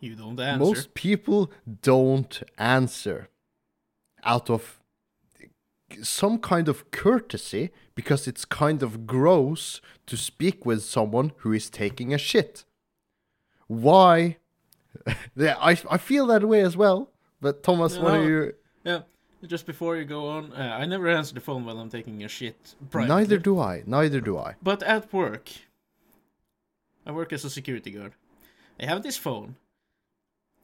You 0.00 0.14
don't 0.14 0.38
answer. 0.40 0.64
Most 0.64 0.94
people 0.94 1.50
don't 1.82 2.42
answer 2.58 3.28
out 4.22 4.50
of 4.50 4.80
some 6.02 6.38
kind 6.38 6.68
of 6.68 6.90
courtesy 6.90 7.70
because 7.94 8.26
it's 8.26 8.44
kind 8.44 8.82
of 8.82 9.06
gross 9.06 9.80
to 10.06 10.16
speak 10.16 10.66
with 10.66 10.82
someone 10.82 11.32
who 11.38 11.52
is 11.52 11.70
taking 11.70 12.12
a 12.12 12.18
shit. 12.18 12.64
Why? 13.66 14.38
yeah, 15.36 15.56
I 15.60 15.72
I 15.90 15.98
feel 15.98 16.26
that 16.28 16.42
way 16.44 16.60
as 16.60 16.76
well. 16.76 17.10
But 17.40 17.62
Thomas, 17.62 17.98
what 17.98 18.14
are 18.14 18.24
you? 18.24 18.54
Yeah. 18.84 19.00
Just 19.46 19.66
before 19.66 19.96
you 19.98 20.06
go 20.06 20.28
on, 20.28 20.52
uh, 20.54 20.78
I 20.80 20.86
never 20.86 21.06
answer 21.08 21.34
the 21.34 21.40
phone 21.40 21.66
while 21.66 21.78
I'm 21.78 21.90
taking 21.90 22.24
a 22.24 22.28
shit. 22.28 22.74
privately. 22.90 23.14
Neither 23.14 23.38
do 23.38 23.60
I. 23.60 23.82
Neither 23.86 24.20
do 24.22 24.38
I. 24.38 24.54
But 24.62 24.82
at 24.82 25.12
work, 25.12 25.50
I 27.06 27.12
work 27.12 27.30
as 27.32 27.44
a 27.44 27.50
security 27.50 27.90
guard. 27.90 28.12
I 28.80 28.86
have 28.86 29.02
this 29.02 29.18
phone. 29.18 29.56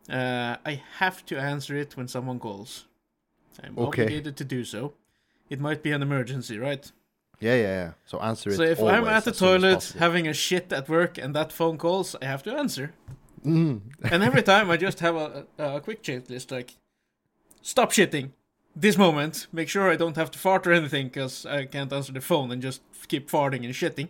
Uh, 0.09 0.57
I 0.65 0.83
have 0.99 1.25
to 1.27 1.39
answer 1.39 1.77
it 1.77 1.97
when 1.97 2.09
someone 2.09 2.39
calls. 2.39 2.87
I'm 3.63 3.79
Okay. 3.79 4.03
obligated 4.05 4.37
to 4.39 4.45
do 4.45 4.65
so. 4.65 4.95
It 5.51 5.61
might 5.61 5.83
be 5.83 5.93
an 5.93 6.01
emergency, 6.03 6.59
right? 6.59 6.91
Yeah, 7.39 7.55
yeah, 7.57 7.63
yeah. 7.63 7.93
So 8.07 8.19
answer 8.21 8.51
it. 8.51 8.57
So 8.57 8.63
if 8.63 8.81
I'm 8.81 9.05
at 9.07 9.25
the 9.25 9.31
as 9.31 9.37
soon 9.39 9.65
as 9.65 9.91
toilet 9.91 10.01
having 10.01 10.27
a 10.29 10.33
shit 10.33 10.73
at 10.73 10.89
work 10.89 11.19
and 11.19 11.35
that 11.35 11.53
phone 11.53 11.77
calls, 11.77 12.17
I 12.23 12.25
have 12.27 12.43
to 12.45 12.57
answer. 12.57 12.93
Mm. 13.45 13.81
And 14.11 14.23
every 14.23 14.43
time 14.43 14.71
I 14.71 14.77
just 14.77 15.01
have 15.01 15.17
a, 15.17 15.47
a, 15.59 15.81
quick 15.81 16.03
checklist 16.03 16.51
like, 16.51 16.77
stop 17.63 17.93
shitting. 17.93 18.31
This 18.77 18.97
moment, 18.97 19.49
make 19.53 19.69
sure 19.69 19.91
I 19.91 19.97
don't 19.97 20.17
have 20.17 20.31
to 20.31 20.39
fart 20.39 20.67
or 20.67 20.73
anything 20.73 21.09
because 21.09 21.45
I 21.45 21.65
can't 21.65 21.93
answer 21.93 22.13
the 22.13 22.21
phone 22.21 22.53
and 22.53 22.63
just 22.63 22.83
keep 23.09 23.29
farting 23.29 23.65
and 23.65 23.75
shitting. 23.75 24.09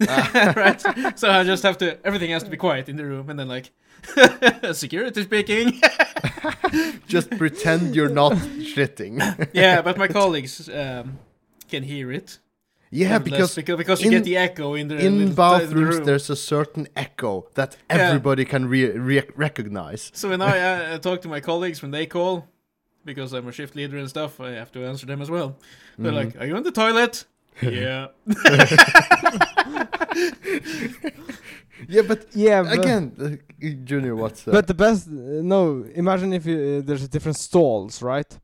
right? 0.56 1.18
So 1.18 1.28
I 1.28 1.44
just 1.44 1.62
have 1.62 1.76
to. 1.78 1.98
Everything 2.06 2.30
has 2.30 2.42
to 2.44 2.50
be 2.50 2.56
quiet 2.56 2.88
in 2.88 2.96
the 2.96 3.04
room, 3.04 3.28
and 3.28 3.38
then 3.38 3.48
like, 3.48 3.70
security 4.72 5.22
speaking. 5.22 5.80
Just 7.06 7.30
pretend 7.30 7.94
you're 7.94 8.08
not 8.08 8.32
shitting. 8.32 9.48
yeah, 9.52 9.82
but 9.82 9.96
my 9.96 10.08
colleagues 10.08 10.68
um, 10.68 11.18
can 11.68 11.82
hear 11.82 12.12
it. 12.12 12.38
Yeah, 12.90 13.18
because 13.18 13.54
because 13.54 13.76
because 13.78 14.00
you 14.02 14.06
in- 14.10 14.16
get 14.16 14.24
the 14.24 14.36
echo 14.36 14.74
in 14.74 14.88
the 14.88 14.96
in 14.96 15.18
the- 15.18 15.24
the 15.26 15.34
bathrooms 15.34 15.96
room. 15.96 16.04
there's 16.04 16.30
a 16.30 16.36
certain 16.36 16.88
echo 16.96 17.46
that 17.54 17.76
Yeah. 17.90 17.96
everybody 18.08 18.44
can 18.44 18.68
re- 18.68 18.98
re- 18.98 19.30
recognize. 19.36 20.10
So 20.14 20.28
when 20.28 20.40
I 20.42 20.58
uh, 20.94 20.98
talk 21.08 21.22
to 21.22 21.28
my 21.28 21.40
colleagues 21.40 21.82
when 21.82 21.90
they 21.92 22.06
call, 22.06 22.46
because 23.04 23.32
I'm 23.32 23.48
a 23.48 23.52
shift 23.52 23.74
leader 23.76 23.96
and 23.98 24.08
stuff, 24.08 24.40
I 24.40 24.50
have 24.52 24.70
to 24.72 24.84
answer 24.86 25.06
them 25.06 25.22
as 25.22 25.30
well. 25.30 25.56
They're 25.98 26.12
Mhm. 26.12 26.24
like, 26.24 26.40
"Are 26.40 26.46
you 26.46 26.56
on 26.56 26.62
the 26.62 26.72
toilet?" 26.72 27.24
yeah. 27.62 28.08
Yeah, 31.88 32.02
but 32.08 32.26
Yeah, 32.34 32.62
but, 32.64 32.72
again, 32.78 33.12
uh, 33.20 33.66
Junior, 33.84 34.14
what's 34.16 34.46
uh, 34.46 34.50
but 34.50 34.66
the 34.66 34.74
best. 34.74 35.06
Uh, 35.08 35.42
no, 35.42 35.84
imagine 35.94 36.32
if 36.32 36.44
you, 36.44 36.58
uh, 36.58 36.86
there's 36.86 37.06
different 37.08 37.36
stalls, 37.38 38.02
right? 38.02 38.38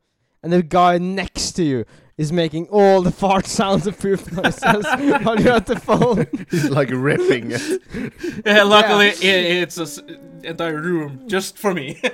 And 0.45 0.53
the 0.53 0.62
guy 0.62 0.99
next 0.99 1.53
to 1.53 1.64
you 1.64 1.86
is 2.18 2.30
making 2.30 2.68
all 2.68 3.01
the 3.01 3.11
fart 3.11 3.47
sounds 3.47 3.86
and 3.86 3.99
poop 3.99 4.30
noises 4.30 4.84
while 5.24 5.40
you're 5.40 5.55
at 5.55 5.64
the 5.64 5.80
phone. 5.80 6.26
he's 6.51 6.68
like 6.68 6.90
ripping 6.92 7.51
it. 7.51 7.82
Yeah, 8.47 8.64
luckily 8.64 9.09
i 9.09 9.62
it's 9.62 9.78
an 9.78 10.40
entire 10.45 10.80
room 10.80 11.26
just 11.26 11.57
for 11.57 11.72
me. 11.72 11.99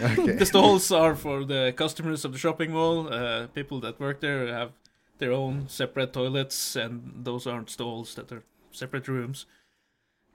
Okay. 0.00 0.32
the 0.32 0.46
stalls 0.46 0.90
are 0.90 1.14
for 1.16 1.44
the 1.44 1.72
customers 1.76 2.24
of 2.24 2.32
the 2.32 2.38
shopping 2.38 2.72
mall. 2.72 3.12
Uh, 3.12 3.46
people 3.48 3.80
that 3.80 3.98
work 4.00 4.20
there 4.20 4.46
have 4.46 4.72
their 5.18 5.32
own 5.32 5.68
separate 5.68 6.12
toilets, 6.12 6.74
and 6.76 7.24
those 7.24 7.46
aren't 7.46 7.70
stalls; 7.70 8.14
that 8.16 8.32
are 8.32 8.42
separate 8.72 9.06
rooms. 9.06 9.46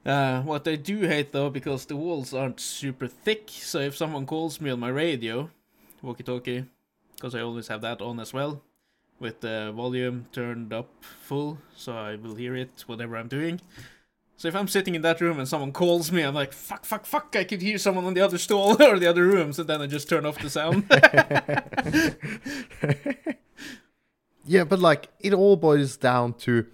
Uh, 0.06 0.42
what 0.44 0.66
I 0.68 0.76
do 0.78 1.02
hate 1.02 1.34
though, 1.34 1.50
because 1.50 1.86
the 1.86 1.98
walls 1.98 2.34
aren't 2.34 2.62
super 2.62 3.08
thick, 3.08 3.50
so 3.50 3.80
if 3.80 3.98
someone 3.98 4.26
calls 4.26 4.62
me 4.62 4.70
on 4.70 4.80
my 4.80 4.88
radio, 4.90 5.50
walkie-talkie, 6.02 6.66
because 7.18 7.34
I 7.34 7.42
always 7.42 7.68
have 7.68 7.82
that 7.82 8.02
on 8.02 8.20
as 8.20 8.32
well, 8.32 8.62
with 9.20 9.42
the 9.42 9.74
volume 9.76 10.28
turned 10.32 10.72
up 10.72 10.90
full, 11.02 11.58
so 11.76 11.94
I 11.94 12.16
will 12.16 12.36
hear 12.36 12.56
it 12.56 12.84
whatever 12.86 13.18
I'm 13.18 13.28
doing. 13.28 13.60
So 14.38 14.48
if 14.48 14.56
I'm 14.56 14.68
sitting 14.68 14.94
in 14.94 15.02
that 15.02 15.20
room 15.20 15.40
and 15.40 15.48
someone 15.48 15.72
calls 15.72 16.12
me, 16.12 16.22
I'm 16.22 16.36
like, 16.36 16.54
fuck, 16.54 16.86
fuck, 16.86 17.08
fuck, 17.08 17.36
I 17.36 17.44
could 17.44 17.64
hear 17.64 17.80
someone 17.80 18.06
on 18.06 18.14
the 18.14 18.22
other 18.22 18.38
stall 18.38 18.82
or 18.90 19.00
the 19.00 19.08
other 19.08 19.26
room, 19.26 19.52
so 19.52 19.64
then 19.64 19.82
I 19.82 19.88
just 19.88 20.08
turn 20.08 20.28
off 20.28 20.38
the 20.38 20.52
sound. 20.52 20.86
yeah, 24.46 24.64
but 24.64 24.78
like 24.78 25.10
it 25.20 25.34
all 25.34 25.56
boils 25.56 25.98
down 25.98 26.36
to 26.36 26.68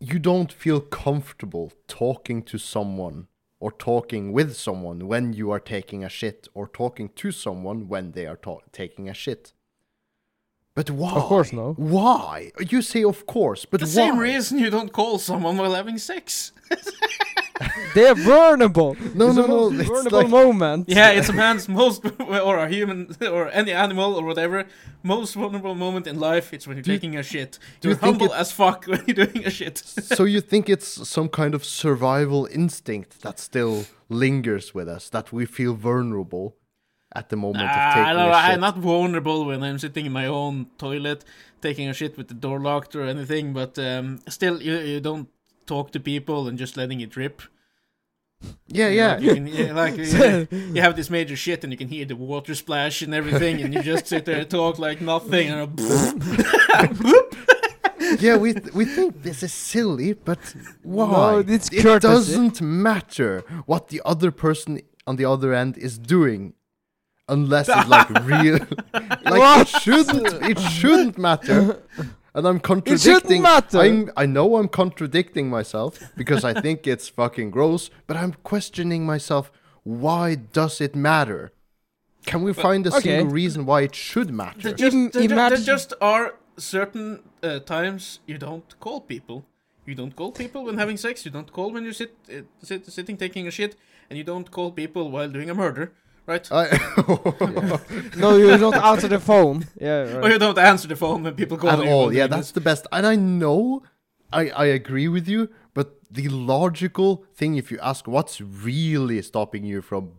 you 0.00 0.18
don't 0.18 0.52
feel 0.52 0.80
comfortable 0.80 1.72
talking 1.86 2.42
to 2.42 2.58
someone 2.58 3.28
or 3.64 3.72
talking 3.72 4.30
with 4.30 4.54
someone 4.54 5.08
when 5.08 5.32
you 5.32 5.50
are 5.50 5.58
taking 5.58 6.04
a 6.04 6.08
shit 6.10 6.48
or 6.52 6.68
talking 6.68 7.08
to 7.08 7.32
someone 7.32 7.88
when 7.88 8.12
they 8.12 8.26
are 8.26 8.36
ta- 8.36 8.58
taking 8.72 9.08
a 9.08 9.14
shit. 9.14 9.54
But 10.74 10.90
why? 10.90 11.12
Of 11.12 11.22
course, 11.22 11.50
no. 11.50 11.72
Why? 11.78 12.52
You 12.60 12.82
say 12.82 13.02
of 13.04 13.24
course, 13.24 13.64
but 13.64 13.80
the 13.80 13.86
why? 13.86 13.92
same 13.92 14.18
reason 14.18 14.58
you 14.58 14.68
don't 14.68 14.92
call 14.92 15.18
someone 15.18 15.56
while 15.56 15.72
having 15.72 15.96
sex. 15.96 16.52
They're 17.94 18.14
vulnerable. 18.16 18.96
No, 19.14 19.28
It's 19.28 19.36
no, 19.36 19.42
the 19.42 19.48
no, 19.48 19.70
most 19.70 19.80
it's 19.80 19.88
vulnerable 19.88 20.18
like- 20.22 20.28
moment. 20.28 20.88
Yeah, 20.88 21.10
it's 21.10 21.28
a 21.28 21.32
man's 21.32 21.68
most, 21.68 22.04
or 22.20 22.58
a 22.58 22.68
human, 22.68 23.14
or 23.22 23.48
any 23.50 23.72
animal, 23.72 24.14
or 24.16 24.24
whatever, 24.24 24.66
most 25.04 25.34
vulnerable 25.34 25.74
moment 25.76 26.06
in 26.06 26.18
life. 26.18 26.52
It's 26.52 26.66
when 26.66 26.76
you're 26.76 26.82
Do 26.82 26.92
you- 26.92 26.98
taking 26.98 27.16
a 27.16 27.22
shit. 27.22 27.58
you 27.82 27.90
You're 27.90 27.98
think 27.98 28.18
humble 28.20 28.32
it- 28.34 28.40
as 28.40 28.50
fuck 28.52 28.84
when 28.90 29.02
you're 29.06 29.26
doing 29.26 29.44
a 29.46 29.50
shit. 29.50 29.78
so 29.78 30.24
you 30.24 30.40
think 30.40 30.68
it's 30.68 31.08
some 31.08 31.28
kind 31.28 31.54
of 31.54 31.64
survival 31.64 32.46
instinct 32.50 33.22
that 33.22 33.38
still 33.38 33.84
lingers 34.08 34.74
with 34.74 34.88
us, 34.88 35.08
that 35.10 35.32
we 35.32 35.46
feel 35.46 35.74
vulnerable 35.74 36.56
at 37.14 37.28
the 37.28 37.36
moment 37.36 37.62
of 37.64 37.70
Ah, 37.72 37.92
taking 37.94 38.02
I 38.08 38.12
don't 38.14 38.30
a 38.30 38.34
shit? 38.34 38.50
I'm 38.54 38.60
not 38.60 38.76
vulnerable 38.78 39.44
when 39.46 39.62
I'm 39.62 39.78
sitting 39.78 40.06
in 40.06 40.12
my 40.12 40.26
own 40.26 40.66
toilet, 40.78 41.24
taking 41.62 41.88
a 41.88 41.94
shit 41.94 42.18
with 42.18 42.26
the 42.26 42.34
door 42.34 42.58
locked 42.58 42.96
or 42.96 43.02
anything, 43.04 43.52
but 43.52 43.78
um, 43.78 44.18
still, 44.28 44.60
you, 44.60 44.76
you 44.78 45.00
don't 45.00 45.28
talk 45.66 45.90
to 45.92 46.00
people 46.00 46.48
and 46.48 46.58
just 46.58 46.76
letting 46.76 47.00
it 47.00 47.16
rip. 47.16 47.42
yeah, 48.68 48.88
You 48.88 48.96
yeah. 48.96 49.14
know, 49.14 49.20
you 49.20 49.34
can, 49.34 49.46
yeah, 49.46 49.72
like 49.82 49.96
you, 49.96 50.48
you 50.74 50.80
have 50.82 50.96
this 50.96 51.08
major 51.10 51.36
shit 51.36 51.64
and 51.64 51.72
you 51.72 51.78
can 51.78 51.88
hear 51.88 52.04
the 52.04 52.16
water 52.16 52.54
splash 52.54 53.02
and 53.02 53.14
everything, 53.14 53.62
and 53.62 53.72
you 53.74 53.82
just 53.82 54.06
sit 54.06 54.24
there 54.24 54.40
and 54.40 54.50
talk 54.50 54.78
like 54.78 55.00
nothing, 55.00 55.48
and 55.50 55.60
a 55.60 55.66
boom. 56.94 57.24
yeah, 58.20 58.36
we 58.36 58.52
th- 58.52 58.74
we 58.74 58.84
think 58.84 59.22
this 59.22 59.42
is 59.42 59.52
silly, 59.52 60.12
but 60.12 60.38
why? 60.82 61.06
No, 61.10 61.38
it's 61.46 61.68
it 61.72 61.82
courtesy. 61.82 62.08
doesn't 62.08 62.60
matter 62.60 63.42
what 63.66 63.88
the 63.88 64.00
other 64.04 64.30
person 64.30 64.80
on 65.06 65.16
the 65.16 65.24
other 65.24 65.52
end 65.54 65.76
is 65.78 65.98
doing, 65.98 66.54
unless 67.28 67.68
it's 67.68 67.88
like 67.88 68.08
real. 68.24 68.58
like 68.92 69.24
What? 69.24 69.60
it 69.62 69.68
shouldn't. 69.82 70.42
It 70.50 70.58
shouldn't 70.60 71.18
matter. 71.18 71.80
And 72.34 72.46
I'm 72.48 72.56
It 72.56 72.62
contradicting. 72.62 73.12
shouldn't 73.12 73.42
matter. 73.42 73.78
I'm, 73.80 74.10
I 74.16 74.26
know 74.26 74.56
I'm 74.56 74.68
contradicting 74.68 75.48
myself 75.48 76.00
because 76.16 76.44
I 76.44 76.60
think 76.60 76.86
it's 76.92 77.08
fucking 77.08 77.50
gross, 77.50 77.90
but 78.06 78.16
I'm 78.16 78.34
questioning 78.42 79.06
myself. 79.06 79.52
Why 79.84 80.34
does 80.34 80.80
it 80.80 80.96
matter? 80.96 81.52
Can 82.26 82.42
we 82.42 82.52
find 82.52 82.86
a 82.86 82.90
okay. 82.90 83.00
single 83.00 83.32
reason 83.32 83.66
why 83.66 83.82
it 83.82 83.94
should 83.94 84.30
matter? 84.32 84.60
There 84.60 84.72
just, 84.72 85.12
there, 85.12 85.28
ju- 85.28 85.34
there 85.34 85.56
just 85.56 85.92
are 86.00 86.34
certain 86.56 87.22
uh, 87.42 87.58
times 87.60 88.20
you 88.26 88.38
don't 88.38 88.78
call 88.80 89.00
people. 89.00 89.44
You 89.86 89.94
don't 89.94 90.16
call 90.16 90.32
people 90.32 90.64
when 90.64 90.78
having 90.78 90.96
sex. 90.96 91.24
You 91.26 91.30
don't 91.30 91.52
call 91.52 91.70
when 91.70 91.84
you 91.84 91.92
sit, 91.92 92.16
uh, 92.30 92.42
sit 92.62 92.86
sitting 92.86 93.18
taking 93.18 93.46
a 93.46 93.50
shit, 93.50 93.76
and 94.08 94.16
you 94.16 94.24
don't 94.24 94.50
call 94.50 94.72
people 94.72 95.10
while 95.10 95.28
doing 95.28 95.50
a 95.50 95.54
murder, 95.54 95.92
right? 96.26 96.46
I, 96.52 96.64
No, 98.16 98.36
you 98.36 98.56
don't 98.58 98.74
answer 98.76 99.08
the 99.08 99.20
phone. 99.20 99.66
Yeah, 99.80 100.20
Or 100.22 100.28
you 100.30 100.38
don't 100.38 100.58
answer 100.58 100.88
the 100.88 100.96
phone 100.96 101.22
when 101.22 101.34
people 101.34 101.56
call 101.58 101.70
at 101.70 101.78
you. 101.84 101.90
all. 101.90 102.12
Yeah, 102.12 102.26
that's 102.26 102.48
this. 102.48 102.52
the 102.52 102.60
best. 102.60 102.86
And 102.92 103.06
I 103.06 103.16
know, 103.16 103.82
I 104.32 104.50
I 104.50 104.66
agree 104.66 105.08
with 105.08 105.28
you. 105.28 105.48
But 105.74 105.88
the 106.10 106.28
logical 106.28 107.24
thing, 107.34 107.56
if 107.56 107.70
you 107.72 107.78
ask, 107.82 108.06
what's 108.06 108.40
really 108.40 109.20
stopping 109.22 109.64
you 109.64 109.82
from 109.82 110.12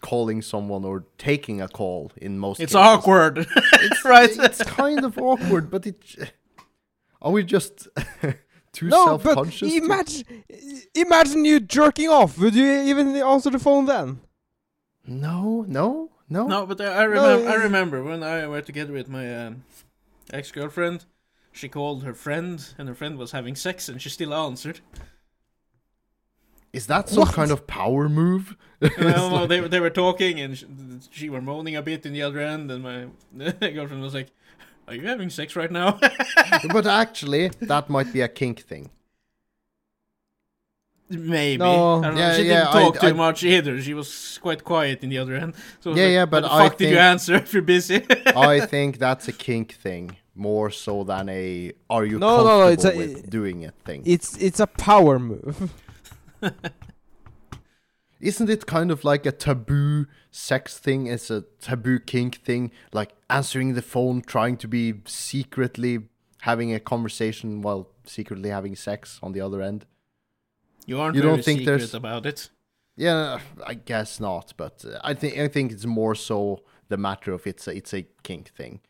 calling 0.00 0.42
someone 0.42 0.84
or 0.84 1.04
taking 1.18 1.60
a 1.60 1.68
call 1.68 2.10
in 2.16 2.38
most 2.38 2.58
cases. 2.58 2.74
It's 2.74 2.74
cases? 2.74 2.88
awkward, 2.98 3.46
It's, 3.86 4.04
right? 4.14 4.30
It's 4.48 4.62
kind 4.64 5.04
of 5.04 5.16
awkward, 5.18 5.70
but 5.70 5.86
it. 5.86 6.32
Are 7.20 7.30
we 7.30 7.44
just 7.44 7.86
too 8.72 8.88
No, 8.88 9.04
self-conscious? 9.06 9.60
but 9.60 9.68
to- 9.70 9.84
imagine, 9.84 10.24
imagine 10.94 11.44
you 11.44 11.60
jerking 11.60 12.08
off. 12.08 12.36
Would 12.38 12.54
you 12.56 12.66
even 12.90 13.14
answer 13.14 13.50
the 13.50 13.60
phone 13.60 13.84
then? 13.86 14.18
No, 15.06 15.64
no, 15.68 16.10
no. 16.28 16.46
No, 16.46 16.66
but 16.66 16.80
I, 16.80 16.84
I 16.86 17.02
remember. 17.04 17.48
I 17.48 17.54
remember 17.54 18.02
when 18.04 18.22
I 18.22 18.46
were 18.46 18.60
together 18.62 18.92
with 18.92 19.08
my 19.08 19.46
um, 19.46 19.64
ex-girlfriend. 20.32 21.04
She 21.52 21.68
called 21.68 22.02
her 22.04 22.14
friend, 22.14 22.64
and 22.78 22.88
her 22.88 22.94
friend 22.94 23.18
was 23.18 23.32
having 23.32 23.56
sex, 23.56 23.88
and 23.88 24.00
she 24.00 24.08
still 24.08 24.32
answered. 24.32 24.80
Is 26.72 26.86
that 26.86 27.10
some 27.10 27.24
What? 27.24 27.34
kind 27.34 27.50
of 27.50 27.66
power 27.66 28.08
move? 28.08 28.56
And 28.80 29.08
I 29.08 29.12
don't 29.12 29.48
they 29.48 29.60
were- 29.60 29.68
they 29.68 29.80
were 29.80 29.90
talking, 29.90 30.40
and 30.40 30.56
she, 30.56 30.66
she 31.10 31.28
were 31.28 31.42
moaning 31.42 31.76
a 31.76 31.82
bit 31.82 32.06
in 32.06 32.12
the 32.14 32.22
other 32.22 32.40
end, 32.40 32.70
and 32.70 32.82
my 32.82 33.06
girlfriend 33.60 34.02
was 34.02 34.14
like, 34.14 34.28
"Are 34.88 34.94
you 34.94 35.06
having 35.06 35.28
sex 35.28 35.54
right 35.56 35.70
now?" 35.70 35.98
but 36.72 36.86
actually, 36.86 37.48
that 37.60 37.90
might 37.90 38.10
be 38.12 38.22
a 38.22 38.28
kink 38.28 38.60
thing. 38.60 38.88
Maybe. 41.12 41.58
No. 41.58 41.98
I 41.98 42.02
don't 42.02 42.14
know. 42.14 42.20
Yeah, 42.20 42.36
she 42.36 42.42
yeah, 42.44 42.54
didn't 42.64 42.72
talk 42.72 42.96
I- 42.96 43.00
too 43.00 43.06
I- 43.08 43.12
much 43.26 43.44
either. 43.44 43.80
She 43.80 43.94
was 43.94 44.38
quite 44.42 44.64
quiet 44.64 45.02
in 45.02 45.08
the 45.10 45.18
other 45.18 45.34
end. 45.34 45.54
So 45.80 45.90
Yeah, 45.94 46.04
like, 46.04 46.12
yeah, 46.12 46.26
but 46.26 46.40
the 46.42 46.52
I 46.52 46.68
fuck 46.68 46.78
did 46.78 46.90
you 46.90 46.98
answer 46.98 47.34
if 47.42 47.52
you're 47.52 47.62
busy? 47.62 48.04
I 48.36 48.60
think 48.74 48.98
that's 48.98 49.28
a 49.28 49.32
kink 49.32 49.72
thing 49.74 50.16
more 50.34 50.70
so 50.70 51.04
than 51.04 51.28
a 51.28 51.72
are 51.90 52.04
you 52.06 52.18
No, 52.18 52.28
no, 52.28 52.36
comfortable 52.36 52.60
no, 52.60 52.66
it's 52.68 52.84
a- 52.84 52.96
with 52.96 53.30
doing 53.30 53.62
it 53.62 53.74
thing. 53.84 54.02
It's 54.06 54.36
it's 54.38 54.60
a 54.60 54.66
power 54.66 55.18
move. 55.18 55.72
Isn't 58.20 58.48
it 58.48 58.66
kind 58.66 58.90
of 58.92 59.04
like 59.04 59.26
a 59.26 59.32
taboo 59.32 60.06
sex 60.30 60.78
thing? 60.78 61.06
It's 61.08 61.28
a 61.30 61.42
taboo 61.60 61.98
kink 61.98 62.36
thing, 62.36 62.70
like 62.92 63.10
answering 63.28 63.74
the 63.74 63.82
phone, 63.82 64.22
trying 64.22 64.56
to 64.58 64.68
be 64.68 64.94
secretly 65.06 65.98
having 66.42 66.72
a 66.72 66.78
conversation 66.80 67.62
while 67.62 67.88
secretly 68.04 68.50
having 68.50 68.76
sex 68.76 69.18
on 69.22 69.32
the 69.32 69.40
other 69.40 69.60
end. 69.60 69.86
You 70.86 71.00
aren't 71.00 71.14
You 71.16 71.22
very 71.22 71.34
don't 71.34 71.44
think 71.44 71.60
secret 71.60 71.78
there's- 71.78 71.94
about 71.94 72.26
it. 72.26 72.50
Yeah, 72.96 73.38
I 73.66 73.74
guess 73.74 74.20
not, 74.20 74.52
but 74.56 74.84
uh, 74.84 74.98
I 75.02 75.14
think 75.14 75.38
I 75.38 75.48
think 75.48 75.72
it's 75.72 75.86
more 75.86 76.14
so 76.14 76.60
the 76.88 76.96
matter 76.98 77.32
of 77.32 77.46
it's 77.46 77.66
a, 77.66 77.70
it's 77.74 77.94
a 77.94 78.02
kink 78.22 78.48
thing. 78.56 78.80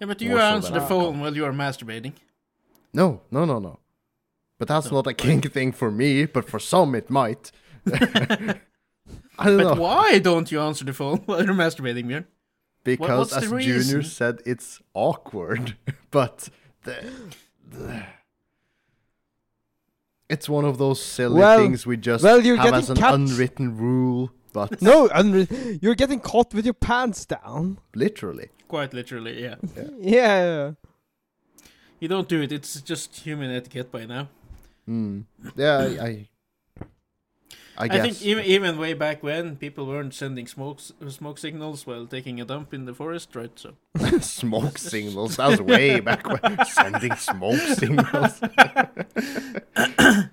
Yeah, 0.00 0.06
but 0.08 0.18
do 0.18 0.26
you 0.26 0.38
answer 0.38 0.70
than 0.70 0.80
the 0.82 0.86
phone 0.86 1.20
while 1.20 1.34
you 1.34 1.46
are 1.46 1.52
masturbating? 1.52 2.12
No, 2.92 3.22
no, 3.30 3.44
no, 3.46 3.58
no. 3.58 3.78
But 4.58 4.68
that's 4.68 4.90
No. 4.90 4.96
not 4.96 5.06
a 5.06 5.14
kink 5.14 5.50
thing 5.52 5.72
for 5.72 5.90
me, 5.90 6.26
but 6.26 6.48
for 6.50 6.58
some 6.58 6.94
it 6.94 7.08
might. 7.08 7.52
I 9.38 9.46
don't 9.46 9.56
But 9.58 9.74
know. 9.76 9.80
why 9.82 10.18
don't 10.18 10.50
you 10.52 10.60
answer 10.60 10.84
the 10.84 10.92
phone 10.92 11.18
while 11.26 11.44
you're 11.44 11.54
masturbating, 11.54 12.06
Bjørn? 12.06 12.24
Because 12.84 13.32
what's 13.32 13.48
the 13.48 13.56
as 13.56 13.64
Junior 13.64 14.02
said, 14.02 14.40
it's 14.46 14.80
awkward. 14.94 15.76
but 16.10 16.48
the, 16.84 16.94
the- 17.70 18.04
It's 20.28 20.48
one 20.48 20.64
of 20.64 20.78
those 20.78 21.00
silly 21.00 21.38
Well- 21.38 21.58
things 21.58 21.86
we 21.86 21.96
just 21.96 22.24
well, 22.24 22.40
you're 22.44 22.56
have 22.56 22.74
as 22.74 22.90
an 22.90 22.96
getting 22.96 23.14
unwritten 23.28 23.76
rule, 23.76 24.32
but 24.52 24.82
No, 24.82 25.08
unre- 25.08 25.78
you're 25.82 25.94
getting 25.94 26.20
caught 26.20 26.52
with 26.54 26.64
your 26.64 26.74
pants 26.74 27.24
down. 27.24 27.78
literally. 27.94 28.48
Quite 28.68 28.92
literally, 28.92 29.42
yeah. 29.42 29.54
Yeah. 29.76 29.88
yeah. 30.00 30.72
You 32.00 32.08
don't 32.08 32.28
do 32.28 32.42
it. 32.42 32.50
It's 32.52 32.80
just 32.80 33.14
human 33.20 33.50
etiquette 33.50 33.90
by 33.92 34.04
now. 34.06 34.28
Hmm. 34.86 35.20
Yeah, 35.54 35.78
I, 35.78 36.04
I, 36.06 36.28
I 37.78 37.84
I, 37.84 38.00
think 38.00 38.22
even 38.22 38.44
even 38.44 38.78
way 38.78 38.94
back 38.94 39.22
when 39.22 39.56
people 39.56 39.86
weren't 39.86 40.14
sending 40.14 40.46
smoke 40.46 40.80
smoke 40.80 41.38
signals 41.38 41.86
while 41.86 42.06
taking 42.06 42.40
a 42.40 42.44
dump 42.44 42.72
in 42.72 42.84
the 42.86 42.94
forest, 42.94 43.34
right? 43.36 43.50
So 43.54 43.74
smoke 44.20 44.78
signals. 44.78 45.36
That 45.36 45.50
was 45.50 45.62
way 45.62 46.00
back 46.00 46.26
when 46.26 46.64
sending 46.66 47.14
smoke 47.16 47.60
signals. 47.76 48.40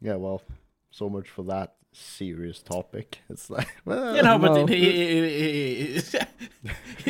yeah, 0.00 0.16
well, 0.16 0.42
so 0.90 1.08
much 1.08 1.28
for 1.28 1.42
that 1.44 1.77
serious 1.98 2.62
topic. 2.62 3.18
It's 3.28 3.50
like, 3.50 3.68
well, 3.84 4.16
you 4.16 4.22
know, 4.22 4.38
but 4.38 4.54
no. 4.54 4.64
it, 4.64 4.70
it, 4.70 6.14
it, 6.14 6.14
it, 6.14 6.26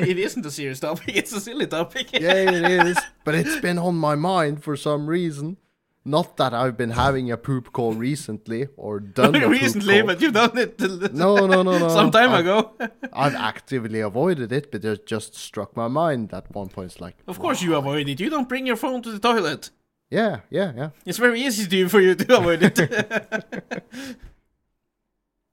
it 0.09 0.19
isn't 0.27 0.45
a 0.47 0.51
serious 0.51 0.81
topic. 0.81 1.09
It's 1.17 1.33
a 1.33 1.41
silly 1.41 1.67
topic. 1.67 2.13
yeah, 2.13 2.33
it 2.51 2.87
is. 2.87 2.99
But 3.25 3.35
it's 3.35 3.61
been 3.61 3.79
on 3.79 3.97
my 3.97 4.15
mind 4.15 4.63
for 4.65 4.77
some 4.77 5.07
reason. 5.07 5.57
Not 6.05 6.39
that 6.39 6.55
I've 6.55 6.77
been 6.79 6.93
having 6.93 7.31
a 7.31 7.37
poop 7.37 7.71
call 7.73 7.93
recently 7.93 8.69
or 8.79 8.99
done 8.99 9.33
recently, 9.33 10.01
but 10.01 10.23
you've 10.23 10.33
done 10.33 10.57
it 10.57 10.81
No, 11.13 11.47
no, 11.47 11.63
no, 11.63 11.77
no. 11.79 11.89
some 11.91 12.11
time 12.11 12.31
I- 12.31 12.41
ago. 12.41 12.73
I've 13.13 13.35
actively 13.35 14.01
avoided 14.01 14.51
it, 14.53 14.71
but 14.73 14.83
it 14.85 15.07
just 15.07 15.35
struck 15.35 15.77
my 15.77 15.87
mind 15.89 16.33
at 16.33 16.51
one 16.55 16.69
point. 16.69 16.93
It's 16.93 17.01
like, 17.01 17.17
Of 17.27 17.39
course, 17.39 17.61
you 17.61 17.75
avoid 17.77 18.09
it. 18.09 18.21
You 18.21 18.31
don't 18.31 18.49
bring 18.49 18.67
your 18.67 18.77
phone 18.77 19.03
to 19.03 19.11
the 19.11 19.19
toilet. 19.19 19.69
yeah, 20.11 20.41
yeah, 20.49 20.73
yeah. 20.75 20.91
It's 21.05 21.19
very 21.19 21.43
easy 21.43 21.65
to 21.65 21.69
do 21.69 21.89
for 21.91 22.01
you 22.01 22.15
to 22.15 22.37
avoid 22.39 22.61
it. 22.63 22.79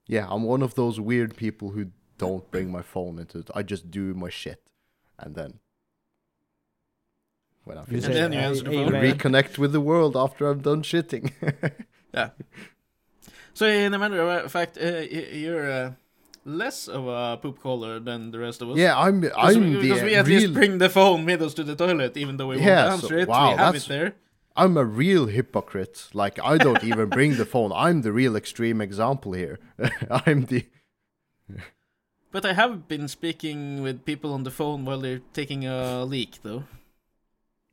Yeah, 0.07 0.27
I'm 0.29 0.43
one 0.43 0.61
of 0.61 0.75
those 0.75 0.99
weird 0.99 1.35
people 1.35 1.69
who 1.71 1.87
don't 2.17 2.49
bring 2.51 2.71
my 2.71 2.81
phone 2.81 3.19
into 3.19 3.39
it. 3.39 3.49
I 3.55 3.63
just 3.63 3.89
do 3.91 4.13
my 4.13 4.29
shit. 4.29 4.61
And 5.17 5.35
then 5.35 5.59
when 7.63 7.77
I 7.77 7.81
You 7.81 7.85
finish, 8.01 8.05
And 8.05 8.13
then 8.13 8.33
you 8.33 8.39
answer 8.39 8.63
the 8.63 8.69
I 8.81 8.85
phone. 8.85 8.93
reconnect 8.93 9.57
with 9.57 9.71
the 9.71 9.81
world 9.81 10.15
after 10.15 10.47
I'm 10.49 10.61
done 10.61 10.83
shitting. 10.83 11.31
Yeah. 12.13 12.29
So, 13.53 13.65
in 13.67 13.93
a 13.93 13.99
matter 13.99 14.21
of 14.21 14.49
fact, 14.51 14.77
uh, 14.77 14.99
you're 15.43 15.69
uh, 15.69 15.91
less 16.45 16.87
of 16.87 17.07
a 17.07 17.37
poop 17.41 17.59
caller 17.61 17.99
than 17.99 18.31
the 18.31 18.39
rest 18.39 18.61
of 18.61 18.69
us. 18.69 18.77
yeah, 18.77 18.97
I'm 18.97 19.21
I'm 19.35 19.59
we, 19.75 19.81
because 19.81 20.01
we 20.01 20.15
at 20.15 20.25
least 20.25 20.53
bring 20.53 20.77
the 20.77 20.87
phone 20.89 21.25
with 21.25 21.41
us 21.41 21.53
to 21.55 21.63
the 21.65 21.75
toilet, 21.75 22.15
even 22.15 22.37
though 22.37 22.47
we 22.47 22.59
Yeah, 22.61 22.87
won't 22.89 23.01
so- 23.01 23.07
answer 23.07 23.17
it. 23.19 23.27
wow, 23.27 23.43
we 23.51 23.57
have 23.57 23.73
that's- 23.73 23.85
it 23.85 23.89
there. 23.89 24.15
I'm 24.55 24.77
a 24.77 24.85
real 24.85 25.25
hypocrite. 25.27 26.09
Like 26.13 26.39
I 26.43 26.57
don't 26.57 26.83
even 26.83 27.09
bring 27.09 27.35
the 27.35 27.45
phone. 27.45 27.71
I'm 27.73 28.01
the 28.01 28.11
real 28.11 28.35
extreme 28.35 28.81
example 28.81 29.33
here. 29.33 29.59
I'm 30.09 30.45
the 30.45 30.65
But 32.31 32.45
I 32.45 32.53
have 32.53 32.89
been 32.89 33.07
speaking 33.07 33.81
with 33.81 34.03
people 34.03 34.33
on 34.33 34.43
the 34.43 34.51
phone 34.51 34.83
while 34.83 34.99
they're 34.99 35.21
taking 35.31 35.65
a 35.65 36.03
leak, 36.03 36.39
though. 36.43 36.65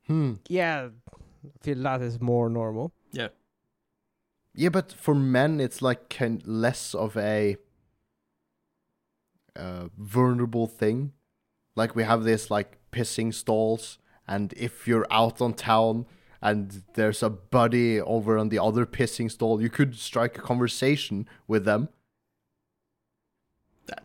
hmm. 0.07 0.35
Yeah. 0.49 0.91
I 1.13 1.65
feel 1.65 1.83
that 1.83 2.01
is 2.01 2.21
more 2.21 2.49
normal. 2.49 2.93
Yeah. 3.11 3.29
Yeah, 4.55 4.69
but 4.69 4.93
for 4.93 5.17
men, 5.17 5.61
it's 5.61 5.83
like 5.83 6.09
kind 6.09 6.47
less 6.47 6.95
of 6.95 7.17
a 7.17 7.57
uh, 9.57 9.89
vulnerable 9.99 10.69
thing. 10.69 11.13
Like 11.75 11.97
we 11.97 12.05
have 12.05 12.23
this 12.23 12.49
like 12.51 12.79
pissing 12.93 13.35
stalls, 13.35 13.99
and 14.29 14.53
if 14.57 14.87
you're 14.87 15.07
out 15.11 15.41
on 15.41 15.55
town 15.55 16.07
and 16.43 16.83
there's 16.95 17.23
a 17.23 17.31
buddy 17.31 18.01
over 18.01 18.37
on 18.37 18.49
the 18.49 18.59
other 18.59 18.85
pissing 18.85 19.31
stall, 19.31 19.63
you 19.63 19.71
could 19.71 19.95
strike 19.97 20.37
a 20.37 20.41
conversation 20.43 21.29
with 21.47 21.65
them. 21.65 21.89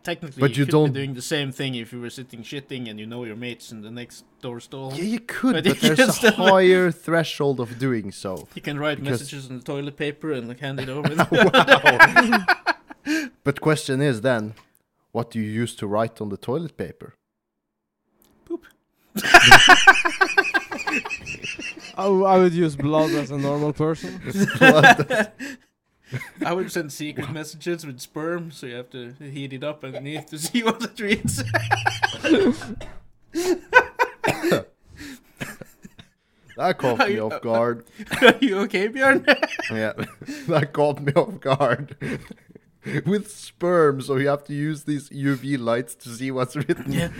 Technically, 0.02 0.40
But 0.40 0.50
you, 0.50 0.60
you 0.60 0.64
could 0.66 0.72
don't- 0.72 0.92
be 0.92 1.00
doing 1.00 1.14
the 1.14 1.22
same 1.22 1.50
thing 1.52 1.74
if 1.76 1.92
you 1.92 2.00
were 2.00 2.10
sitting 2.10 2.42
shitting 2.42 2.90
and 2.90 2.98
you 3.00 3.06
know 3.06 3.24
your 3.24 3.36
mates 3.36 3.70
in 3.72 3.80
the 3.80 3.90
next 3.90 4.24
door 4.42 4.60
stall. 4.60 4.92
Yeah, 4.94 5.04
you 5.04 5.20
could, 5.20 5.54
But 5.54 5.64
but, 5.64 5.82
you 5.82 5.94
there's 5.94 6.22
a 6.24 6.32
higher 6.32 6.90
threshold 6.90 7.58
of 7.60 7.78
doing 7.78 8.10
so. 8.12 8.48
You 8.54 8.62
can 8.62 8.78
write 8.78 8.98
Because- 9.00 9.20
messages 9.20 9.48
on 9.50 9.58
the 9.58 9.64
toilet 9.64 9.96
paper 9.96 10.32
and 10.32 10.48
like 10.48 10.60
hand 10.60 10.80
it 10.80 10.88
over. 10.88 11.14
wow. 11.30 12.44
but 13.44 13.60
question 13.60 14.00
is 14.02 14.20
then, 14.20 14.54
what 15.12 15.30
do 15.30 15.38
you 15.40 15.48
use 15.48 15.74
to 15.76 15.86
write 15.86 16.20
on 16.20 16.28
the 16.28 16.36
toilet 16.36 16.76
paper? 16.76 17.14
Poop. 18.44 18.66
Oh, 22.00 22.24
I 22.24 22.38
would 22.38 22.52
use 22.52 22.76
blood 22.76 23.10
as 23.10 23.32
a 23.32 23.36
normal 23.36 23.72
person. 23.72 24.20
I 26.44 26.52
would 26.52 26.70
send 26.70 26.92
secret 26.92 27.30
messages 27.32 27.84
with 27.84 27.98
sperm, 28.00 28.52
so 28.52 28.66
you 28.66 28.76
have 28.76 28.90
to 28.90 29.14
heat 29.20 29.52
it 29.52 29.64
up 29.64 29.82
underneath 29.82 30.30
to 30.30 30.38
see 30.38 30.62
what 30.62 30.82
it 30.82 30.98
reads. 31.00 31.42
that 36.56 36.78
caught 36.78 37.08
me 37.08 37.18
off 37.18 37.42
guard. 37.42 37.84
Are 38.22 38.38
you 38.40 38.58
okay, 38.60 38.88
Bjørn? 38.88 39.26
Yeah, 39.70 39.94
that 40.46 40.72
caught 40.72 41.02
me 41.02 41.12
off 41.14 41.40
guard. 41.40 41.96
With 43.06 43.30
sperm, 43.30 44.00
so 44.00 44.16
you 44.16 44.28
have 44.28 44.44
to 44.44 44.52
use 44.54 44.84
these 44.84 45.08
UV 45.10 45.58
lights 45.58 45.94
to 45.96 46.08
see 46.08 46.30
what's 46.30 46.56
written. 46.56 46.92
yeah. 46.92 47.10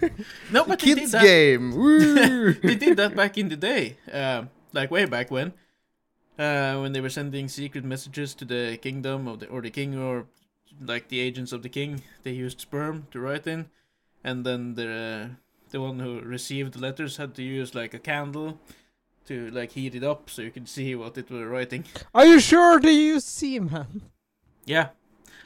No, 0.52 0.64
but 0.64 0.78
they 0.80 0.86
did 0.94 0.98
Kids 0.98 1.12
that. 1.12 1.22
game. 1.22 1.70
Woo! 1.76 2.52
they 2.54 2.74
did 2.74 2.96
that 2.96 3.14
back 3.16 3.36
in 3.38 3.48
the 3.48 3.56
day, 3.56 3.96
uh, 4.12 4.44
like 4.72 4.90
way 4.90 5.04
back 5.06 5.30
when, 5.30 5.52
uh, 6.38 6.78
when 6.80 6.92
they 6.92 7.00
were 7.00 7.10
sending 7.10 7.48
secret 7.48 7.84
messages 7.84 8.34
to 8.34 8.44
the 8.44 8.78
kingdom 8.82 9.26
of 9.28 9.40
the 9.40 9.46
or 9.48 9.60
the 9.62 9.70
king 9.70 9.98
or 9.98 10.26
like 10.80 11.08
the 11.08 11.20
agents 11.20 11.52
of 11.52 11.62
the 11.62 11.68
king. 11.68 12.02
They 12.22 12.32
used 12.32 12.60
sperm 12.60 13.06
to 13.10 13.20
write 13.20 13.46
in, 13.46 13.66
and 14.24 14.44
then 14.44 14.74
the 14.74 15.30
the 15.70 15.80
one 15.80 15.98
who 15.98 16.20
received 16.20 16.74
the 16.74 16.80
letters 16.80 17.16
had 17.18 17.34
to 17.34 17.42
use 17.42 17.74
like 17.74 17.92
a 17.94 17.98
candle 17.98 18.58
to 19.26 19.50
like 19.50 19.72
heat 19.72 19.94
it 19.94 20.02
up 20.04 20.30
so 20.30 20.40
you 20.42 20.50
could 20.50 20.68
see 20.68 20.94
what 20.94 21.18
it 21.18 21.30
were 21.30 21.48
writing. 21.48 21.84
Are 22.14 22.24
you 22.26 22.40
sure 22.40 22.78
do 22.80 22.90
you 22.90 23.20
see, 23.20 23.58
man? 23.60 24.02
Yeah, 24.64 24.88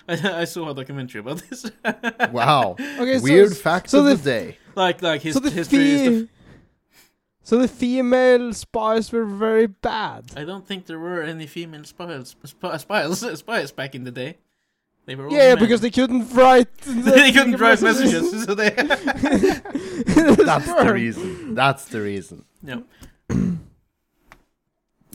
I, 0.08 0.40
I 0.42 0.44
saw 0.44 0.70
a 0.70 0.74
documentary 0.74 1.20
about 1.20 1.42
this. 1.48 1.70
wow. 2.32 2.72
Okay, 2.78 3.18
so 3.18 3.22
Weird 3.24 3.56
fact 3.56 3.90
so 3.90 3.98
of 4.00 4.04
the, 4.06 4.14
the- 4.16 4.22
day. 4.22 4.58
like 4.74 5.02
like 5.02 5.22
his 5.22 5.34
so 5.34 5.40
the 5.40 5.50
history. 5.50 5.78
is 5.78 6.02
the 6.02 6.26
fe- 6.26 6.32
so 7.44 7.58
the 7.58 7.68
female 7.68 8.52
spies 8.54 9.10
were 9.12 9.24
very 9.24 9.66
bad. 9.66 10.26
I 10.36 10.44
don't 10.44 10.66
think 10.66 10.86
there 10.86 10.98
were 10.98 11.22
any 11.22 11.46
female 11.46 11.84
spies 11.84 12.36
sp- 12.46 12.78
spies 12.78 13.38
spies 13.38 13.72
back 13.72 13.94
in 13.94 14.04
the 14.04 14.12
day. 14.12 14.38
They 15.04 15.16
were 15.16 15.26
all 15.26 15.32
Yeah, 15.32 15.54
men. 15.56 15.58
because 15.58 15.80
they 15.80 15.90
couldn't 15.90 16.32
write. 16.32 16.72
they 16.82 17.32
couldn't 17.32 17.58
write 17.58 17.82
messages, 17.82 18.44
so 18.44 18.54
they. 18.54 18.70
That's 18.70 20.66
the 20.72 20.90
reason. 20.94 21.54
That's 21.56 21.84
the 21.86 22.00
reason. 22.00 22.44
no. 22.62 22.84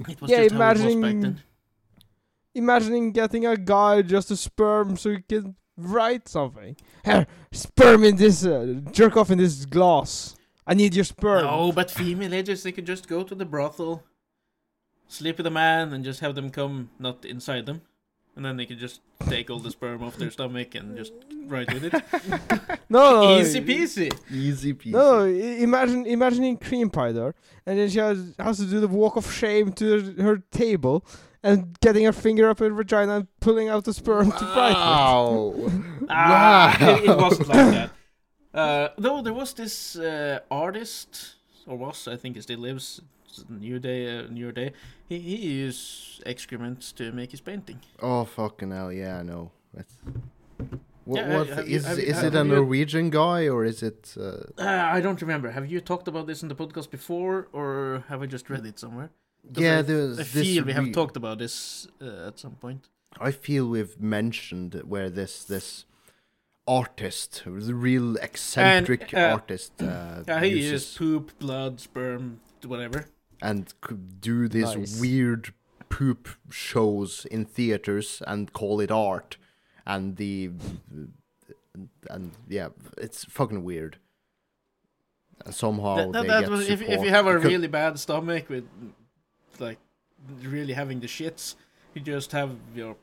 It 0.07 0.21
was 0.21 0.29
Yeah, 0.29 0.43
just 0.43 0.55
how 0.55 0.69
it 0.71 0.77
was 0.83 0.95
back 0.95 1.15
then. 1.21 1.41
Imagining 2.57 3.11
getting 3.11 3.45
a 3.45 3.55
guy 3.55 4.01
just 4.01 4.31
a 4.31 4.35
sperm 4.35 4.97
so 4.97 5.11
he 5.11 5.21
can 5.21 5.55
write 5.77 6.27
something. 6.27 6.75
Here, 7.05 7.27
sperm 7.51 8.03
in 8.03 8.15
this, 8.15 8.43
uh, 8.43 8.81
jerk 8.91 9.15
off 9.15 9.29
in 9.29 9.37
this 9.37 9.65
glass. 9.65 10.35
I 10.65 10.73
need 10.73 10.95
your 10.95 11.05
sperm. 11.05 11.45
No, 11.45 11.71
but 11.71 11.91
female 11.91 12.33
agents 12.33 12.63
they 12.63 12.71
could 12.71 12.87
just 12.87 13.07
go 13.07 13.23
to 13.23 13.35
the 13.35 13.45
brothel, 13.45 14.03
sleep 15.07 15.37
with 15.37 15.45
a 15.45 15.51
man, 15.51 15.93
and 15.93 16.03
just 16.03 16.19
have 16.21 16.33
them 16.33 16.49
come 16.49 16.89
not 16.97 17.23
inside 17.25 17.67
them, 17.67 17.81
and 18.35 18.43
then 18.43 18.57
they 18.57 18.65
could 18.65 18.79
just 18.79 19.01
take 19.29 19.49
all 19.51 19.59
the 19.59 19.71
sperm 19.71 20.03
off 20.03 20.17
their 20.17 20.31
stomach 20.31 20.73
and 20.73 20.97
just 20.97 21.13
write 21.45 21.71
with 21.73 21.85
it. 21.85 21.93
no, 22.89 23.21
no, 23.21 23.39
Easy 23.39 23.61
peasy. 23.61 24.11
Easy 24.31 24.73
peasy. 24.73 24.91
No, 24.91 25.25
imagine 25.25 26.05
imagining 26.07 26.57
cream 26.57 26.89
pie 26.89 27.11
there, 27.11 27.35
and 27.67 27.77
then 27.77 27.87
she 27.87 27.99
has, 27.99 28.33
has 28.39 28.57
to 28.57 28.65
do 28.65 28.79
the 28.79 28.87
walk 28.87 29.15
of 29.15 29.31
shame 29.31 29.71
to 29.73 30.01
her, 30.01 30.23
her 30.23 30.37
table, 30.51 31.05
and 31.43 31.77
getting 31.81 32.05
her 32.05 32.13
finger 32.13 32.49
up 32.49 32.59
her 32.59 32.69
vagina 32.73 33.15
and 33.17 33.27
pulling 33.39 33.69
out 33.69 33.83
the 33.85 33.93
sperm 33.93 34.31
to 34.31 34.45
write 34.45 34.73
Wow. 34.73 35.53
Ah, 36.09 36.77
Wow. 36.81 36.95
it, 36.95 37.03
it 37.09 37.17
wasn't 37.17 37.47
like 37.49 37.71
that. 37.73 37.89
Uh, 38.53 38.89
though 38.97 39.21
there 39.21 39.33
was 39.33 39.53
this 39.53 39.95
uh, 39.97 40.39
artist, 40.49 41.35
or 41.67 41.77
was 41.77 42.07
I 42.07 42.15
think 42.17 42.35
he 42.35 42.41
still 42.41 42.59
lives. 42.59 43.01
it's 43.25 43.43
a 43.49 43.53
New 43.53 43.77
day, 43.79 44.19
uh, 44.19 44.27
new 44.31 44.51
day. 44.51 44.71
He 45.09 45.19
he 45.19 45.35
used 45.65 46.23
excrements 46.25 46.91
to 46.93 47.11
make 47.11 47.31
his 47.31 47.41
painting. 47.41 47.79
Oh 48.01 48.25
fucking 48.25 48.71
hell! 48.71 48.91
Yeah, 48.91 49.19
I 49.19 49.23
know. 49.23 49.51
That's. 49.73 49.93
What, 51.05 51.21
Yeah, 51.21 51.37
what 51.37 51.47
have 51.49 51.69
you- 51.69 51.77
is 51.77 51.85
have 51.85 51.97
you- 51.99 52.03
is 52.11 52.15
have 52.21 52.33
it 52.35 52.39
a 52.41 52.43
you- 52.43 52.53
Norwegian 52.55 53.09
guy 53.09 53.47
or 53.47 53.63
is 53.63 53.81
it? 53.83 54.13
Uh, 54.17 54.43
Uh, 54.57 54.97
I 54.97 55.01
don't 55.01 55.21
remember. 55.21 55.51
Have 55.51 55.67
you 55.71 55.79
talked 55.81 56.07
about 56.07 56.25
this 56.27 56.41
in 56.43 56.49
the 56.49 56.55
podcast 56.55 56.89
before, 56.89 57.47
or 57.53 58.03
have 58.09 58.21
I 58.23 58.25
just 58.25 58.49
read 58.49 58.65
it 58.65 58.79
somewhere? 58.79 59.09
'Cause 59.53 59.63
yeah, 59.63 59.79
I, 59.79 59.81
there's 59.81 60.19
I 60.19 60.23
this 60.23 60.45
feel 60.47 60.63
we 60.65 60.73
have 60.73 60.85
re- 60.85 60.91
talked 60.91 61.17
about 61.17 61.37
this 61.39 61.87
uh, 62.01 62.27
at 62.27 62.39
some 62.39 62.55
point. 62.55 62.89
I 63.19 63.31
feel 63.31 63.67
we've 63.67 63.99
mentioned 63.99 64.81
where 64.85 65.09
this 65.09 65.43
this 65.45 65.85
artist, 66.67 67.43
a 67.45 67.49
real 67.51 68.17
eccentric 68.17 69.13
uh, 69.13 69.19
artist. 69.33 69.81
Uh, 69.81 70.23
Yeah, 70.27 70.41
he 70.41 70.49
uses- 70.49 70.71
uses 70.71 70.97
poop, 70.97 71.39
blood, 71.39 71.79
sperm, 71.79 72.39
whatever. 72.65 73.05
and 73.41 73.73
could 73.81 74.19
do 74.19 74.47
these 74.49 74.75
Nice. 74.75 74.99
weird 74.99 75.53
poop 75.89 76.27
shows 76.49 77.25
in 77.31 77.45
theaters 77.45 78.21
and 78.27 78.51
call 78.51 78.81
it 78.81 78.91
art 78.91 79.37
and 79.85 80.17
the 80.17 80.51
and 82.09 82.31
yeah 82.47 82.69
it's 82.97 83.23
fucking 83.25 83.63
weird 83.63 83.97
and 85.45 85.53
somehow 85.53 85.95
That, 85.97 86.11
that, 86.13 86.21
they 86.23 86.27
that 86.27 86.39
get 86.41 86.49
was, 86.49 86.69
if, 86.69 86.81
if 86.81 87.03
you 87.03 87.09
have 87.11 87.27
a 87.27 87.37
really 87.37 87.67
bad 87.67 87.99
stomach 87.99 88.49
with, 88.49 88.65
like, 89.59 89.77
really 90.43 90.73
having 90.73 90.99
the 90.99 91.07
shits, 91.07 91.55
you 91.93 92.01
just 92.01 92.31
have 92.31 92.51
your, 92.75 92.95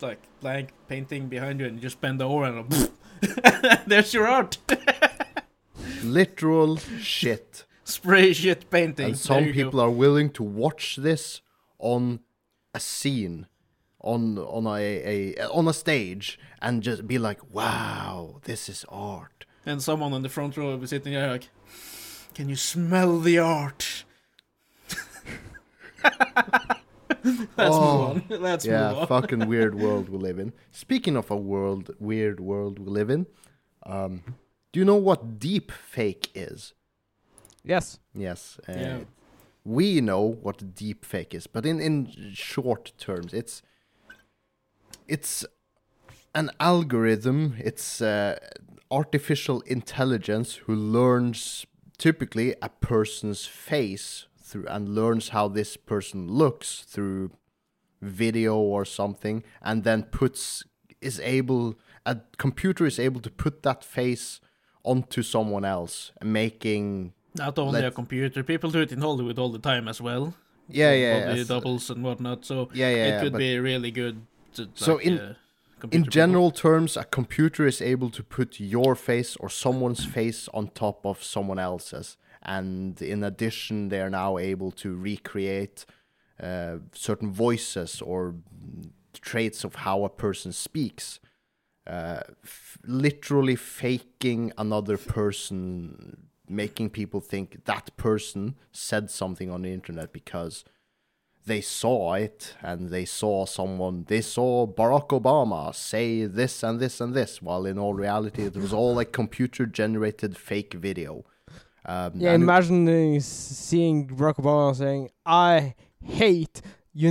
like, 0.00 0.20
blank 0.40 0.70
painting 0.88 1.28
behind 1.28 1.60
you 1.60 1.66
and 1.66 1.76
you 1.76 1.82
just 1.82 2.00
bend 2.00 2.20
the 2.20 2.28
over 2.28 2.44
and 2.44 2.90
there's 3.86 4.14
your 4.14 4.26
art. 4.28 4.58
literal 6.02 6.76
shit 7.00 7.64
Spray 7.84 8.32
shit 8.32 8.68
painting. 8.70 9.06
and 9.06 9.18
some 9.18 9.44
you 9.44 9.52
go. 9.52 9.64
people 9.64 9.80
are 9.80 9.90
willing 9.90 10.30
to 10.30 10.42
watch 10.42 10.96
this 10.96 11.40
on 11.78 12.20
a 12.74 12.80
scene 12.80 13.46
on 14.00 14.38
on 14.38 14.66
a, 14.66 15.34
a 15.38 15.48
on 15.48 15.66
a 15.66 15.72
stage 15.72 16.38
and 16.60 16.82
just 16.82 17.06
be 17.08 17.18
like 17.18 17.40
wow 17.52 18.40
this 18.44 18.68
is 18.68 18.84
art 18.88 19.46
And 19.66 19.82
someone 19.82 20.12
on 20.12 20.22
the 20.22 20.28
front 20.28 20.56
row 20.56 20.66
will 20.66 20.78
be 20.78 20.86
sitting 20.86 21.12
there 21.14 21.30
like, 21.30 21.48
can 22.34 22.48
you 22.48 22.56
smell 22.56 23.18
the 23.20 23.38
art? 23.38 24.04
Let's 27.24 27.48
Oh, 27.58 28.14
move 28.14 28.32
on. 28.32 28.40
Let's 28.42 28.64
yeah, 28.64 28.88
move 28.90 28.98
on. 28.98 29.06
fucking 29.08 29.46
weird 29.48 29.74
world 29.84 30.08
we 30.08 30.18
live 30.18 30.38
in. 30.38 30.52
Speaking 30.70 31.16
of 31.16 31.30
a 31.30 31.36
world, 31.36 31.90
weird 31.98 32.40
world 32.40 32.78
we 32.78 32.86
live 32.86 33.10
in, 33.10 33.26
um, 33.84 34.22
do 34.72 34.80
you 34.80 34.84
know 34.84 34.96
what 34.96 35.38
deep 35.38 35.72
fake 35.72 36.30
is? 36.34 36.74
Yes. 37.64 37.98
Yes, 38.14 38.58
uh, 38.68 38.72
Yeah. 38.72 38.98
we 39.64 40.00
know 40.00 40.22
what 40.22 40.74
deep 40.74 41.04
fake 41.04 41.34
is, 41.34 41.46
but 41.46 41.66
in 41.66 41.80
in 41.80 42.08
short 42.34 42.92
terms, 42.98 43.34
it's 43.34 43.62
it's 45.06 45.44
an 46.34 46.50
algorithm. 46.60 47.54
It's 47.58 48.00
uh, 48.00 48.38
artificial 48.90 49.60
intelligence 49.62 50.54
who 50.66 50.74
learns 50.74 51.66
typically 51.98 52.54
a 52.62 52.68
person's 52.68 53.44
face 53.46 54.27
through 54.48 54.66
and 54.74 54.82
learns 55.00 55.28
how 55.36 55.46
this 55.48 55.76
person 55.92 56.18
looks 56.42 56.68
through 56.92 57.30
video 58.00 58.56
or 58.56 58.84
something 58.84 59.42
and 59.68 59.84
then 59.84 60.02
puts 60.20 60.64
is 61.00 61.20
able 61.20 61.74
a 62.06 62.14
computer 62.36 62.86
is 62.86 62.98
able 62.98 63.20
to 63.20 63.30
put 63.30 63.62
that 63.62 63.84
face 63.84 64.40
onto 64.84 65.22
someone 65.22 65.64
else 65.64 66.12
making 66.22 67.12
Not 67.34 67.58
only 67.58 67.84
a 67.84 67.90
computer, 67.90 68.42
people 68.42 68.70
do 68.70 68.80
it 68.80 68.92
in 68.92 69.00
Hollywood 69.00 69.38
all 69.38 69.50
the 69.52 69.58
time 69.72 69.88
as 69.88 70.00
well. 70.00 70.24
yeah 70.80 70.92
yeah 71.04 71.26
Body 71.26 71.38
yes. 71.38 71.48
doubles 71.48 71.90
and 71.90 72.02
whatnot. 72.06 72.44
So 72.44 72.56
yeah 72.72 72.90
yeah 72.98 73.06
it 73.10 73.22
could 73.22 73.32
but 73.32 73.38
be 73.38 73.58
really 73.70 73.90
good. 74.02 74.16
To, 74.54 74.62
So 74.74 74.94
like, 74.94 75.06
in- 75.06 75.18
uh, 75.18 75.34
in 75.82 76.02
people. 76.02 76.10
general 76.20 76.50
terms 76.50 76.96
a 76.96 77.04
computer 77.04 77.66
is 77.66 77.80
able 77.92 78.10
to 78.18 78.22
put 78.36 78.50
your 78.60 78.94
face 78.96 79.36
or 79.42 79.48
someone's 79.50 80.04
face 80.18 80.48
on 80.58 80.68
top 80.84 80.98
of 81.10 81.16
someone 81.22 81.58
else's 81.70 82.16
and 82.42 83.00
in 83.02 83.24
addition 83.24 83.88
they 83.88 84.00
are 84.00 84.10
now 84.10 84.38
able 84.38 84.70
to 84.70 84.96
recreate 84.96 85.84
uh, 86.42 86.76
certain 86.92 87.32
voices 87.32 88.00
or 88.00 88.34
traits 89.20 89.64
of 89.64 89.76
how 89.76 90.04
a 90.04 90.08
person 90.08 90.52
speaks 90.52 91.20
uh, 91.86 92.20
f- 92.44 92.78
literally 92.84 93.56
faking 93.56 94.52
another 94.58 94.96
person 94.96 96.28
making 96.48 96.90
people 96.90 97.20
think 97.20 97.64
that 97.64 97.94
person 97.96 98.54
said 98.72 99.10
something 99.10 99.50
on 99.50 99.62
the 99.62 99.72
internet 99.72 100.12
because 100.12 100.64
they 101.46 101.60
saw 101.60 102.14
it 102.14 102.54
and 102.62 102.90
they 102.90 103.04
saw 103.04 103.46
someone 103.46 104.04
they 104.08 104.20
saw 104.20 104.66
Barack 104.66 105.08
Obama 105.08 105.74
say 105.74 106.24
this 106.26 106.62
and 106.62 106.78
this 106.78 107.00
and 107.00 107.14
this 107.14 107.42
while 107.42 107.66
in 107.66 107.78
all 107.78 107.94
reality 107.94 108.44
it 108.44 108.56
was 108.56 108.72
all 108.72 108.94
like 108.94 109.12
computer 109.12 109.66
generated 109.66 110.36
fake 110.36 110.74
video 110.74 111.24
um, 111.88 112.12
Yeah, 112.22 112.32
it- 112.32 112.42
imagine 112.46 112.80
seeing 113.20 113.96
Barack 114.18 114.36
Obama 114.42 114.74
saying, 114.84 115.10
"I 115.26 115.74
hate 116.20 116.56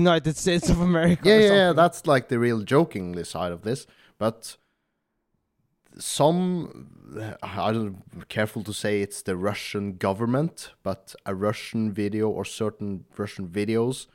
United 0.02 0.36
States 0.44 0.68
of 0.74 0.80
America." 0.90 1.24
yeah, 1.30 1.40
yeah, 1.48 1.54
yeah, 1.64 1.74
that's 1.82 2.00
like 2.14 2.26
the 2.30 2.40
real 2.48 2.62
jokingly 2.74 3.24
side 3.36 3.52
of 3.58 3.62
this. 3.68 3.80
But 4.24 4.58
some, 6.00 6.88
I 7.42 7.72
don't 7.72 8.04
careful 8.30 8.64
to 8.64 8.74
say 8.74 9.02
it's 9.02 9.22
the 9.24 9.36
Russian 9.36 9.86
government, 9.98 10.72
but 10.84 11.16
a 11.26 11.34
Russian 11.34 11.92
video 11.92 12.30
or 12.30 12.46
certain 12.46 13.06
Russian 13.18 13.48
videos 13.48 14.08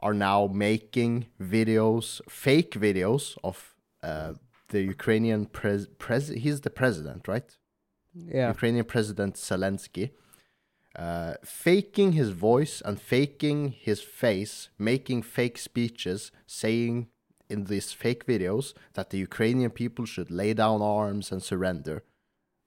are 0.00 0.14
now 0.14 0.46
making 0.52 1.26
videos, 1.40 2.20
fake 2.28 2.72
videos 2.72 3.36
of 3.44 3.74
uh, 4.02 4.34
the 4.68 4.82
Ukrainian 4.82 5.46
pres. 5.46 5.86
pres- 5.98 6.28
he's 6.44 6.60
the 6.62 6.70
president, 6.70 7.28
right? 7.28 7.56
Yeah. 8.14 8.48
Ukrainian 8.48 8.84
President 8.84 9.34
Zelensky, 9.34 10.10
uh, 10.96 11.34
faking 11.44 12.12
his 12.12 12.30
voice 12.30 12.80
and 12.84 13.00
faking 13.00 13.70
his 13.72 14.00
face, 14.00 14.68
making 14.78 15.22
fake 15.22 15.58
speeches, 15.58 16.30
saying 16.46 17.08
in 17.48 17.64
these 17.64 17.92
fake 17.92 18.26
videos 18.26 18.72
that 18.94 19.10
the 19.10 19.18
Ukrainian 19.18 19.70
people 19.70 20.04
should 20.04 20.30
lay 20.30 20.54
down 20.54 20.80
arms 20.82 21.30
and 21.32 21.42
surrender. 21.42 22.02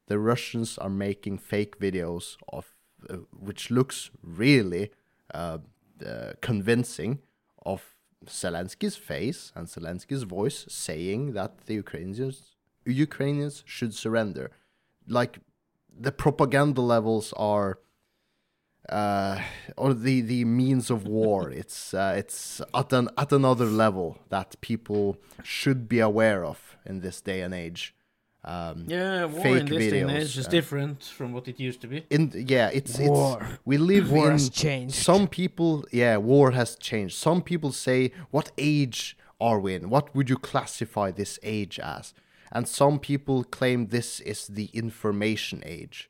The 0.07 0.19
Russians 0.19 0.77
are 0.77 0.89
making 0.89 1.39
fake 1.39 1.79
videos 1.79 2.37
of 2.49 2.73
uh, 3.09 3.17
which 3.31 3.69
looks 3.69 4.09
really 4.23 4.91
uh, 5.33 5.59
uh, 6.05 6.33
convincing 6.41 7.19
of 7.65 7.95
Zelensky's 8.25 8.95
face 8.95 9.51
and 9.55 9.67
Zelensky's 9.67 10.23
voice 10.23 10.65
saying 10.67 11.33
that 11.33 11.65
the 11.65 11.75
Ukrainians 11.75 12.55
Ukrainians 12.85 13.63
should 13.65 13.93
surrender 13.93 14.51
like 15.07 15.39
the 15.99 16.11
propaganda 16.11 16.81
levels 16.81 17.33
are 17.37 17.79
uh 18.89 19.39
or 19.75 19.93
the 19.93 20.21
the 20.21 20.45
means 20.45 20.89
of 20.89 21.05
war 21.07 21.49
it's 21.61 21.93
uh, 21.93 22.13
it's 22.17 22.61
at 22.73 22.93
an 22.93 23.09
at 23.17 23.31
another 23.31 23.65
level 23.65 24.17
that 24.29 24.55
people 24.61 25.17
should 25.43 25.89
be 25.89 25.99
aware 25.99 26.45
of 26.45 26.77
in 26.85 27.01
this 27.01 27.19
day 27.21 27.41
and 27.41 27.53
age 27.53 27.93
um 28.45 28.85
Yeah, 28.87 29.25
war 29.25 29.41
fake 29.41 29.59
in 29.61 29.65
this 29.65 29.91
day 29.91 30.01
and 30.01 30.11
age 30.11 30.37
is 30.37 30.47
uh, 30.47 30.49
different 30.51 31.03
from 31.03 31.33
what 31.33 31.47
it 31.49 31.59
used 31.59 31.81
to 31.81 31.87
be. 31.87 32.05
in 32.09 32.31
yeah 32.33 32.69
it's 32.71 32.97
War. 32.99 33.39
it's 33.41 33.59
we 33.65 33.77
live 33.77 34.09
War 34.11 34.27
in 34.27 34.31
has 34.33 34.49
changed. 34.49 34.95
some 34.95 35.27
people 35.27 35.83
yeah 35.91 36.15
war 36.17 36.51
has 36.51 36.75
changed 36.77 37.15
some 37.17 37.41
people 37.41 37.71
say 37.73 38.11
what 38.31 38.51
age 38.57 39.17
are 39.41 39.59
we 39.59 39.73
in 39.75 39.89
what 39.89 40.15
would 40.15 40.29
you 40.29 40.37
classify 40.37 41.11
this 41.11 41.39
age 41.43 41.77
as 41.79 42.13
and 42.51 42.67
some 42.67 42.99
people 42.99 43.43
claim 43.43 43.87
this 43.87 44.19
is 44.21 44.47
the 44.47 44.65
information 44.73 45.61
age 45.65 46.09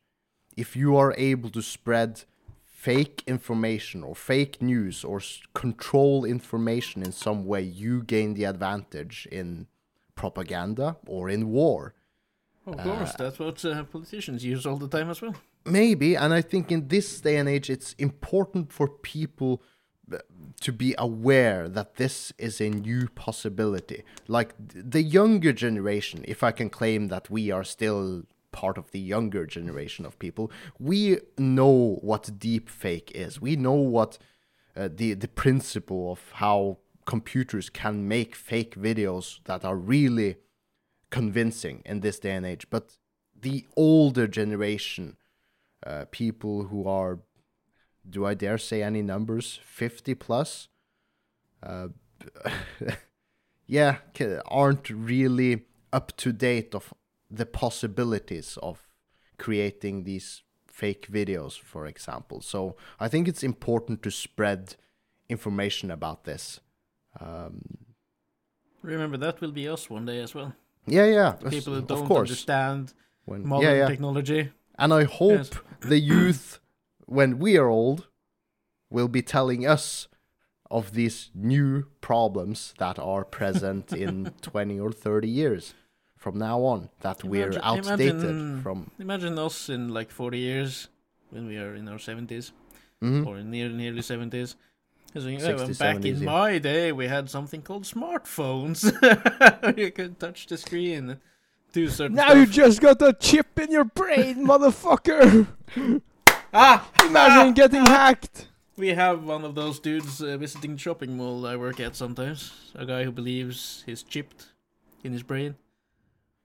if 0.56 0.76
you 0.76 0.96
are 0.98 1.14
able 1.18 1.50
to 1.50 1.62
spread 1.62 2.24
fake 2.66 3.24
information 3.28 4.04
or 4.04 4.16
fake 4.16 4.62
news 4.62 5.04
or 5.04 5.18
s- 5.18 5.42
control 5.54 6.26
information 6.26 7.04
in 7.04 7.12
some 7.12 7.46
way 7.46 7.62
you 7.62 8.02
gain 8.04 8.34
the 8.36 8.44
advantage 8.44 9.28
in 9.32 9.68
propaganda 10.16 10.98
or 11.06 11.30
in 11.30 11.50
war 11.50 11.94
Of 12.66 12.78
course, 12.78 13.14
that's 13.14 13.40
what 13.40 13.64
uh, 13.66 13.84
politicians 13.84 14.44
use 14.44 14.66
all 14.66 14.78
the 14.78 14.88
time 14.98 15.10
as 15.10 15.22
well. 15.22 15.36
maybe 15.66 16.10
and 16.24 16.34
i 16.34 16.42
think 16.52 16.72
in 16.72 16.88
this 16.88 17.08
day 17.22 17.36
and 17.42 17.50
age 17.56 17.68
it's 17.76 17.94
important 18.10 18.66
for 18.78 18.88
people 19.16 19.54
uh, 19.62 19.66
to 20.62 20.72
be 20.72 20.96
aware 20.98 21.68
that 21.68 21.96
this 21.96 22.34
is 22.38 22.62
a 22.62 22.70
new 22.70 23.10
possibility. 23.10 24.04
Like 24.28 24.54
the 24.58 25.02
younger 25.02 25.54
generation 25.54 26.24
if 26.28 26.44
i 26.44 26.52
can 26.52 26.70
claim 26.70 27.08
that 27.08 27.30
we 27.30 27.52
are 27.52 27.64
still 27.64 28.24
part 28.52 28.78
of 28.78 28.92
the 28.92 29.00
younger 29.00 29.46
generation 29.46 30.06
of 30.06 30.18
people 30.18 30.52
we 30.80 31.20
know 31.38 32.00
what 32.02 32.40
deep 32.40 32.70
fake 32.70 33.12
is. 33.14 33.42
We 33.42 33.56
know 33.56 33.74
what 33.74 34.18
uh, 34.76 34.90
the 34.94 35.14
the 35.14 35.28
principle 35.28 36.12
of 36.12 36.20
how 36.34 36.78
computers 37.06 37.70
can 37.70 38.08
make 38.08 38.36
fake 38.36 38.76
videos 38.76 39.40
that 39.46 39.64
are 39.64 39.78
really 39.78 40.38
convincing 41.10 41.82
in 41.86 42.02
this 42.02 42.20
day 42.20 42.32
and 42.32 42.46
age. 42.46 42.68
But 42.70 42.98
the 43.40 43.66
older 43.76 44.28
generation 44.28 45.18
uh, 45.86 46.06
people 46.12 46.64
who 46.64 46.88
are 46.88 47.20
do 48.10 48.26
i 48.26 48.34
dare 48.34 48.58
say 48.58 48.82
any 48.82 49.02
numbers 49.02 49.60
50 49.64 50.16
plus 50.16 50.68
uh, 51.64 51.88
yeah 53.68 53.98
aren't 54.46 54.90
really 54.90 55.66
up 55.92 56.16
to 56.18 56.32
date 56.32 56.74
of 56.76 56.94
the 57.30 57.46
possibilities 57.46 58.58
of 58.62 58.88
creating 59.38 60.04
these 60.04 60.44
fake 60.68 61.08
videos 61.12 61.60
for 61.60 61.86
example 61.86 62.42
so 62.42 62.76
i 63.00 63.08
think 63.08 63.28
it's 63.28 63.44
important 63.44 64.02
to 64.04 64.12
spread 64.12 64.76
information 65.30 65.92
about 65.92 66.24
this 66.24 66.60
um, 67.20 67.62
Remember, 68.82 69.18
that 69.18 69.42
will 69.42 69.52
be 69.52 69.68
us 69.68 69.90
one 69.90 70.06
day 70.06 70.22
as 70.22 70.34
well. 70.34 70.54
Yeah, 70.86 71.06
yeah. 71.06 71.32
People 71.50 71.74
who 71.74 71.80
of 71.80 71.88
don't 71.88 72.12
understand 72.12 72.94
When, 73.26 73.46
modern 73.46 73.70
yeah, 73.70 73.78
yeah. 73.80 73.88
technology. 73.88 74.52
And 74.80 74.94
I 74.94 75.04
hope 75.04 75.32
Yes. 75.32 75.50
the 75.82 76.00
youth, 76.00 76.60
when 77.08 77.40
we 77.40 77.58
are 77.58 77.68
old, 77.68 78.08
will 78.90 79.08
be 79.08 79.22
telling 79.22 79.66
us 79.66 80.08
of 80.70 80.94
these 80.94 81.32
new 81.34 81.86
problems 82.02 82.74
that 82.78 83.00
are 83.00 83.24
present 83.26 83.92
in 83.94 84.32
20 84.42 84.80
or 84.80 84.92
30 84.92 85.28
years 85.28 85.74
from 86.18 86.38
now 86.38 86.62
on, 86.62 86.90
that 87.02 87.24
we're 87.24 87.58
outdated 87.64 88.16
imagine- 88.22 88.62
from. 88.62 88.92
Imagine 89.00 89.40
us 89.40 89.70
in 89.70 89.90
like 89.90 90.12
40 90.12 90.38
years 90.38 90.90
when 91.32 91.48
we 91.48 91.58
are 91.58 91.74
in 91.76 91.88
our 91.88 91.98
70s 92.00 92.52
Mhm. 93.02 93.26
or 93.28 93.38
in 93.38 93.52
near 93.52 93.70
nearly 93.70 94.02
70s. 94.02 94.56
Because 95.08 95.26
we- 95.26 95.38
60s, 95.38 95.80
back 95.80 95.98
70s, 95.98 96.18
in 96.18 96.24
yeah. 96.24 96.32
my 96.32 96.58
day, 96.58 96.92
we 96.92 97.08
had 97.08 97.30
something 97.30 97.62
called 97.62 97.84
smartphones. 97.84 98.84
you 99.78 99.92
could 99.92 100.20
touch 100.20 100.48
the 100.48 100.58
screen, 100.58 101.18
do 101.72 101.88
certain 101.90 102.16
Now 102.16 102.34
you 102.34 102.46
just 102.46 102.82
got 102.82 103.02
a 103.02 103.14
chip 103.14 103.58
in 103.60 103.72
your 103.72 103.86
brain, 103.86 104.46
motherfucker! 104.52 105.48
Ah, 106.54 106.90
Imagine 107.06 107.54
getting 107.54 107.86
hacked. 107.86 108.48
we 108.78 108.90
have 108.90 109.24
one 109.24 109.44
of 109.44 109.56
those 109.56 109.80
dudes 109.80 110.22
uh, 110.22 110.38
visiting 110.38 110.74
the 110.74 110.78
shopping 110.80 111.18
mall 111.18 111.46
I 111.46 111.56
work 111.56 111.80
at 111.80 111.96
sometimes. 111.96 112.52
A 112.76 112.86
guy 112.86 113.04
who 113.04 113.12
believes 113.12 113.84
he's 113.86 114.04
chipped 114.04 114.48
in 115.04 115.14
his 115.14 115.24
brain. 115.24 115.56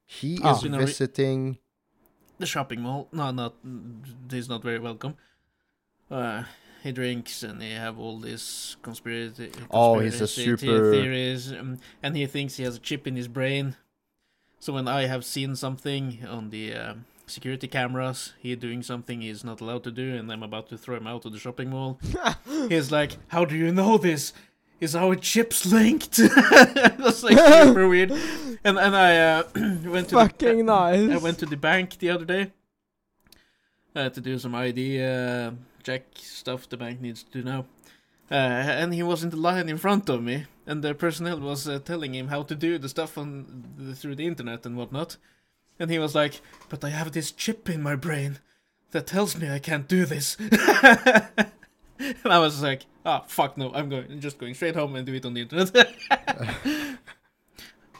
He 0.06 0.38
Ah. 0.42 0.56
is 0.56 0.62
You 0.62 0.70
know, 0.70 0.78
re- 0.78 0.86
visiting. 0.86 1.58
the 2.38 2.46
shopping 2.46 2.80
mall. 2.80 3.08
No, 3.12 3.30
not 3.30 3.54
he's 4.30 4.48
not 4.48 4.62
very 4.62 4.78
welcome. 4.78 5.14
Uh, 6.10 6.44
he 6.82 6.90
drinks 6.92 7.42
and 7.42 7.62
he 7.62 7.70
have 7.72 7.98
all 7.98 8.18
these 8.18 8.76
conspiracy. 8.82 9.50
Oh, 9.70 9.98
he's 10.00 10.20
a 10.20 10.26
super- 10.26 10.90
theories, 10.92 11.52
um, 11.52 11.78
and 12.02 12.16
he 12.16 12.26
thinks 12.26 12.56
he 12.56 12.64
has 12.64 12.76
a 12.76 12.80
chip 12.80 13.06
in 13.06 13.16
his 13.16 13.28
brain. 13.28 13.76
So 14.58 14.72
when 14.72 14.86
I 14.88 15.06
have 15.06 15.24
seen 15.24 15.56
something 15.56 16.24
on 16.28 16.50
the 16.50 16.74
uh, 16.74 16.94
security 17.26 17.68
cameras, 17.68 18.32
he 18.38 18.54
doing 18.56 18.82
something 18.82 19.20
he's 19.20 19.44
not 19.44 19.60
allowed 19.60 19.84
to 19.84 19.90
do, 19.90 20.14
and 20.14 20.30
I'm 20.30 20.42
about 20.42 20.68
to 20.70 20.78
throw 20.78 20.96
him 20.96 21.06
out 21.06 21.24
of 21.24 21.32
the 21.32 21.38
shopping 21.38 21.70
mall. 21.70 22.00
he's 22.68 22.90
like, 22.90 23.16
"How 23.28 23.44
do 23.44 23.56
you 23.56 23.72
know 23.72 23.98
this? 23.98 24.32
Is 24.80 24.96
our 24.96 25.14
chips 25.16 25.66
linked?" 25.66 26.16
That's 26.16 27.22
like 27.22 27.38
super 27.38 27.88
weird. 27.88 28.12
And 28.64 28.78
and 28.78 28.96
I 28.96 29.18
uh, 29.18 29.42
went 29.84 30.08
to 30.08 30.14
the, 30.14 30.20
Fucking 30.20 30.66
nice. 30.66 31.10
I 31.10 31.16
went 31.18 31.38
to 31.38 31.46
the 31.46 31.56
bank 31.56 31.98
the 31.98 32.10
other 32.10 32.24
day 32.24 32.52
uh, 33.94 34.08
to 34.08 34.20
do 34.20 34.38
some 34.38 34.54
ID 34.54 35.02
uh, 35.02 35.52
check 35.82 36.04
stuff 36.14 36.68
the 36.68 36.76
bank 36.76 37.00
needs 37.00 37.22
to 37.22 37.30
do 37.30 37.42
now. 37.42 37.66
Uh, 38.30 38.34
and 38.34 38.94
he 38.94 39.02
was 39.02 39.22
in 39.22 39.30
the 39.30 39.36
line 39.36 39.68
in 39.68 39.76
front 39.76 40.08
of 40.08 40.22
me, 40.22 40.46
and 40.66 40.82
the 40.82 40.94
personnel 40.94 41.38
was 41.40 41.68
uh, 41.68 41.78
telling 41.78 42.14
him 42.14 42.28
how 42.28 42.42
to 42.42 42.54
do 42.54 42.78
the 42.78 42.88
stuff 42.88 43.18
on 43.18 43.74
the, 43.76 43.94
through 43.94 44.14
the 44.14 44.26
internet 44.26 44.64
and 44.64 44.76
whatnot. 44.76 45.18
And 45.82 45.90
he 45.90 45.98
was 45.98 46.14
like, 46.14 46.40
"But 46.68 46.84
I 46.84 46.90
have 46.90 47.10
this 47.10 47.32
chip 47.32 47.68
in 47.68 47.82
my 47.82 47.96
brain 47.96 48.38
that 48.92 49.08
tells 49.08 49.36
me 49.36 49.50
I 49.50 49.58
can't 49.58 49.88
do 49.88 50.06
this." 50.06 50.36
and 50.38 51.40
I 52.24 52.38
was 52.38 52.62
like, 52.62 52.86
"Ah, 53.04 53.24
fuck 53.26 53.58
no! 53.58 53.72
I'm 53.74 53.88
going, 53.88 54.20
just 54.20 54.38
going 54.38 54.54
straight 54.54 54.76
home 54.76 54.94
and 54.94 55.04
do 55.04 55.14
it 55.14 55.26
on 55.26 55.34
the 55.34 55.40
internet." 55.42 55.74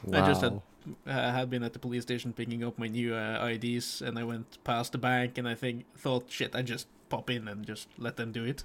Wow. 0.05 0.25
I 0.25 0.27
just 0.27 0.41
had 0.41 0.61
I 1.07 1.31
had 1.31 1.51
been 1.51 1.63
at 1.63 1.73
the 1.73 1.79
police 1.79 2.03
station 2.03 2.33
picking 2.33 2.65
up 2.65 2.79
my 2.79 2.89
new 2.89 3.15
uh, 3.15 3.47
IDs, 3.47 4.03
and 4.03 4.19
I 4.19 4.25
went 4.25 4.63
past 4.65 4.93
the 4.93 4.99
bank, 4.99 5.39
and 5.39 5.49
I 5.49 5.55
think 5.55 5.85
thought, 5.97 6.25
shit, 6.29 6.55
I 6.55 6.63
just 6.63 6.87
pop 7.09 7.31
in 7.31 7.49
and 7.49 7.65
just 7.67 7.89
let 7.99 8.17
them 8.17 8.33
do 8.33 8.45
it. 8.45 8.65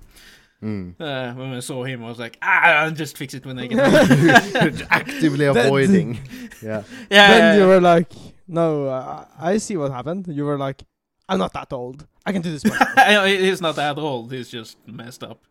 Mm. 0.63 0.95
Uh, 0.99 1.33
when 1.33 1.53
I 1.53 1.59
saw 1.59 1.83
him, 1.83 2.03
I 2.03 2.09
was 2.09 2.17
like, 2.17 2.37
ah, 2.41 2.83
I'll 2.83 2.91
just 2.91 3.17
fix 3.17 3.35
it 3.35 3.45
when 3.45 3.59
I 3.59 3.67
get 3.67 3.77
home. 3.77 4.79
Actively 4.89 5.45
avoiding. 5.45 6.19
yeah. 6.63 6.83
yeah, 7.11 7.27
then 7.27 7.39
yeah, 7.39 7.53
you 7.53 7.59
yeah. 7.61 7.67
were 7.67 7.81
like, 7.81 8.11
no, 8.47 8.87
uh, 8.87 9.25
I 9.39 9.57
see 9.57 9.77
what 9.77 9.91
happened. 9.91 10.27
You 10.27 10.45
were 10.45 10.57
like, 10.57 10.83
I'm 11.29 11.39
not 11.39 11.53
that 11.53 11.73
old. 11.73 12.07
I 12.25 12.31
can 12.31 12.41
do 12.41 12.51
this 12.51 12.65
myself. 12.65 13.25
He's 13.27 13.61
not 13.61 13.75
that 13.75 13.97
old. 13.97 14.31
He's 14.31 14.49
just 14.49 14.77
messed 14.87 15.23
up. 15.23 15.43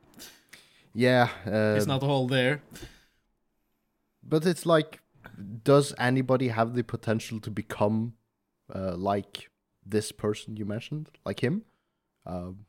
Yeah. 0.94 1.28
Uh, 1.46 1.74
He's 1.74 1.86
not 1.86 2.02
old 2.02 2.30
there. 2.30 2.62
But 4.22 4.46
it's 4.46 4.64
like, 4.66 5.00
does 5.62 5.94
anybody 5.98 6.48
have 6.48 6.74
the 6.74 6.82
potential 6.82 7.38
to 7.40 7.50
become 7.50 8.14
uh, 8.74 8.96
like 8.96 9.50
this 9.84 10.10
person 10.12 10.56
you 10.56 10.64
mentioned, 10.64 11.10
like 11.24 11.40
him? 11.40 11.62
Um, 12.24 12.64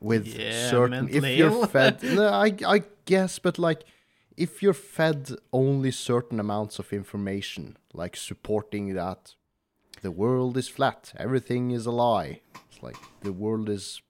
with 0.00 0.26
Yeah, 0.26 0.70
certain, 0.70 1.08
if 1.08 1.24
you're 1.24 1.66
fed, 1.66 2.02
no, 2.02 2.28
I 2.28 2.52
I 2.66 2.82
guess, 3.04 3.38
but 3.38 3.58
like, 3.58 3.84
if 4.44 4.62
you're 4.62 4.80
fed 4.96 5.20
only 5.52 5.90
certain 5.90 6.38
amounts 6.40 6.78
of 6.78 6.92
information, 6.92 7.76
like 7.92 8.16
supporting 8.16 8.94
that 8.94 9.34
the 10.02 10.10
world 10.22 10.56
is 10.56 10.68
flat, 10.68 11.12
everything 11.16 11.70
is 11.78 11.86
a 11.86 11.90
lie. 11.90 12.40
It's 12.70 12.82
like 12.82 12.96
the 13.22 13.32
world 13.32 13.68
is, 13.68 14.00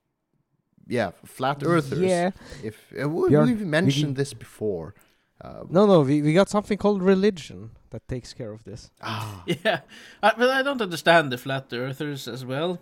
yeah, 0.87 1.11
flat 1.25 1.63
earthers. 1.65 2.01
Yeah. 2.01 2.31
If 2.63 2.77
uh, 3.03 3.09
we, 3.09 3.31
Bjørn, 3.31 3.47
we've 3.47 3.67
mentioned 3.67 4.15
can- 4.17 4.21
this 4.23 4.35
before. 4.35 4.95
Uh, 5.41 5.63
No, 5.71 5.87
no, 5.87 6.01
we, 6.01 6.21
we 6.23 6.33
got 6.35 6.49
something 6.49 6.77
called 6.79 7.01
religion 7.03 7.71
that 7.91 8.03
takes 8.09 8.35
care 8.35 8.53
of 8.53 8.63
this. 8.65 8.91
ah, 9.01 9.43
Yeah, 9.65 9.81
I, 10.23 10.33
but 10.37 10.51
I 10.51 10.63
don't 10.63 10.83
understand 10.83 11.31
the 11.33 11.39
flat 11.39 11.73
earthers 11.73 12.27
as 12.29 12.45
well. 12.45 12.79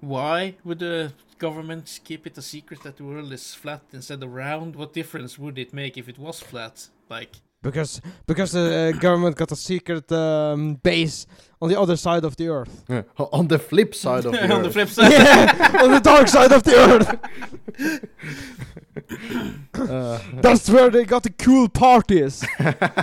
Why 0.00 0.56
would 0.64 0.80
the 0.80 1.12
government 1.40 2.00
keep 2.04 2.26
it 2.26 2.38
a 2.38 2.42
secret 2.42 2.82
that 2.84 2.96
the 2.96 3.04
world 3.04 3.32
is 3.32 3.54
flat 3.54 3.82
instead 3.92 4.22
of 4.22 4.30
round? 4.32 4.76
What 4.76 4.92
difference 4.92 5.38
would 5.42 5.58
it 5.58 5.72
make 5.72 5.96
if 5.98 6.08
it 6.08 6.18
was 6.18 6.40
flat? 6.40 6.88
Like, 7.08 7.34
Because 7.62 8.00
because 8.26 8.52
the 8.52 8.66
uh, 8.94 9.00
government 9.00 9.36
got 9.36 9.52
a 9.52 9.56
secret 9.56 10.10
um, 10.12 10.74
base 10.82 11.26
on 11.60 11.68
the 11.68 11.78
other 11.80 11.96
side 11.96 12.24
of 12.24 12.34
the 12.36 12.48
earth. 12.48 12.74
on 13.38 13.48
the 13.48 13.58
flip 13.58 13.94
side 13.94 14.24
of 14.26 14.32
the 14.32 14.52
on 14.56 14.62
the 14.62 14.70
flip 14.70 14.88
side. 14.88 15.12
yeah, 15.12 15.82
on 15.84 15.90
the 15.90 16.00
dark 16.00 16.28
side 16.28 16.52
of 16.52 16.62
the 16.62 16.74
earth. 16.88 17.08
Uh, 19.74 20.18
That's 20.42 20.68
where 20.68 20.90
they 20.90 21.04
got 21.04 21.22
the 21.22 21.30
cool 21.44 21.68
parties. 21.68 22.44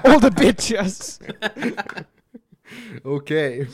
All 0.06 0.20
the 0.20 0.30
bitches. 0.30 1.20
okay, 3.06 3.68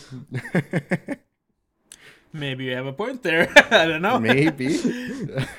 Maybe 2.33 2.65
you 2.65 2.75
have 2.75 2.87
a 2.87 2.93
point 2.93 3.21
there. 3.23 3.51
I 3.71 3.85
don't 3.85 4.01
know. 4.01 4.19
maybe. 4.19 4.77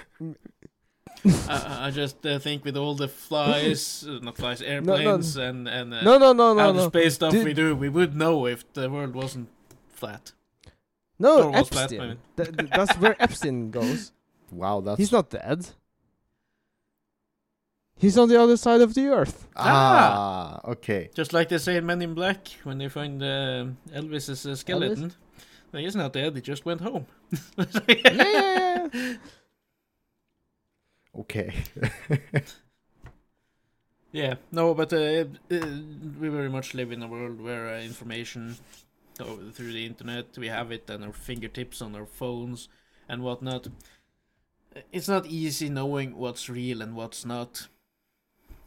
I, 1.48 1.86
I 1.86 1.90
just 1.90 2.24
uh, 2.26 2.38
think 2.38 2.64
with 2.64 2.76
all 2.76 2.94
the 2.94 3.08
flies, 3.08 4.04
uh, 4.06 4.18
not 4.20 4.36
flies, 4.36 4.60
airplanes 4.60 5.36
and 5.36 5.66
and 5.68 5.94
uh, 5.94 6.02
No, 6.02 6.18
no, 6.18 6.32
no, 6.34 6.52
no, 6.52 6.60
outer 6.60 6.78
no. 6.78 6.88
space 6.88 7.14
stuff 7.14 7.32
Did- 7.32 7.44
we 7.46 7.54
do, 7.54 7.74
we 7.74 7.88
would 7.88 8.14
know 8.14 8.46
if 8.46 8.70
the 8.74 8.90
world 8.90 9.14
wasn't 9.14 9.48
flat. 9.88 10.32
No, 11.18 11.44
Or 11.44 11.50
was 11.52 11.68
flat, 11.68 11.80
I 11.92 11.94
Epstein. 11.94 12.08
mean. 12.08 12.18
Th- 12.36 12.56
th- 12.56 12.70
that's 12.70 12.98
where 12.98 13.16
Epstein 13.22 13.70
goes. 13.70 14.12
Wow, 14.50 14.80
that's 14.82 14.98
He's 14.98 15.12
not 15.12 15.30
dead. 15.30 15.66
He's 17.96 18.18
on 18.18 18.28
the 18.28 18.38
other 18.40 18.56
side 18.56 18.80
of 18.82 18.92
the 18.94 19.06
earth. 19.06 19.46
ah, 19.56 20.60
okay. 20.64 21.08
Just 21.14 21.32
like 21.32 21.48
they 21.48 21.58
say 21.58 21.76
in 21.76 21.86
Men 21.86 22.02
in 22.02 22.12
Black 22.14 22.48
when 22.64 22.78
they 22.78 22.88
find 22.88 23.22
uh, 23.22 23.66
Elvis's 23.94 24.44
uh, 24.44 24.56
skeleton. 24.56 25.12
No, 25.74 25.80
he's 25.80 25.96
not 25.96 26.12
dead. 26.12 26.36
He 26.36 26.40
just 26.40 26.64
went 26.64 26.80
home. 26.80 27.06
yeah. 27.88 28.88
Okay. 31.16 31.54
Yeah, 34.10 34.36
no, 34.52 34.74
but 34.74 34.92
uh, 34.92 35.24
we 35.50 36.28
very 36.28 36.48
much 36.48 36.72
live 36.72 36.92
in 36.92 37.02
a 37.02 37.08
world 37.08 37.40
where 37.40 37.74
uh, 37.74 37.80
information 37.80 38.56
oh, 39.18 39.40
through 39.52 39.72
the 39.72 39.84
internet, 39.84 40.38
we 40.38 40.46
have 40.46 40.70
it 40.70 40.88
on 40.88 41.02
our 41.02 41.12
fingertips, 41.12 41.82
on 41.82 41.96
our 41.96 42.06
phones, 42.06 42.68
and 43.08 43.24
whatnot. 43.24 43.66
It's 44.92 45.08
not 45.08 45.26
easy 45.26 45.68
knowing 45.68 46.16
what's 46.16 46.48
real 46.48 46.80
and 46.80 46.94
what's 46.94 47.24
not, 47.24 47.66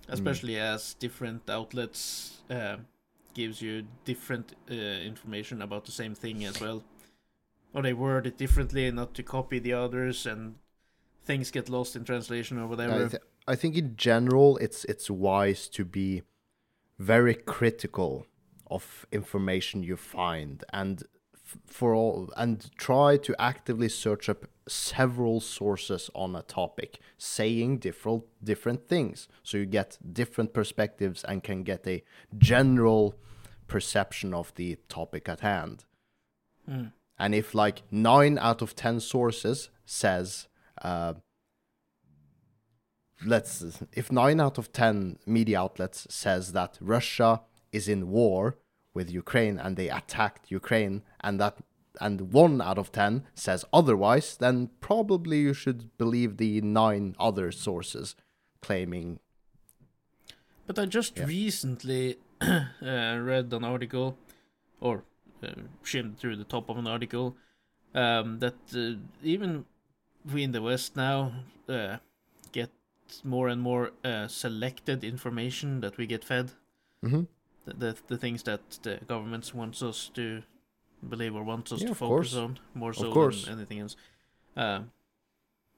especially 0.10 0.58
as 0.58 0.96
different 0.96 1.50
outlets 1.50 2.42
uh, 2.50 2.78
gives 3.34 3.62
you 3.62 3.86
different 4.04 4.54
uh, 4.70 4.74
information 4.74 5.62
about 5.62 5.86
the 5.86 5.94
same 5.94 6.14
thing 6.14 6.44
as 6.44 6.60
well, 6.60 6.84
or 7.74 7.82
they 7.82 7.94
word 7.94 8.28
it 8.28 8.38
differently, 8.38 8.90
not 8.92 9.14
to 9.16 9.24
copy 9.24 9.60
the 9.60 9.74
others, 9.74 10.26
and 10.26 10.56
things 11.24 11.52
get 11.52 11.70
lost 11.70 11.96
in 11.96 12.04
translation 12.04 12.58
or 12.58 12.64
I, 12.64 12.66
whatever. 12.66 13.10
th- 13.10 13.22
I 13.48 13.56
think 13.56 13.76
in 13.76 13.96
general, 13.96 14.58
it's 14.58 14.84
it's 14.86 15.10
wise 15.10 15.68
to 15.70 15.86
be 15.86 16.24
very 17.00 17.34
critical 17.36 18.26
of 18.70 19.06
information 19.12 19.84
you 19.84 19.96
find 19.96 20.64
and 20.74 21.04
f- 21.36 21.58
for 21.66 21.94
all 21.94 22.30
and 22.36 22.70
try 22.78 23.16
to 23.18 23.34
actively 23.40 23.88
search 23.88 24.28
up 24.28 24.46
several 24.68 25.40
sources 25.40 26.10
on 26.14 26.36
a 26.36 26.42
topic 26.42 27.00
saying 27.18 27.78
different 27.78 28.24
different 28.44 28.86
things 28.90 29.30
so 29.44 29.58
you 29.58 29.66
get 29.66 29.98
different 30.12 30.54
perspectives 30.54 31.24
and 31.24 31.44
can 31.44 31.64
get 31.64 31.88
a 31.88 32.04
general 32.38 33.16
perception 33.68 34.34
of 34.34 34.54
the 34.56 34.76
topic 34.90 35.30
at 35.30 35.40
hand 35.42 35.86
Mm. 36.70 36.92
And 37.20 37.34
if 37.36 37.54
like 37.56 37.84
nine 37.92 38.38
out 38.38 38.62
of 38.62 38.76
ten 38.76 39.00
sources 39.00 39.70
says, 39.86 40.48
uh, 40.82 41.14
let's 43.26 43.64
if 43.94 44.12
nine 44.12 44.40
out 44.40 44.58
of 44.58 44.72
ten 44.72 45.18
media 45.26 45.60
outlets 45.60 46.08
says 46.10 46.54
that 46.54 46.78
Russia 46.82 47.42
is 47.72 47.88
in 47.88 48.10
war 48.10 48.58
with 48.94 49.10
Ukraine 49.12 49.58
and 49.60 49.76
they 49.76 49.90
attacked 49.90 50.52
Ukraine 50.52 51.04
and 51.22 51.40
that 51.40 51.58
and 52.00 52.32
one 52.32 52.62
out 52.62 52.78
of 52.78 52.92
ten 52.92 53.24
says 53.34 53.66
otherwise, 53.74 54.38
then 54.38 54.70
probably 54.82 55.40
you 55.40 55.54
should 55.54 55.98
believe 55.98 56.38
the 56.38 56.62
nine 56.62 57.16
other 57.20 57.52
sources 57.52 58.16
claiming 58.62 59.20
But 60.68 60.78
I 60.78 60.86
just 60.86 61.18
Yeah. 61.18 61.26
recently 61.26 62.18
uh, 62.42 63.18
read 63.32 63.54
an 63.54 63.64
article, 63.64 64.18
or 64.80 65.04
skimmed 65.84 66.18
through 66.18 66.36
the 66.38 66.44
top 66.44 66.70
of 66.70 66.78
an 66.78 66.88
article, 66.88 67.36
um, 67.94 68.40
that 68.40 68.56
uh, 68.76 68.96
even 69.24 69.66
we 70.34 70.44
in 70.44 70.52
the 70.52 70.62
West 70.62 70.96
now 70.96 71.32
uh, 71.70 71.98
get 72.52 72.70
more 73.24 73.48
and 73.48 73.62
more 73.62 73.92
uh, 74.04 74.28
selected 74.28 75.04
information 75.04 75.82
that 75.82 75.98
we 75.98 76.06
get 76.06 76.24
fed. 76.26 76.52
hmm 77.02 77.24
The, 77.66 77.74
the 77.74 77.96
the 78.08 78.18
things 78.18 78.44
that 78.44 78.62
the 78.84 79.00
governments 79.08 79.54
wants 79.54 79.82
us 79.82 80.10
to 80.14 80.42
believe 81.10 81.36
or 81.36 81.44
wants 81.44 81.72
us 81.72 81.82
Yeah, 81.82 81.90
to 81.90 81.96
focus 81.96 82.34
course. 82.34 82.36
on 82.36 82.60
more 82.74 82.94
so 82.94 83.12
than 83.14 83.54
anything 83.60 83.80
else. 83.82 83.96
Um, 84.56 84.92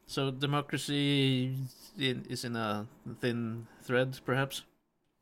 so 0.07 0.31
democracy 0.31 1.55
is 1.97 2.43
in 2.45 2.55
a 2.55 2.85
thin 3.21 3.67
thread, 3.83 4.19
perhaps 4.25 4.63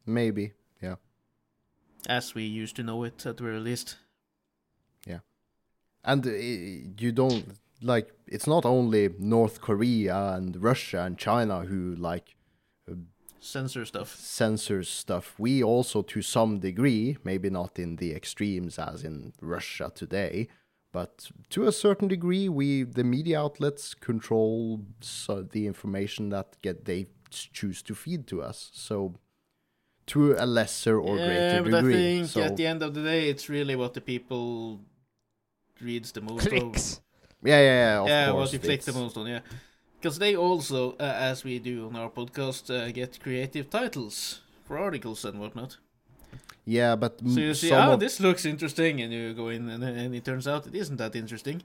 maybe. 0.06 0.54
Yeah. 0.82 0.96
as 2.08 2.36
we 2.36 2.44
used 2.44 2.76
to 2.76 2.84
know 2.84 3.04
it 3.06 3.26
at 3.26 3.38
the 3.38 3.44
very 3.44 3.60
least. 3.60 3.98
And 6.08 6.26
uh, 6.26 6.32
you 6.32 7.12
don't 7.12 7.46
like 7.84 8.12
it's 8.26 8.48
not 8.48 8.66
only 8.66 9.10
North 9.20 9.62
Korea 9.62 10.34
and 10.36 10.62
Russia 10.62 11.04
and 11.04 11.18
China 11.18 11.60
who 11.62 11.94
like 11.96 12.38
Censor 13.40 13.86
stuff. 13.86 14.16
censors 14.16 14.90
stuff. 14.90 15.36
We 15.38 15.64
also, 15.64 16.02
to 16.02 16.22
some 16.22 16.60
degree, 16.60 17.18
maybe 17.24 17.50
not 17.50 17.80
in 17.80 17.96
the 17.96 18.14
extremes 18.14 18.78
as 18.78 19.04
in 19.04 19.34
Russia 19.42 19.92
today, 19.94 20.50
but 20.92 21.30
to 21.52 21.68
a 21.68 21.72
certain 21.72 22.08
degree, 22.08 22.50
we 22.50 22.84
the 22.84 23.04
media 23.04 23.40
outlets 23.40 23.94
control 23.94 24.82
so 25.02 25.44
the 25.44 25.68
information 25.68 26.30
that 26.30 26.58
get 26.62 26.86
they 26.86 27.08
choose 27.30 27.82
to 27.84 27.96
feed 27.96 28.28
to 28.28 28.42
us. 28.42 28.70
So, 28.74 29.16
to 30.08 30.34
a 30.38 30.46
lesser 30.46 31.00
or 31.00 31.18
yeah, 31.18 31.28
greater 31.28 31.64
but 31.64 31.78
degree. 31.78 31.94
I 31.94 31.98
think 31.98 32.28
so, 32.28 32.42
at 32.42 32.58
the 32.58 32.66
end 32.66 32.82
of 32.84 32.94
the 32.96 33.04
day, 33.04 33.30
it's 33.30 33.48
really 33.50 33.76
what 33.76 33.94
the 33.94 34.02
people 34.02 34.82
reads 35.82 36.12
the 36.12 36.22
most. 36.22 36.46
of. 36.46 36.52
Clicks. 36.52 37.02
yeah, 37.44 37.60
yeah, 37.60 37.64
yeah. 37.64 38.00
Of 38.02 38.08
yeah, 38.08 38.32
course, 38.32 38.40
what 38.48 38.54
you 38.54 38.60
click 38.60 38.82
the 38.82 38.92
it's- 38.92 39.04
most 39.04 39.18
on. 39.18 39.28
Yeah, 39.28 39.40
because 40.00 40.20
they 40.20 40.36
also, 40.36 40.94
uh, 41.00 41.04
as 41.32 41.44
we 41.44 41.60
do 41.60 41.88
on 41.88 41.96
our 41.96 42.10
podcast, 42.10 42.70
uh, 42.70 42.92
get 42.92 43.20
creative 43.20 43.70
titles 43.70 44.42
for 44.66 44.78
articles 44.78 45.26
and 45.26 45.40
whatnot. 45.40 45.78
Yeah, 46.66 46.98
but 46.98 47.20
So 47.22 47.40
you 47.40 47.54
see, 47.54 47.72
oh, 47.72 47.94
of- 47.94 48.00
this 48.02 48.20
looks 48.20 48.46
interesting, 48.46 49.02
and 49.02 49.14
you 49.14 49.34
go 49.34 49.48
in, 49.50 49.70
and, 49.70 49.84
and 49.84 50.14
it 50.14 50.26
turns 50.26 50.48
out 50.48 50.68
it 50.68 50.76
isn't 50.76 50.98
that 50.98 51.16
interesting. 51.16 51.64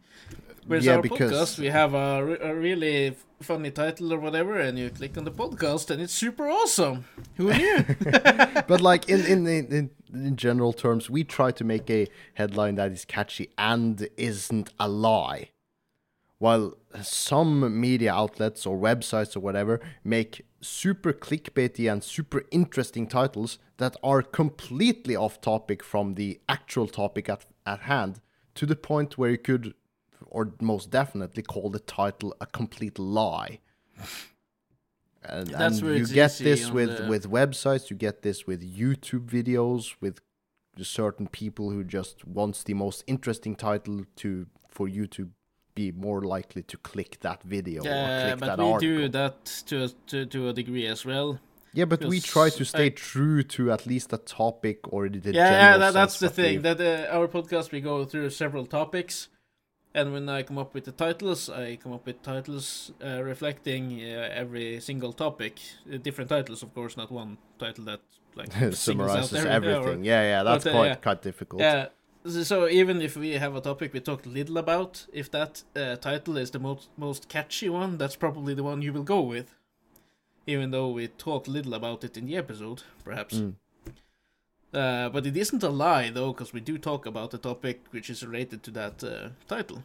Whereas 0.66 0.84
Yeah, 0.86 0.96
our 0.96 1.02
because- 1.02 1.32
podcast, 1.32 1.58
we 1.58 1.66
have 1.66 1.92
a, 1.94 2.24
re- 2.24 2.38
a 2.40 2.54
really 2.54 3.16
funny 3.40 3.72
title 3.72 4.12
or 4.14 4.20
whatever, 4.20 4.60
and 4.60 4.78
you 4.78 4.90
click 4.90 5.18
on 5.18 5.24
the 5.24 5.32
podcast, 5.32 5.90
and 5.90 6.00
it's 6.00 6.12
super 6.12 6.48
awesome. 6.48 7.04
Who 7.36 7.52
knew? 7.52 7.84
but 8.68 8.80
like 8.80 9.08
in, 9.08 9.20
in 9.26 9.46
in 9.48 9.66
in 9.72 9.90
in 10.12 10.36
general 10.36 10.72
terms, 10.72 11.10
we 11.10 11.24
try 11.24 11.50
to 11.52 11.64
make 11.64 11.90
a 11.90 12.06
headline 12.34 12.76
that 12.76 12.92
is 12.92 13.04
catchy 13.04 13.50
and 13.56 14.08
isn't 14.16 14.70
a 14.78 14.88
lie. 14.88 15.50
While 16.38 16.74
some 17.00 17.80
media 17.80 18.12
outlets 18.12 18.66
or 18.66 18.76
websites 18.76 19.36
or 19.36 19.40
whatever 19.40 19.80
make 20.02 20.44
super 20.60 21.12
clickbaity 21.12 21.90
and 21.90 22.02
super 22.02 22.42
interesting 22.50 23.06
titles 23.06 23.58
that 23.76 23.96
are 24.02 24.22
completely 24.22 25.14
off 25.14 25.40
topic 25.40 25.84
from 25.84 26.14
the 26.14 26.40
actual 26.48 26.88
topic 26.88 27.28
at, 27.28 27.46
at 27.64 27.80
hand, 27.80 28.20
to 28.56 28.66
the 28.66 28.76
point 28.76 29.16
where 29.16 29.30
you 29.30 29.38
could, 29.38 29.74
or 30.26 30.52
most 30.60 30.90
definitely, 30.90 31.42
call 31.42 31.70
the 31.70 31.78
title 31.78 32.34
a 32.40 32.46
complete 32.46 32.98
lie. 32.98 33.60
And, 35.24 35.46
That's 35.48 35.78
and 35.78 35.86
where 35.86 35.96
you 35.96 36.06
get 36.06 36.36
this 36.38 36.70
with, 36.70 36.98
the- 36.98 37.06
with 37.06 37.30
websites, 37.30 37.90
you 37.90 37.96
get 37.96 38.22
this 38.22 38.46
with 38.46 38.60
YouTube 38.62 39.26
videos, 39.28 39.94
with 40.00 40.20
certain 40.80 41.26
people 41.28 41.70
who 41.70 41.84
just 41.84 42.26
wants 42.26 42.62
the 42.64 42.74
most 42.74 43.04
interesting 43.06 43.54
title 43.54 44.04
to 44.16 44.46
for 44.68 44.88
you 44.88 45.06
to 45.06 45.28
be 45.74 45.92
more 45.92 46.22
likely 46.22 46.62
to 46.62 46.76
click 46.78 47.18
that 47.20 47.42
video 47.42 47.82
or 47.82 47.86
yeah, 47.86 48.28
click 48.28 48.40
but 48.40 48.46
that 48.46 48.58
we 48.58 48.64
article. 48.72 48.96
do 48.96 49.08
that 49.08 49.44
to 49.66 49.84
a, 49.84 49.88
to, 50.06 50.26
to 50.26 50.48
a 50.48 50.52
degree 50.52 50.86
as 50.86 51.04
well. 51.04 51.38
Yeah, 51.74 51.86
but 51.86 52.04
we 52.04 52.20
try 52.20 52.50
to 52.50 52.64
stay 52.64 52.86
I- 52.86 52.90
true 52.90 53.42
to 53.44 53.70
at 53.72 53.86
least 53.86 54.12
a 54.12 54.18
topic 54.18 54.92
or 54.92 55.08
the 55.08 55.32
yeah, 55.32 55.50
yeah, 55.72 55.76
that, 55.78 55.94
that's 55.94 56.18
the 56.18 56.28
thing. 56.30 56.62
That 56.62 56.80
uh, 56.80 57.14
our 57.16 57.28
podcast 57.28 57.70
we 57.72 57.80
go 57.80 58.04
through 58.04 58.30
several 58.30 58.66
topics, 58.66 59.28
and 59.94 60.12
when 60.12 60.28
I 60.28 60.42
come 60.42 60.58
up 60.58 60.74
with 60.74 60.84
the 60.84 60.92
titles, 60.92 61.48
I 61.50 61.76
come 61.76 61.92
up 61.92 62.06
with 62.06 62.22
titles 62.22 62.92
uh, 63.04 63.22
reflecting 63.22 64.00
uh, 64.00 64.28
every 64.32 64.80
single 64.80 65.12
topic. 65.12 65.60
Uh, 65.92 65.98
different 65.98 66.30
titles, 66.30 66.62
of 66.62 66.74
course, 66.74 66.96
not 66.96 67.10
one 67.10 67.38
title 67.58 67.84
that 67.84 68.00
like 68.34 68.52
summarizes 68.72 69.34
every- 69.44 69.68
yeah, 69.68 69.74
or- 69.74 69.80
everything. 69.80 70.04
Yeah, 70.04 70.22
yeah, 70.22 70.42
that's 70.42 70.64
but, 70.64 70.70
uh, 70.70 70.72
quite 70.76 70.86
yeah. 70.86 70.94
quite 70.96 71.22
difficult. 71.22 71.62
Yeah. 71.62 71.86
So 72.24 72.68
even 72.68 73.02
if 73.02 73.16
we 73.16 73.32
have 73.32 73.56
a 73.56 73.60
topic 73.60 73.92
we 73.92 73.98
talked 74.00 74.26
little 74.26 74.56
about, 74.56 75.06
if 75.12 75.28
that 75.32 75.64
uh, 75.74 75.96
title 75.96 76.36
is 76.36 76.52
the 76.52 76.60
most 76.60 76.88
most 76.96 77.28
catchy 77.28 77.68
one, 77.68 77.98
that's 77.98 78.16
probably 78.16 78.54
the 78.54 78.62
one 78.62 78.80
you 78.80 78.92
will 78.92 79.02
go 79.02 79.20
with. 79.20 79.54
Even 80.46 80.70
though 80.70 80.88
we 80.90 81.08
talk 81.08 81.46
little 81.48 81.74
about 81.74 82.04
it 82.04 82.16
in 82.16 82.26
the 82.26 82.36
episode, 82.36 82.82
perhaps. 83.04 83.34
Mm. 83.34 83.54
Uh, 84.72 85.10
but 85.10 85.26
it 85.26 85.36
isn't 85.36 85.62
a 85.62 85.68
lie 85.68 86.10
though, 86.10 86.32
because 86.32 86.52
we 86.52 86.60
do 86.60 86.78
talk 86.78 87.06
about 87.06 87.30
the 87.30 87.38
topic 87.38 87.80
which 87.90 88.08
is 88.08 88.24
related 88.24 88.62
to 88.62 88.70
that 88.70 89.04
uh, 89.04 89.28
title. 89.46 89.82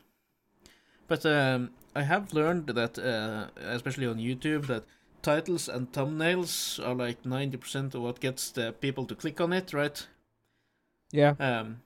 But 1.07 1.25
um, 1.25 1.71
I 1.95 2.03
have 2.03 2.33
learned 2.33 2.67
that, 2.67 2.97
uh, 2.97 3.47
especially 3.57 4.07
on 4.07 4.17
YouTube, 4.17 4.67
that 4.67 4.83
titles 5.21 5.67
and 5.67 5.91
thumbnails 5.91 6.79
are 6.85 6.95
like 6.95 7.25
ninety 7.25 7.57
percent 7.57 7.95
of 7.95 8.01
what 8.01 8.19
gets 8.19 8.49
the 8.51 8.71
people 8.71 9.05
to 9.05 9.15
click 9.15 9.41
on 9.41 9.51
it, 9.53 9.73
right? 9.73 10.07
Yeah. 11.11 11.33
Um, 11.39 11.81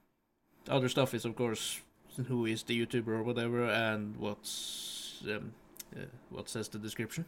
other 0.68 0.89
stuff 0.89 1.14
is 1.14 1.26
of 1.26 1.36
course 1.36 1.82
who 2.28 2.45
is 2.45 2.64
the 2.64 2.86
YouTuber 2.86 3.08
or 3.08 3.24
whatever, 3.24 3.66
and 3.66 4.16
what's 4.18 5.24
um, 5.28 5.54
uh, 5.95 6.06
what 6.30 6.49
says 6.49 6.68
the 6.68 6.78
description. 6.78 7.26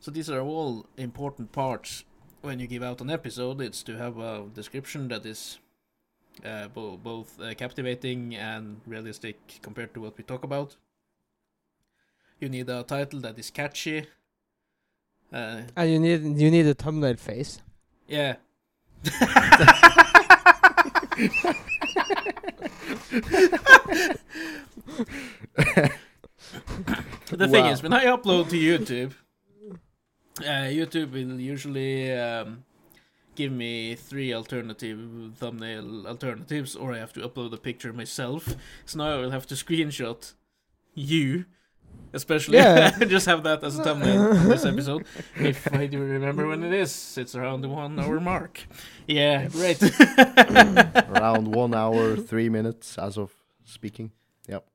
So 0.00 0.10
these 0.10 0.28
are 0.28 0.40
all 0.40 0.86
important 0.96 1.52
parts 1.52 2.04
when 2.42 2.58
you 2.60 2.66
give 2.66 2.82
out 2.82 3.00
an 3.00 3.10
episode. 3.10 3.60
It's 3.60 3.82
to 3.84 3.96
have 3.96 4.18
a 4.18 4.44
description 4.54 5.08
that 5.08 5.24
is 5.26 5.58
uh, 6.44 6.68
bo- 6.68 6.96
both 6.96 7.40
uh, 7.40 7.54
captivating 7.54 8.34
and 8.36 8.80
realistic 8.86 9.36
compared 9.62 9.94
to 9.94 10.00
what 10.00 10.16
we 10.18 10.24
talk 10.24 10.44
about. 10.44 10.76
You 12.40 12.48
need 12.48 12.68
a 12.68 12.82
title 12.82 13.20
that 13.20 13.38
is 13.38 13.50
catchy. 13.50 14.06
Uh, 15.32 15.62
And 15.76 15.90
you 15.90 15.98
need 15.98 16.40
you 16.40 16.50
need 16.50 16.66
a 16.66 16.74
thumbnail 16.74 17.16
face. 17.16 17.62
yeah. 18.08 18.36
the 27.30 27.48
thing 27.48 27.64
Wow. 27.64 27.70
is, 27.72 27.82
when 27.82 27.92
I 27.92 28.04
upload 28.06 28.48
to 28.50 28.56
YouTube, 28.56 29.12
uh, 30.40 30.68
YouTube 30.68 31.12
will 31.12 31.38
usually 31.38 32.12
um, 32.12 32.64
give 33.34 33.52
me 33.52 33.94
three 33.94 34.32
alternative 34.32 34.98
thumbnail 35.36 36.06
alternatives, 36.06 36.74
or 36.76 36.92
I 36.92 36.98
have 36.98 37.12
to 37.14 37.20
upload 37.20 37.52
a 37.52 37.56
picture 37.56 37.92
myself. 37.92 38.54
So 38.84 38.98
now 38.98 39.14
I 39.14 39.16
will 39.16 39.30
have 39.30 39.46
to 39.48 39.54
screenshot 39.54 40.32
you, 40.94 41.44
especially. 42.12 42.58
Yeah. 42.58 42.98
just 43.06 43.26
have 43.26 43.42
that 43.44 43.62
as 43.62 43.78
a 43.78 43.84
thumbnail 43.84 44.34
for 44.36 44.48
this 44.48 44.64
episode. 44.64 45.04
If 45.36 45.72
I 45.72 45.86
do 45.86 46.00
remember 46.00 46.46
when 46.46 46.62
it 46.62 46.72
is, 46.72 47.16
it's 47.18 47.34
around 47.34 47.62
the 47.62 47.68
one 47.68 47.98
hour 47.98 48.20
mark. 48.20 48.66
Yeah, 49.06 49.48
right. 49.54 49.80
Around 51.08 51.54
one 51.54 51.74
hour, 51.74 52.16
three 52.16 52.48
minutes 52.48 52.98
as 52.98 53.18
of 53.18 53.32
speaking. 53.64 54.12
Yep. 54.48 54.66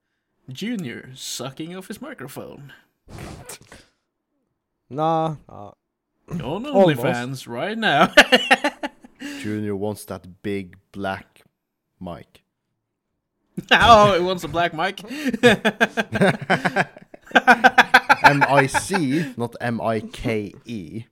Junior 0.49 1.09
sucking 1.15 1.75
off 1.75 1.87
his 1.87 2.01
microphone. 2.01 2.73
Nah. 4.89 5.35
nah. 5.47 5.71
On 6.29 6.41
Almost. 6.41 7.01
OnlyFans 7.01 7.47
right 7.47 7.77
now. 7.77 8.13
Junior 9.39 9.75
wants 9.75 10.05
that 10.05 10.41
big 10.43 10.77
black 10.91 11.43
mic. 11.99 12.43
oh, 13.71 14.13
it 14.13 14.21
wants 14.23 14.43
a 14.43 14.47
black 14.47 14.73
mic. 14.73 15.03
M 18.23 18.43
I 18.43 18.67
C, 18.67 19.33
not 19.35 19.55
M 19.59 19.81
I 19.81 20.01
K 20.01 20.53
E. 20.65 21.05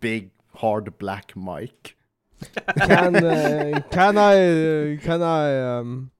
Big 0.00 0.30
hard 0.56 0.98
black 0.98 1.36
mic. 1.36 1.96
Can 2.76 3.16
uh, 3.16 3.80
can 3.90 4.18
I 4.18 4.34
uh, 4.36 4.96
can 5.00 5.22
I 5.22 5.78
um 5.78 6.10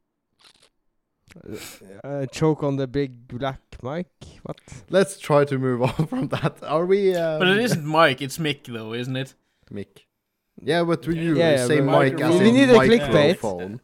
uh, 2.05 2.26
choke 2.26 2.62
on 2.62 2.76
the 2.76 2.87
big 2.87 3.26
black 3.28 3.61
mic? 3.83 4.07
What? 4.43 4.59
Let's 4.91 5.18
try 5.18 5.45
to 5.45 5.59
move 5.59 5.83
on 5.99 6.07
from 6.07 6.28
that. 6.28 6.62
Are 6.62 6.87
we? 6.87 7.14
Um, 7.14 7.39
but 7.39 7.49
it 7.49 7.59
isn't 7.59 7.85
Mike, 7.85 8.20
it's 8.22 8.39
Mick 8.39 8.64
though, 8.66 8.93
isn't 8.95 9.16
it? 9.16 9.35
Mick. 9.72 10.05
Yeah, 10.61 10.85
but 10.85 11.03
do 11.03 11.12
you 11.12 11.37
Yeah, 11.37 11.53
yeah, 11.57 11.66
say 11.66 11.80
but- 11.80 11.99
mic 12.01 12.20
as 12.20 12.39
We 12.41 12.53
need 12.53 12.70
a 12.70 12.74
clickbait. 12.78 13.12
microphone? 13.12 13.80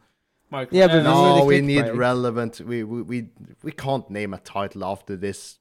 Mike, 0.51 0.69
Yeah, 0.71 0.87
but 0.87 1.05
uh, 1.05 1.05
we 1.05 1.05
need 1.05 1.35
No, 1.35 1.41
a 1.41 1.45
we 1.45 1.61
need 1.61 1.95
relevant. 1.95 2.61
We, 2.61 2.83
we 2.83 3.01
we 3.03 3.29
we 3.63 3.71
can't 3.71 4.09
name 4.09 4.33
a 4.33 4.39
title 4.39 4.83
after 4.85 5.15
this 5.15 5.59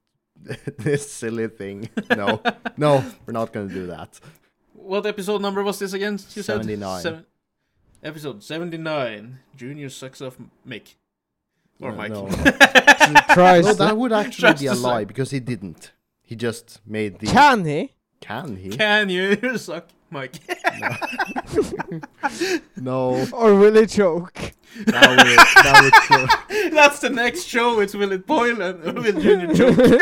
this 0.78 1.10
silly 1.10 1.48
thing. 1.48 1.88
No, 2.10 2.40
no, 2.76 3.04
we're 3.26 3.32
not 3.32 3.52
gonna 3.52 3.68
do 3.68 3.86
that. 3.88 4.20
What 4.74 5.06
episode 5.06 5.42
number 5.42 5.62
was 5.62 5.78
this 5.80 5.92
again? 5.92 6.14
You 6.14 6.42
said 6.42 6.44
79. 6.62 7.02
Seven- 7.02 7.26
episode 8.02 8.42
seventy-nine. 8.44 9.40
Junior 9.56 9.88
sucks 9.88 10.20
off 10.22 10.36
Mick 10.66 10.94
or 11.80 11.90
No, 11.92 11.96
Mike. 11.96 12.10
no. 12.10 12.28
Tries. 13.34 13.64
No, 13.66 13.72
that 13.74 13.96
would 13.96 14.12
actually 14.12 14.54
be 14.54 14.66
a 14.66 14.70
to 14.70 14.76
say. 14.76 14.82
lie 14.82 15.04
because 15.04 15.30
he 15.30 15.40
didn't. 15.40 15.92
He 16.22 16.36
just 16.36 16.80
made 16.86 17.18
the. 17.20 17.26
Can 17.26 17.64
he? 17.64 17.94
Can 18.20 18.56
he? 18.56 18.68
Can 18.70 19.08
you 19.08 19.56
suck 19.58 19.88
Mike? 20.10 20.34
No. 22.76 23.26
Or 23.32 23.54
will 23.54 23.74
he 23.74 23.86
choke? 23.86 24.52
Now 24.86 25.16
we're 25.16 25.36
now 25.36 25.90
we're 26.10 26.70
That's 26.70 26.98
the 27.00 27.10
next 27.10 27.44
show. 27.44 27.80
It's 27.80 27.94
Will 27.94 28.12
It 28.12 28.26
Boil 28.26 28.60
and 28.60 28.82
Will 28.98 29.20
Junior 29.20 29.54
choke. 29.54 30.00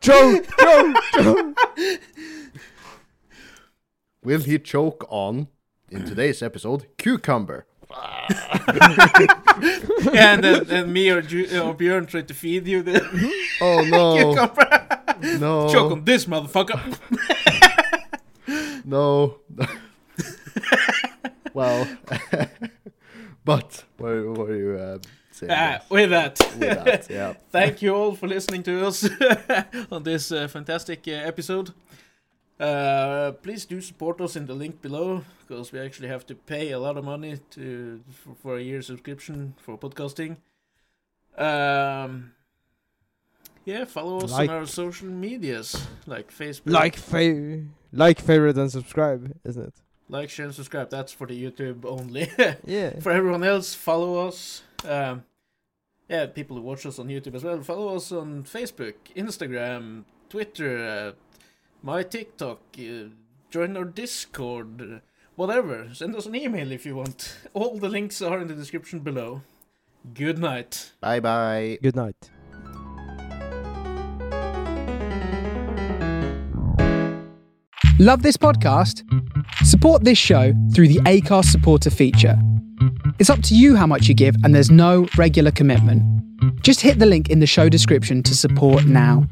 Choke! 0.00 0.46
Choke! 0.58 0.96
choke! 1.14 1.58
Will 4.22 4.40
he 4.40 4.58
choke 4.58 5.06
on 5.08 5.48
in 5.90 6.04
today's 6.04 6.42
episode 6.42 6.86
cucumber? 6.98 7.66
and 10.14 10.44
then 10.44 10.70
and 10.70 10.92
me 10.92 11.10
or, 11.10 11.22
Ju- 11.22 11.46
or 11.60 11.74
Bjørn 11.74 12.06
tried 12.08 12.28
to 12.28 12.34
feed 12.34 12.66
you 12.66 12.82
the 12.82 13.00
Oh 13.60 13.84
no! 13.88 14.34
no! 15.38 15.68
Choke 15.72 15.92
on 15.92 16.04
this 16.04 16.26
motherfucker. 16.26 16.80
No. 18.84 19.38
well, 21.54 21.86
but 23.44 23.84
what, 23.96 24.26
what 24.26 24.50
are 24.50 24.56
you 24.56 24.76
uh, 24.76 24.98
saying? 25.30 25.50
Yes. 25.50 25.90
with 25.90 26.10
that. 26.10 26.38
With 26.58 26.84
that, 26.84 27.06
yeah. 27.10 27.34
Thank 27.50 27.82
you 27.82 27.94
all 27.94 28.14
for 28.14 28.28
listening 28.28 28.62
to 28.64 28.86
us 28.86 29.08
on 29.90 30.02
this 30.02 30.30
uh, 30.32 30.48
fantastic 30.48 31.04
uh, 31.08 31.12
episode. 31.12 31.72
Uh, 32.60 33.32
please 33.42 33.64
do 33.64 33.80
support 33.80 34.20
us 34.20 34.36
in 34.36 34.46
the 34.46 34.54
link 34.54 34.80
below 34.80 35.24
because 35.40 35.72
we 35.72 35.80
actually 35.80 36.08
have 36.08 36.24
to 36.26 36.34
pay 36.34 36.70
a 36.70 36.78
lot 36.78 36.96
of 36.96 37.04
money 37.04 37.38
to 37.50 38.00
for, 38.12 38.34
for 38.42 38.56
a 38.58 38.62
year 38.62 38.80
subscription 38.80 39.54
for 39.58 39.76
podcasting. 39.76 40.36
Um, 41.36 42.32
yeah, 43.64 43.84
follow 43.86 44.18
us 44.20 44.30
Like- 44.32 44.50
on 44.50 44.56
our 44.56 44.66
social 44.66 45.08
medias 45.08 45.86
like 46.06 46.30
Facebook, 46.30 46.70
like, 46.72 46.96
fa- 46.96 47.64
like, 47.92 48.20
favorite, 48.20 48.56
and 48.56 48.70
subscribe, 48.70 49.34
isn't 49.44 49.64
it? 49.68 49.74
like, 50.08 50.30
share, 50.30 50.46
and 50.46 50.54
subscribe. 50.54 50.90
That's 50.90 51.12
for 51.12 51.26
the 51.26 51.34
YouTube 51.50 51.84
only. 51.84 52.30
Yeah. 52.66 53.00
for 53.00 53.10
everyone 53.10 53.42
else, 53.42 53.74
follow 53.74 54.28
us. 54.28 54.62
Um, 54.86 55.24
yeah, 56.08 56.26
people 56.26 56.56
who 56.56 56.62
watch 56.62 56.84
us 56.86 56.98
on 56.98 57.08
YouTube 57.08 57.34
as 57.34 57.42
well. 57.42 57.60
Follow 57.62 57.96
us 57.96 58.12
on 58.12 58.44
Facebook, 58.44 58.94
Instagram, 59.16 60.04
Twitter, 60.28 60.78
uh, 60.86 61.12
my 61.84 62.02
TikTok. 62.02 62.60
Uh, 62.78 63.10
join 63.50 63.76
our 63.76 63.84
Discord, 63.84 64.80
uh, 64.80 64.98
whatever. 65.36 65.88
Send 65.92 66.16
us 66.16 66.26
an 66.26 66.34
email 66.34 66.72
if 66.72 66.86
you 66.86 66.96
want. 66.96 67.36
All 67.52 67.78
the 67.78 67.88
links 67.88 68.22
are 68.22 68.40
in 68.40 68.48
the 68.48 68.54
description 68.54 69.00
below. 69.00 69.42
Good 70.14 70.38
night. 70.38 70.92
Bye 71.00 71.20
bye. 71.20 71.78
Good 71.82 71.96
night. 71.96 72.16
Love 78.00 78.22
this 78.22 78.36
podcast? 78.36 79.04
Support 79.64 80.04
this 80.04 80.18
show 80.18 80.52
through 80.74 80.88
the 80.88 80.98
Acast 81.00 81.46
supporter 81.46 81.90
feature. 81.90 82.36
It's 83.18 83.30
up 83.30 83.40
to 83.42 83.54
you 83.54 83.76
how 83.76 83.86
much 83.86 84.08
you 84.08 84.14
give, 84.14 84.34
and 84.42 84.54
there's 84.54 84.70
no 84.70 85.06
regular 85.16 85.52
commitment. 85.52 86.02
Just 86.62 86.80
hit 86.80 86.98
the 86.98 87.06
link 87.06 87.30
in 87.30 87.38
the 87.38 87.46
show 87.46 87.68
description 87.68 88.22
to 88.24 88.34
support 88.34 88.84
now. 88.84 89.26